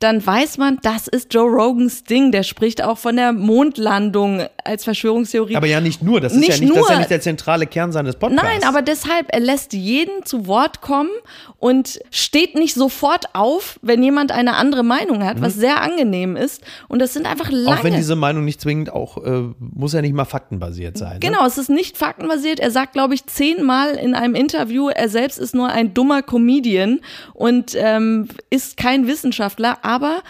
dann 0.00 0.24
weiß 0.26 0.56
man, 0.56 0.78
das 0.82 1.08
ist 1.08 1.32
Joe 1.32 1.48
Rogans 1.48 2.04
Ding. 2.04 2.32
Der 2.32 2.42
spricht 2.42 2.82
auch 2.82 2.96
von 2.96 3.16
der 3.16 3.32
Mondlandung 3.32 4.46
als 4.64 4.84
Verschwörungstheorie. 4.84 5.56
Aber 5.56 5.66
ja 5.66 5.80
nicht 5.82 6.02
nur, 6.02 6.22
das 6.22 6.32
ist 6.32 6.38
Nicht 6.38 6.48
ja 6.48 6.54
nicht, 6.58 6.70
das 6.70 6.78
ist 6.78 6.88
ja 6.88 6.94
nur. 6.94 6.98
nicht 7.00 7.10
der 7.10 7.20
zentrale 7.20 7.66
Kern 7.66 7.92
seines 7.92 8.16
Podcasts. 8.16 8.42
Nein, 8.42 8.64
aber 8.64 8.80
deshalb, 8.80 9.26
er 9.28 9.40
lässt 9.40 9.74
jeden 9.74 10.24
zu 10.24 10.46
Wort 10.46 10.80
kommen 10.80 11.10
und 11.58 12.00
steht 12.10 12.54
nicht 12.54 12.74
sofort 12.74 13.26
auf, 13.34 13.78
wenn 13.82 14.02
jemand 14.02 14.32
eine 14.32 14.54
andere 14.54 14.82
Meinung 14.82 15.22
hat, 15.22 15.42
was 15.42 15.54
sehr 15.54 15.82
angenehm 15.82 16.34
ist. 16.34 16.62
Und 16.88 17.00
das 17.00 17.12
sind 17.12 17.26
einfach 17.26 17.50
lange. 17.50 17.70
Mhm. 17.70 17.78
Auch 17.80 17.84
wenn 17.84 17.94
diese 17.94 18.16
Meinung 18.16 18.46
nicht 18.46 18.62
zwingend 18.62 18.90
auch, 18.90 19.22
äh, 19.22 19.42
muss 19.58 19.92
ja 19.92 20.00
nicht 20.00 20.14
mal 20.14 20.24
faktenbasiert 20.24 20.96
sein. 20.96 21.14
Ne? 21.14 21.20
Genau, 21.20 21.44
es 21.46 21.58
ist 21.58 21.68
nicht 21.68 21.98
faktenbasiert. 21.98 22.58
Er 22.58 22.70
sagt, 22.70 22.94
glaube 22.94 23.12
ich, 23.12 23.26
zehnmal 23.26 23.96
in 23.96 24.14
einem 24.14 24.34
Interview, 24.34 24.88
er 24.88 25.10
selbst 25.10 25.38
ist 25.38 25.54
nur 25.54 25.68
ein 25.68 25.92
dummer 25.92 26.22
Comedian 26.22 27.00
und 27.34 27.74
ähm, 27.76 28.28
ist 28.48 28.78
kein 28.78 29.06
Wissenschaftler, 29.06 29.78
aber 29.90 30.22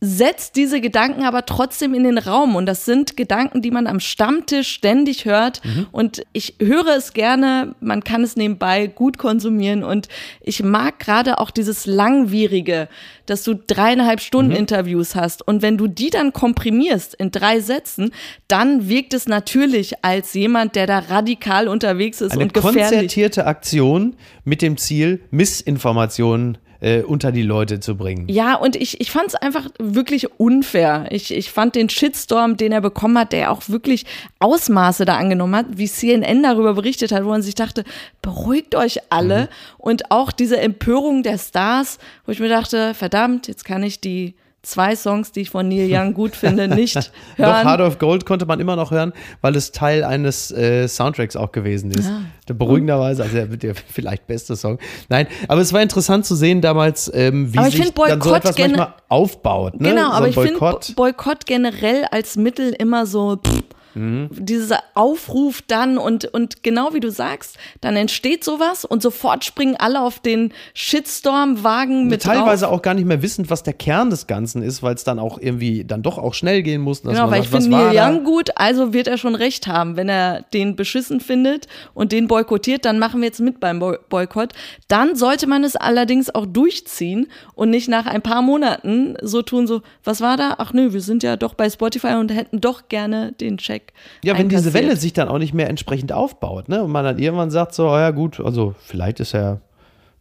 setzt 0.00 0.56
diese 0.56 0.82
Gedanken 0.82 1.24
aber 1.24 1.46
trotzdem 1.46 1.94
in 1.94 2.04
den 2.04 2.18
Raum. 2.18 2.54
Und 2.54 2.66
das 2.66 2.84
sind 2.84 3.16
Gedanken, 3.16 3.62
die 3.62 3.70
man 3.70 3.86
am 3.86 3.98
Stammtisch 3.98 4.68
ständig 4.68 5.24
hört. 5.24 5.62
Und 5.90 6.22
ich 6.34 6.56
höre 6.60 6.96
es 6.96 7.14
gerne, 7.14 7.74
man 7.80 8.04
kann 8.04 8.22
es 8.22 8.36
nebenbei 8.36 8.88
gut 8.88 9.16
konsumieren. 9.16 9.82
Und 9.82 10.08
ich 10.42 10.62
mag 10.62 10.98
gerade 10.98 11.38
auch 11.38 11.50
dieses 11.50 11.86
Langwierige, 11.86 12.88
dass 13.24 13.42
du 13.42 13.54
dreieinhalb 13.54 14.20
Stunden 14.20 14.52
Interviews 14.52 15.14
hast. 15.14 15.46
Und 15.46 15.62
wenn 15.62 15.78
du 15.78 15.86
die 15.86 16.10
dann 16.10 16.34
komprimierst 16.34 17.14
in 17.14 17.30
drei 17.30 17.60
Sätzen, 17.60 18.10
dann 18.48 18.90
wirkt 18.90 19.14
es 19.14 19.26
natürlich 19.26 20.04
als 20.04 20.34
jemand, 20.34 20.76
der 20.76 20.86
da 20.86 20.98
radikal 20.98 21.68
unterwegs 21.68 22.20
ist 22.20 22.32
Eine 22.32 22.44
und 22.44 22.54
gefährlich. 22.54 22.82
konzertierte 22.82 23.46
Aktion 23.46 24.14
mit 24.44 24.60
dem 24.60 24.76
Ziel, 24.76 25.22
Missinformationen 25.30 26.58
äh, 26.80 27.02
unter 27.02 27.32
die 27.32 27.42
Leute 27.42 27.80
zu 27.80 27.96
bringen. 27.96 28.28
Ja, 28.28 28.54
und 28.56 28.76
ich, 28.76 29.00
ich 29.00 29.10
fand 29.10 29.28
es 29.28 29.34
einfach 29.34 29.68
wirklich 29.78 30.38
unfair. 30.38 31.06
Ich, 31.10 31.32
ich 31.32 31.50
fand 31.50 31.74
den 31.74 31.88
Shitstorm, 31.88 32.56
den 32.56 32.72
er 32.72 32.80
bekommen 32.80 33.18
hat, 33.18 33.32
der 33.32 33.50
auch 33.50 33.68
wirklich 33.68 34.04
Ausmaße 34.38 35.04
da 35.04 35.16
angenommen 35.16 35.56
hat, 35.56 35.66
wie 35.76 35.88
CNN 35.88 36.42
darüber 36.42 36.74
berichtet 36.74 37.12
hat, 37.12 37.24
wo 37.24 37.28
man 37.28 37.42
sich 37.42 37.54
dachte, 37.54 37.84
beruhigt 38.22 38.74
euch 38.74 38.98
alle. 39.10 39.42
Mhm. 39.42 39.48
Und 39.78 40.10
auch 40.10 40.32
diese 40.32 40.58
Empörung 40.58 41.22
der 41.22 41.38
Stars, 41.38 41.98
wo 42.24 42.32
ich 42.32 42.40
mir 42.40 42.48
dachte, 42.48 42.94
verdammt, 42.94 43.48
jetzt 43.48 43.64
kann 43.64 43.82
ich 43.82 44.00
die 44.00 44.34
zwei 44.66 44.96
Songs, 44.96 45.32
die 45.32 45.40
ich 45.42 45.50
von 45.50 45.68
Neil 45.68 45.88
Young 45.90 46.12
gut 46.14 46.34
finde, 46.36 46.68
nicht 46.74 46.96
Doch, 46.96 47.08
hören. 47.36 47.66
Heart 47.66 47.80
of 47.80 47.98
Gold 47.98 48.26
konnte 48.26 48.46
man 48.46 48.60
immer 48.60 48.76
noch 48.76 48.90
hören, 48.90 49.12
weil 49.40 49.54
es 49.56 49.72
Teil 49.72 50.04
eines 50.04 50.50
äh, 50.50 50.88
Soundtracks 50.88 51.36
auch 51.36 51.52
gewesen 51.52 51.90
ist. 51.90 52.08
Ah. 52.08 52.22
Der 52.48 52.54
Beruhigenderweise, 52.54 53.22
also 53.22 53.34
der, 53.34 53.46
der 53.46 53.74
vielleicht 53.88 54.26
beste 54.26 54.56
Song. 54.56 54.78
Nein, 55.08 55.26
aber 55.48 55.60
es 55.60 55.72
war 55.72 55.82
interessant 55.82 56.26
zu 56.26 56.34
sehen 56.34 56.60
damals, 56.60 57.10
ähm, 57.14 57.52
wie 57.54 57.62
sich 57.64 57.76
find 57.82 57.98
dann 57.98 58.20
so 58.20 58.30
Boykott 58.30 58.36
etwas 58.44 58.58
manchmal 58.58 58.94
aufbaut. 59.08 59.80
Ne? 59.80 59.90
Genau, 59.90 60.06
so 60.08 60.12
aber 60.12 60.28
ich 60.28 60.34
finde 60.34 60.52
Boykott. 60.58 60.92
Bo- 60.96 61.02
Boykott 61.04 61.46
generell 61.46 62.04
als 62.10 62.36
Mittel 62.36 62.72
immer 62.78 63.06
so 63.06 63.36
pff, 63.36 63.62
Mhm. 63.96 64.28
dieser 64.30 64.80
Aufruf 64.94 65.62
dann 65.66 65.96
und, 65.96 66.26
und 66.26 66.62
genau 66.62 66.92
wie 66.92 67.00
du 67.00 67.10
sagst, 67.10 67.56
dann 67.80 67.96
entsteht 67.96 68.44
sowas 68.44 68.84
und 68.84 69.02
sofort 69.02 69.44
springen 69.44 69.74
alle 69.76 70.02
auf 70.02 70.20
den 70.20 70.52
Shitstorm-Wagen 70.74 72.06
mit 72.06 72.22
Teilweise 72.22 72.66
drauf. 72.66 72.74
auch 72.74 72.82
gar 72.82 72.92
nicht 72.92 73.06
mehr 73.06 73.22
wissend, 73.22 73.48
was 73.48 73.62
der 73.62 73.72
Kern 73.72 74.10
des 74.10 74.26
Ganzen 74.26 74.62
ist, 74.62 74.82
weil 74.82 74.94
es 74.94 75.04
dann 75.04 75.18
auch 75.18 75.38
irgendwie 75.40 75.84
dann 75.84 76.02
doch 76.02 76.18
auch 76.18 76.34
schnell 76.34 76.62
gehen 76.62 76.82
muss. 76.82 77.02
Genau, 77.02 77.30
weil 77.30 77.40
ich 77.40 77.48
sagt, 77.48 77.52
was 77.54 77.64
finde 77.64 77.78
Neil? 77.78 77.96
Young 77.96 78.24
gut, 78.24 78.50
also 78.56 78.92
wird 78.92 79.08
er 79.08 79.16
schon 79.16 79.34
recht 79.34 79.66
haben. 79.66 79.96
Wenn 79.96 80.08
er 80.08 80.42
den 80.52 80.76
beschissen 80.76 81.20
findet 81.20 81.66
und 81.94 82.12
den 82.12 82.28
boykottiert, 82.28 82.84
dann 82.84 82.98
machen 82.98 83.20
wir 83.20 83.28
jetzt 83.28 83.40
mit 83.40 83.60
beim 83.60 83.78
Boy 83.78 83.96
Boykott. 84.08 84.52
Dann 84.88 85.16
sollte 85.16 85.46
man 85.46 85.64
es 85.64 85.74
allerdings 85.74 86.34
auch 86.34 86.46
durchziehen 86.46 87.28
und 87.54 87.70
nicht 87.70 87.88
nach 87.88 88.06
ein 88.06 88.22
paar 88.22 88.42
Monaten 88.42 89.16
so 89.22 89.42
tun, 89.42 89.66
so, 89.66 89.82
was 90.04 90.20
war 90.20 90.36
da? 90.36 90.56
Ach 90.58 90.72
nö, 90.72 90.92
wir 90.92 91.00
sind 91.00 91.22
ja 91.22 91.36
doch 91.36 91.54
bei 91.54 91.70
Spotify 91.70 92.14
und 92.14 92.30
hätten 92.30 92.60
doch 92.60 92.88
gerne 92.88 93.32
den 93.32 93.58
Check. 93.58 93.85
Ja, 94.24 94.36
wenn 94.38 94.48
diese. 94.48 94.74
Welle 94.74 94.96
sich 94.96 95.12
dann 95.12 95.28
auch 95.28 95.38
nicht 95.38 95.54
mehr 95.54 95.68
entsprechend 95.68 96.12
aufbaut, 96.12 96.68
ne? 96.68 96.82
Und 96.82 96.90
man 96.90 97.04
dann 97.04 97.18
irgendwann 97.18 97.50
sagt 97.50 97.74
so, 97.74 97.88
oh 97.88 97.96
ja 97.96 98.10
gut, 98.10 98.40
also 98.40 98.74
vielleicht 98.78 99.20
ist 99.20 99.34
er 99.34 99.60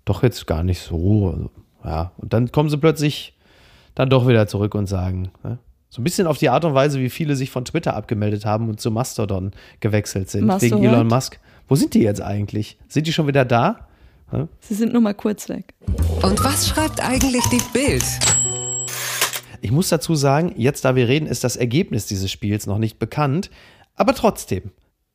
doch 0.06 0.24
jetzt 0.24 0.46
gar 0.48 0.64
nicht 0.64 0.82
so. 0.82 1.32
Also, 1.32 1.50
ja, 1.84 2.12
und 2.18 2.34
dann 2.34 2.52
kommen 2.52 2.70
sie 2.70 2.78
plötzlich 2.78 3.38
dann 3.96 4.10
doch 4.10 4.28
wieder 4.28 4.48
zurück 4.48 4.76
und 4.76 4.88
sagen, 4.88 5.32
ne? 5.44 5.60
So 5.90 6.02
ein 6.02 6.04
bisschen 6.04 6.28
auf 6.28 6.38
die 6.38 6.50
Art 6.50 6.66
und 6.66 6.74
Weise, 6.74 7.00
wie 7.00 7.10
viele 7.10 7.38
sich 7.38 7.52
von 7.52 7.64
Twitter 7.64 7.96
abgemeldet 7.96 8.46
haben 8.46 8.68
und 8.68 8.82
zu 8.82 8.92
Mastodon 8.92 9.52
gewechselt 9.80 10.30
sind, 10.30 10.46
Mastodon? 10.46 10.82
wegen 10.82 10.94
Elon 10.94 11.08
Musk. 11.08 11.40
Wo 11.70 11.76
sind 11.76 11.94
die 11.94 12.02
jetzt 12.02 12.22
eigentlich? 12.22 12.78
Sind 12.90 13.08
die 13.08 13.14
schon 13.14 13.28
wieder 13.28 13.46
da? 13.46 13.88
Sie 14.60 14.74
sind 14.74 14.92
nur 14.92 15.02
mal 15.02 15.14
kurz 15.14 15.48
weg. 15.50 15.74
Und 16.22 16.44
was 16.44 16.68
schreibt 16.68 17.02
eigentlich 17.02 17.44
die 17.46 17.62
Bild? 17.72 18.04
Ich 19.66 19.72
muss 19.72 19.90
dazu 19.90 20.14
sagen, 20.14 20.54
jetzt 20.58 20.86
da 20.86 20.96
wir 20.96 21.08
reden, 21.08 21.26
ist 21.26 21.44
das 21.44 21.56
Ergebnis 21.56 22.06
dieses 22.06 22.30
Spiels 22.30 22.68
noch 22.68 22.78
nicht 22.78 23.00
bekannt. 23.00 23.50
Aber 23.96 24.14
trotzdem. 24.14 24.70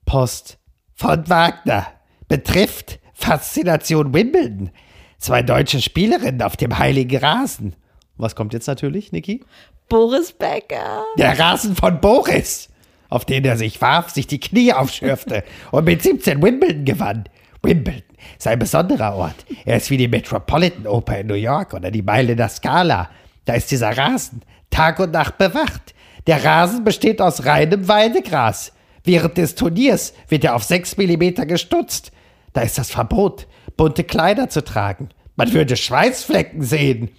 Post 0.06 0.58
von 0.92 1.28
Wagner 1.28 1.86
betrifft 2.26 2.98
Faszination 3.14 4.12
Wimbledon. 4.12 4.72
Zwei 5.18 5.44
deutsche 5.44 5.80
Spielerinnen 5.80 6.42
auf 6.42 6.56
dem 6.56 6.80
heiligen 6.80 7.16
Rasen. 7.18 7.76
Was 8.16 8.34
kommt 8.34 8.52
jetzt 8.52 8.66
natürlich, 8.66 9.12
Niki? 9.12 9.44
Boris 9.88 10.32
Becker. 10.32 11.04
Der 11.16 11.38
Rasen 11.38 11.76
von 11.76 12.00
Boris, 12.00 12.70
auf 13.08 13.24
den 13.24 13.44
er 13.44 13.56
sich 13.56 13.80
warf, 13.80 14.10
sich 14.10 14.26
die 14.26 14.40
Knie 14.40 14.72
aufschürfte 14.72 15.44
und 15.70 15.84
mit 15.84 16.02
17 16.02 16.42
Wimbledon 16.42 16.84
gewann. 16.84 17.28
Wimbledon 17.62 18.02
ist 18.36 18.48
ein 18.48 18.58
besonderer 18.58 19.14
Ort. 19.14 19.46
Er 19.64 19.76
ist 19.76 19.90
wie 19.90 19.96
die 19.96 20.08
Metropolitan 20.08 20.88
Oper 20.88 21.20
in 21.20 21.28
New 21.28 21.34
York 21.34 21.72
oder 21.72 21.92
die 21.92 22.02
Meile 22.02 22.34
der 22.34 22.48
Scala. 22.48 23.10
Da 23.44 23.54
ist 23.54 23.70
dieser 23.70 23.96
Rasen 23.96 24.42
Tag 24.70 25.00
und 25.00 25.12
Nacht 25.12 25.38
bewacht. 25.38 25.94
Der 26.26 26.44
Rasen 26.44 26.84
besteht 26.84 27.20
aus 27.20 27.44
reinem 27.44 27.88
Weidegras. 27.88 28.72
Während 29.04 29.38
des 29.38 29.54
Turniers 29.54 30.12
wird 30.28 30.44
er 30.44 30.54
auf 30.54 30.62
6 30.62 30.96
mm 30.96 31.46
gestutzt. 31.46 32.12
Da 32.52 32.62
ist 32.62 32.78
das 32.78 32.90
Verbot, 32.90 33.46
bunte 33.76 34.04
Kleider 34.04 34.48
zu 34.48 34.62
tragen. 34.62 35.08
Man 35.36 35.52
würde 35.52 35.76
Schweißflecken 35.76 36.62
sehen. 36.62 37.10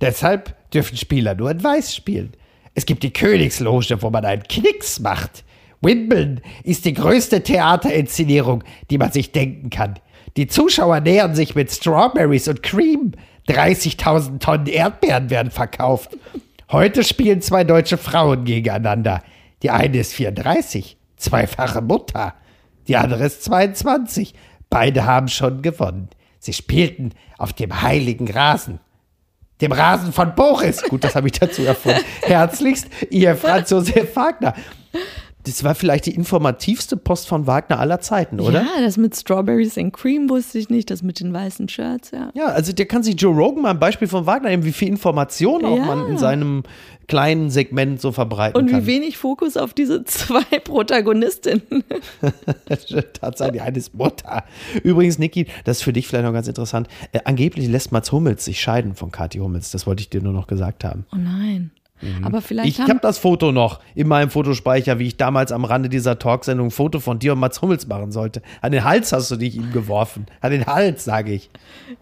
Deshalb 0.00 0.54
dürfen 0.70 0.96
Spieler 0.96 1.34
nur 1.34 1.50
in 1.50 1.62
Weiß 1.62 1.94
spielen. 1.94 2.32
Es 2.74 2.84
gibt 2.84 3.02
die 3.02 3.12
Königsloge, 3.12 4.02
wo 4.02 4.10
man 4.10 4.24
einen 4.24 4.42
Knicks 4.42 5.00
macht. 5.00 5.44
Wimbledon 5.80 6.40
ist 6.64 6.84
die 6.84 6.94
größte 6.94 7.42
Theaterinszenierung, 7.42 8.64
die 8.90 8.98
man 8.98 9.12
sich 9.12 9.32
denken 9.32 9.70
kann. 9.70 9.94
Die 10.36 10.46
Zuschauer 10.46 11.00
nähern 11.00 11.34
sich 11.34 11.54
mit 11.54 11.70
Strawberries 11.70 12.48
und 12.48 12.62
Cream. 12.62 13.12
30.000 13.48 14.38
Tonnen 14.40 14.66
Erdbeeren 14.66 15.30
werden 15.30 15.50
verkauft. 15.50 16.16
Heute 16.70 17.04
spielen 17.04 17.42
zwei 17.42 17.64
deutsche 17.64 17.96
Frauen 17.96 18.44
gegeneinander. 18.44 19.22
Die 19.62 19.70
eine 19.70 19.98
ist 19.98 20.12
34, 20.14 20.96
zweifache 21.16 21.80
Mutter. 21.80 22.34
Die 22.88 22.96
andere 22.96 23.24
ist 23.24 23.44
22. 23.44 24.34
Beide 24.68 25.04
haben 25.04 25.28
schon 25.28 25.62
gewonnen. 25.62 26.08
Sie 26.38 26.52
spielten 26.52 27.12
auf 27.38 27.52
dem 27.52 27.82
heiligen 27.82 28.30
Rasen. 28.30 28.80
Dem 29.60 29.72
Rasen 29.72 30.12
von 30.12 30.34
Boris. 30.34 30.82
Gut, 30.82 31.02
das 31.02 31.14
habe 31.14 31.28
ich 31.28 31.38
dazu 31.38 31.62
erfunden. 31.62 32.02
Herzlichst, 32.22 32.88
Ihr 33.10 33.36
Franz 33.36 33.70
Josef 33.70 34.14
Wagner. 34.14 34.54
Das 35.46 35.62
war 35.64 35.74
vielleicht 35.74 36.06
die 36.06 36.14
informativste 36.14 36.96
Post 36.96 37.28
von 37.28 37.46
Wagner 37.46 37.78
aller 37.78 38.00
Zeiten, 38.00 38.40
oder? 38.40 38.62
Ja, 38.62 38.80
das 38.80 38.96
mit 38.96 39.14
Strawberries 39.16 39.78
and 39.78 39.92
Cream 39.92 40.28
wusste 40.28 40.58
ich 40.58 40.68
nicht, 40.70 40.90
das 40.90 41.02
mit 41.02 41.20
den 41.20 41.32
weißen 41.32 41.68
Shirts, 41.68 42.10
ja. 42.10 42.30
Ja, 42.34 42.46
also 42.46 42.72
der 42.72 42.86
kann 42.86 43.02
sich 43.02 43.20
Joe 43.20 43.34
Rogan 43.34 43.62
mal 43.62 43.70
ein 43.70 43.78
Beispiel 43.78 44.08
von 44.08 44.26
Wagner 44.26 44.48
nehmen, 44.50 44.64
wie 44.64 44.72
viel 44.72 44.88
Information 44.88 45.64
auch 45.64 45.76
Ja. 45.76 45.84
man 45.84 46.06
in 46.08 46.18
seinem 46.18 46.64
kleinen 47.06 47.50
Segment 47.50 48.00
so 48.00 48.10
verbreiten 48.10 48.60
Und 48.60 48.68
kann. 48.70 48.82
wie 48.82 48.86
wenig 48.86 49.16
Fokus 49.16 49.56
auf 49.56 49.72
diese 49.72 50.02
zwei 50.04 50.42
Protagonistinnen. 50.64 51.62
Tatsächlich 53.20 53.62
eines 53.62 53.94
Mutter. 53.94 54.44
Übrigens, 54.82 55.18
Niki, 55.18 55.46
das 55.64 55.78
ist 55.78 55.82
für 55.84 55.92
dich 55.92 56.08
vielleicht 56.08 56.24
noch 56.24 56.32
ganz 56.32 56.48
interessant. 56.48 56.88
Äh, 57.12 57.20
angeblich 57.24 57.68
lässt 57.68 57.92
Mats 57.92 58.10
Hummels 58.12 58.44
sich 58.44 58.60
scheiden 58.60 58.94
von 58.94 59.10
Kathi 59.12 59.38
Hummels. 59.38 59.70
Das 59.70 59.86
wollte 59.86 60.00
ich 60.00 60.10
dir 60.10 60.20
nur 60.22 60.32
noch 60.32 60.46
gesagt 60.46 60.84
haben. 60.84 61.06
Oh 61.12 61.16
nein. 61.16 61.70
Aber 62.22 62.40
vielleicht 62.42 62.68
Ich 62.68 62.80
habe 62.80 63.00
das 63.00 63.18
Foto 63.18 63.52
noch 63.52 63.80
in 63.94 64.08
meinem 64.08 64.30
Fotospeicher, 64.30 64.98
wie 64.98 65.06
ich 65.06 65.16
damals 65.16 65.52
am 65.52 65.64
Rande 65.64 65.88
dieser 65.88 66.18
Talksendung 66.18 66.68
ein 66.68 66.70
Foto 66.70 67.00
von 67.00 67.18
dir 67.18 67.32
und 67.32 67.38
Mats 67.38 67.62
Hummels 67.62 67.86
machen 67.86 68.12
sollte. 68.12 68.42
An 68.60 68.72
den 68.72 68.84
Hals 68.84 69.12
hast 69.12 69.30
du 69.30 69.36
dich 69.36 69.56
ihm 69.56 69.72
geworfen. 69.72 70.26
An 70.40 70.50
den 70.50 70.66
Hals, 70.66 71.04
sage 71.04 71.32
ich. 71.32 71.50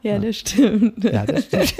Ja, 0.02 0.18
das 0.18 0.36
stimmt. 0.36 1.04
Ja, 1.04 1.24
das 1.24 1.44
stimmt. 1.44 1.74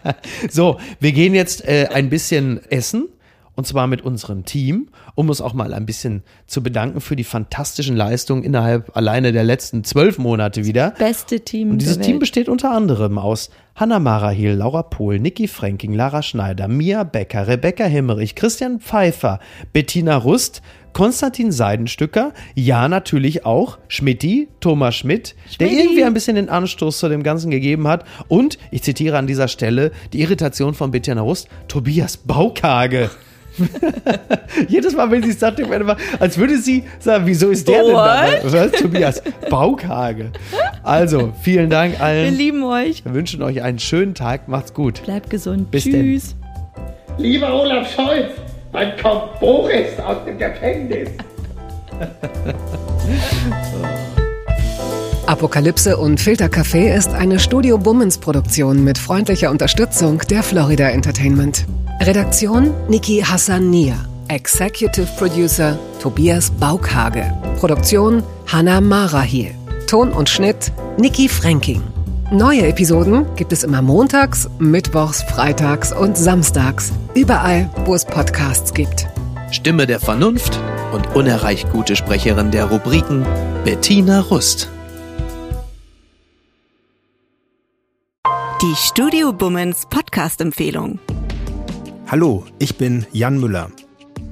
so, 0.50 0.78
wir 1.00 1.12
gehen 1.12 1.34
jetzt 1.34 1.64
äh, 1.64 1.88
ein 1.92 2.08
bisschen 2.10 2.60
essen. 2.70 3.08
Und 3.54 3.66
zwar 3.66 3.88
mit 3.88 4.02
unserem 4.02 4.44
Team, 4.44 4.86
um 5.16 5.28
uns 5.28 5.40
auch 5.40 5.52
mal 5.52 5.74
ein 5.74 5.84
bisschen 5.84 6.22
zu 6.46 6.62
bedanken 6.62 7.00
für 7.00 7.16
die 7.16 7.24
fantastischen 7.24 7.96
Leistungen 7.96 8.44
innerhalb 8.44 8.96
alleine 8.96 9.32
der 9.32 9.42
letzten 9.42 9.82
zwölf 9.82 10.16
Monate 10.16 10.64
wieder. 10.64 10.92
Beste 10.96 11.40
Team 11.40 11.72
Und 11.72 11.78
dieses 11.82 11.98
Team 11.98 12.20
besteht 12.20 12.48
unter 12.48 12.70
anderem 12.70 13.18
aus 13.18 13.50
Hanna 13.78 14.00
Marahiel, 14.00 14.54
Laura 14.54 14.82
Pohl, 14.82 15.20
Niki 15.20 15.46
Fränking, 15.46 15.92
Lara 15.92 16.20
Schneider, 16.20 16.66
Mia 16.66 17.04
Becker, 17.04 17.46
Rebecca 17.46 17.84
Himmerich, 17.84 18.34
Christian 18.34 18.80
Pfeiffer, 18.80 19.38
Bettina 19.72 20.16
Rust, 20.16 20.62
Konstantin 20.92 21.52
Seidenstücker, 21.52 22.32
ja 22.56 22.88
natürlich 22.88 23.46
auch 23.46 23.78
Schmidti, 23.86 24.48
Thomas 24.58 24.96
Schmidt, 24.96 25.36
der 25.60 25.66
Schmidti. 25.66 25.84
irgendwie 25.84 26.02
ein 26.02 26.12
bisschen 26.12 26.34
den 26.34 26.48
Anstoß 26.48 26.98
zu 26.98 27.08
dem 27.08 27.22
Ganzen 27.22 27.52
gegeben 27.52 27.86
hat. 27.86 28.04
Und, 28.26 28.58
ich 28.72 28.82
zitiere 28.82 29.16
an 29.16 29.28
dieser 29.28 29.46
Stelle, 29.46 29.92
die 30.12 30.22
Irritation 30.22 30.74
von 30.74 30.90
Bettina 30.90 31.20
Rust, 31.20 31.48
Tobias 31.68 32.16
Baukage. 32.16 33.10
Jedes 34.68 34.94
Mal, 34.94 35.10
wenn 35.10 35.22
sie 35.22 35.30
es 35.30 35.40
sagt, 35.40 35.60
als 36.20 36.38
würde 36.38 36.58
sie 36.58 36.84
sagen, 36.98 37.26
wieso 37.26 37.50
ist 37.50 37.68
der 37.68 37.82
denn 37.82 37.92
da? 37.94 38.26
Was? 38.44 38.72
Tobias 38.72 39.22
Baukage. 39.50 40.32
Also, 40.82 41.32
vielen 41.42 41.70
Dank 41.70 41.94
Wir 41.98 42.02
allen. 42.04 42.34
lieben 42.36 42.62
euch. 42.64 43.04
Wir 43.04 43.14
wünschen 43.14 43.42
euch 43.42 43.62
einen 43.62 43.78
schönen 43.78 44.14
Tag. 44.14 44.48
Macht's 44.48 44.74
gut. 44.74 45.02
Bleibt 45.04 45.30
gesund. 45.30 45.70
Bis 45.70 45.84
Tschüss. 45.84 46.34
Lieber 47.18 47.52
Olaf 47.52 47.92
Scholz, 47.92 48.30
wann 48.72 48.92
kommt 49.02 49.40
Boris 49.40 49.98
aus 50.06 50.24
dem 50.24 50.38
Gefängnis? 50.38 51.10
Apokalypse 55.26 55.96
und 55.98 56.20
Filtercafé 56.20 56.94
ist 56.94 57.12
eine 57.12 57.38
Studio 57.38 57.76
Bummens 57.76 58.16
Produktion 58.16 58.82
mit 58.82 58.96
freundlicher 58.96 59.50
Unterstützung 59.50 60.22
der 60.30 60.42
Florida 60.42 60.88
Entertainment. 60.88 61.66
Redaktion 62.00 62.72
Niki 62.88 63.24
Hassania. 63.24 63.96
Executive 64.28 65.08
Producer 65.18 65.76
Tobias 66.00 66.48
Baukhage. 66.50 67.24
Produktion 67.58 68.22
Hanna 68.46 68.80
Marahiel. 68.80 69.54
Ton 69.88 70.12
und 70.12 70.28
Schnitt 70.28 70.72
Niki 70.96 71.28
Fränking. 71.28 71.82
Neue 72.30 72.68
Episoden 72.68 73.26
gibt 73.34 73.52
es 73.52 73.64
immer 73.64 73.82
montags, 73.82 74.48
mittwochs, 74.60 75.22
freitags 75.24 75.92
und 75.92 76.16
samstags. 76.16 76.92
Überall, 77.14 77.68
wo 77.84 77.96
es 77.96 78.04
Podcasts 78.04 78.72
gibt. 78.74 79.08
Stimme 79.50 79.86
der 79.88 79.98
Vernunft 79.98 80.60
und 80.92 81.16
unerreicht 81.16 81.72
gute 81.72 81.96
Sprecherin 81.96 82.52
der 82.52 82.66
Rubriken 82.66 83.26
Bettina 83.64 84.20
Rust. 84.20 84.68
Die 88.62 88.76
Studio 88.76 89.32
Bummens 89.32 89.86
Podcast-Empfehlung. 89.90 91.00
Hallo, 92.10 92.46
ich 92.58 92.76
bin 92.76 93.04
Jan 93.12 93.38
Müller. 93.38 93.70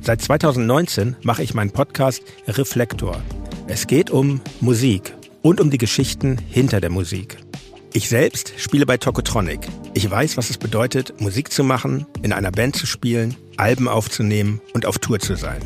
Seit 0.01 0.23
2019 0.23 1.15
mache 1.23 1.43
ich 1.43 1.53
meinen 1.53 1.73
Podcast 1.73 2.23
Reflektor. 2.49 3.21
Es 3.67 3.87
geht 3.87 4.09
um 4.09 4.41
Musik 4.63 5.15
und 5.43 5.61
um 5.61 5.69
die 5.69 5.77
Geschichten 5.77 6.39
hinter 6.49 6.81
der 6.81 6.89
Musik. 6.89 7.37
Ich 7.93 8.09
selbst 8.09 8.55
spiele 8.57 8.87
bei 8.87 8.97
Tokotronic. 8.97 9.69
Ich 9.93 10.11
weiß, 10.11 10.39
was 10.39 10.49
es 10.49 10.57
bedeutet, 10.57 11.21
Musik 11.21 11.53
zu 11.53 11.65
machen, 11.65 12.07
in 12.23 12.33
einer 12.33 12.51
Band 12.51 12.77
zu 12.77 12.87
spielen, 12.87 13.37
Alben 13.59 13.89
aufzunehmen 13.89 14.63
und 14.73 14.87
auf 14.87 14.99
Tour 14.99 15.19
zu 15.19 15.37
sein. 15.37 15.61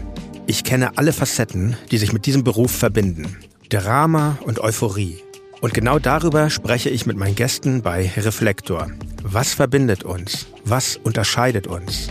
Ich 0.49 0.65
kenne 0.65 0.99
alle 0.99 1.13
Facetten, 1.13 1.77
die 1.93 1.99
sich 1.99 2.13
mit 2.13 2.27
diesem 2.27 2.43
Beruf 2.43 2.73
verbinden. 2.73 3.37
Drama 3.69 4.37
und 4.45 4.59
Euphorie. 4.59 5.19
Und 5.61 5.75
genau 5.75 6.01
darüber 6.01 6.51
spreche 6.51 6.91
ich 6.91 7.07
mit 7.07 7.17
meinen 7.17 7.37
Gästen 7.37 7.83
bei 7.83 8.11
Reflektor. 8.17 8.89
Was 9.33 9.55
verbindet 9.55 10.03
uns? 10.03 10.49
Was 10.64 10.97
unterscheidet 10.97 11.68
uns? 11.68 12.09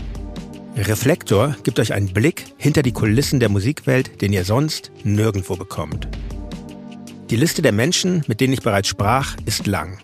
Reflektor 0.77 1.53
gibt 1.63 1.77
euch 1.81 1.91
einen 1.91 2.13
Blick 2.13 2.45
hinter 2.55 2.81
die 2.81 2.93
Kulissen 2.93 3.41
der 3.41 3.49
Musikwelt, 3.49 4.21
den 4.21 4.31
ihr 4.31 4.45
sonst 4.45 4.89
nirgendwo 5.03 5.57
bekommt. 5.57 6.07
Die 7.29 7.35
Liste 7.35 7.61
der 7.61 7.73
Menschen, 7.73 8.23
mit 8.27 8.39
denen 8.39 8.53
ich 8.53 8.61
bereits 8.61 8.87
sprach, 8.87 9.35
ist 9.43 9.67
lang. 9.67 9.97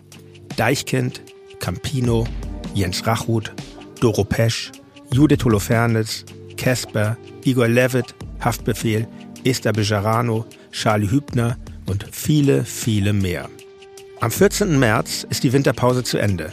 Deichkind, 0.58 1.22
Campino, 1.58 2.26
Jens 2.74 3.06
Rachut, 3.06 3.50
Doro 3.98 4.24
Pesch, 4.24 4.70
Judith 5.10 5.42
Holofernes, 5.42 6.26
Casper, 6.58 7.16
Igor 7.44 7.68
Levitt, 7.68 8.14
Haftbefehl, 8.40 9.08
Esther 9.42 9.72
Bejarano, 9.72 10.44
Charlie 10.70 11.10
Hübner 11.10 11.56
und 11.86 12.04
viele, 12.12 12.66
viele 12.66 13.14
mehr. 13.14 13.48
Am 14.20 14.30
14. 14.30 14.78
März 14.78 15.26
ist 15.30 15.44
die 15.44 15.54
Winterpause 15.54 16.04
zu 16.04 16.18
Ende. 16.18 16.52